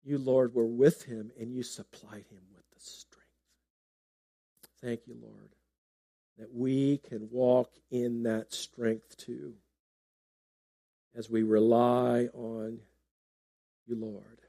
You, 0.04 0.18
Lord, 0.18 0.54
were 0.54 0.66
with 0.66 1.04
him 1.04 1.32
and 1.40 1.54
you 1.54 1.64
supplied 1.64 2.26
him 2.30 2.42
with 2.54 2.64
the 2.74 2.80
strength. 2.80 3.28
thank 4.82 5.02
you, 5.08 5.16
Lord, 5.22 5.50
that 6.38 6.54
we 6.54 6.98
can 6.98 7.30
walk 7.32 7.72
in 7.92 8.24
that 8.24 8.54
strength 8.54 9.18
too 9.18 9.54
as 11.16 11.30
we 11.30 11.44
rely 11.44 12.28
on 12.34 12.80
you, 13.88 13.96
Lord. 13.96 14.42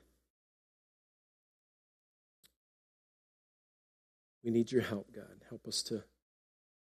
We 4.43 4.51
need 4.51 4.71
your 4.73 4.83
help, 4.83 5.13
God. 5.15 5.43
Help 5.49 5.67
us 5.67 5.83
to, 5.85 6.05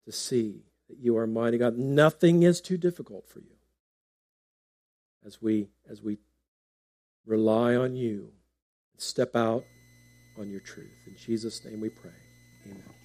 to 0.05 0.11
see 0.11 0.63
that 0.89 0.97
you 0.97 1.17
are 1.17 1.27
mighty 1.27 1.57
God. 1.57 1.77
Nothing 1.77 2.43
is 2.43 2.61
too 2.61 2.77
difficult 2.77 3.27
for 3.27 3.39
you. 3.39 3.55
As 5.25 5.41
we 5.41 5.67
as 5.89 6.01
we 6.01 6.17
rely 7.25 7.75
on 7.75 7.95
you 7.95 8.31
and 8.93 9.01
step 9.01 9.35
out 9.35 9.65
on 10.37 10.49
your 10.49 10.61
truth. 10.61 10.87
In 11.05 11.15
Jesus' 11.17 11.63
name 11.65 11.81
we 11.81 11.89
pray. 11.89 12.11
Amen. 12.65 12.98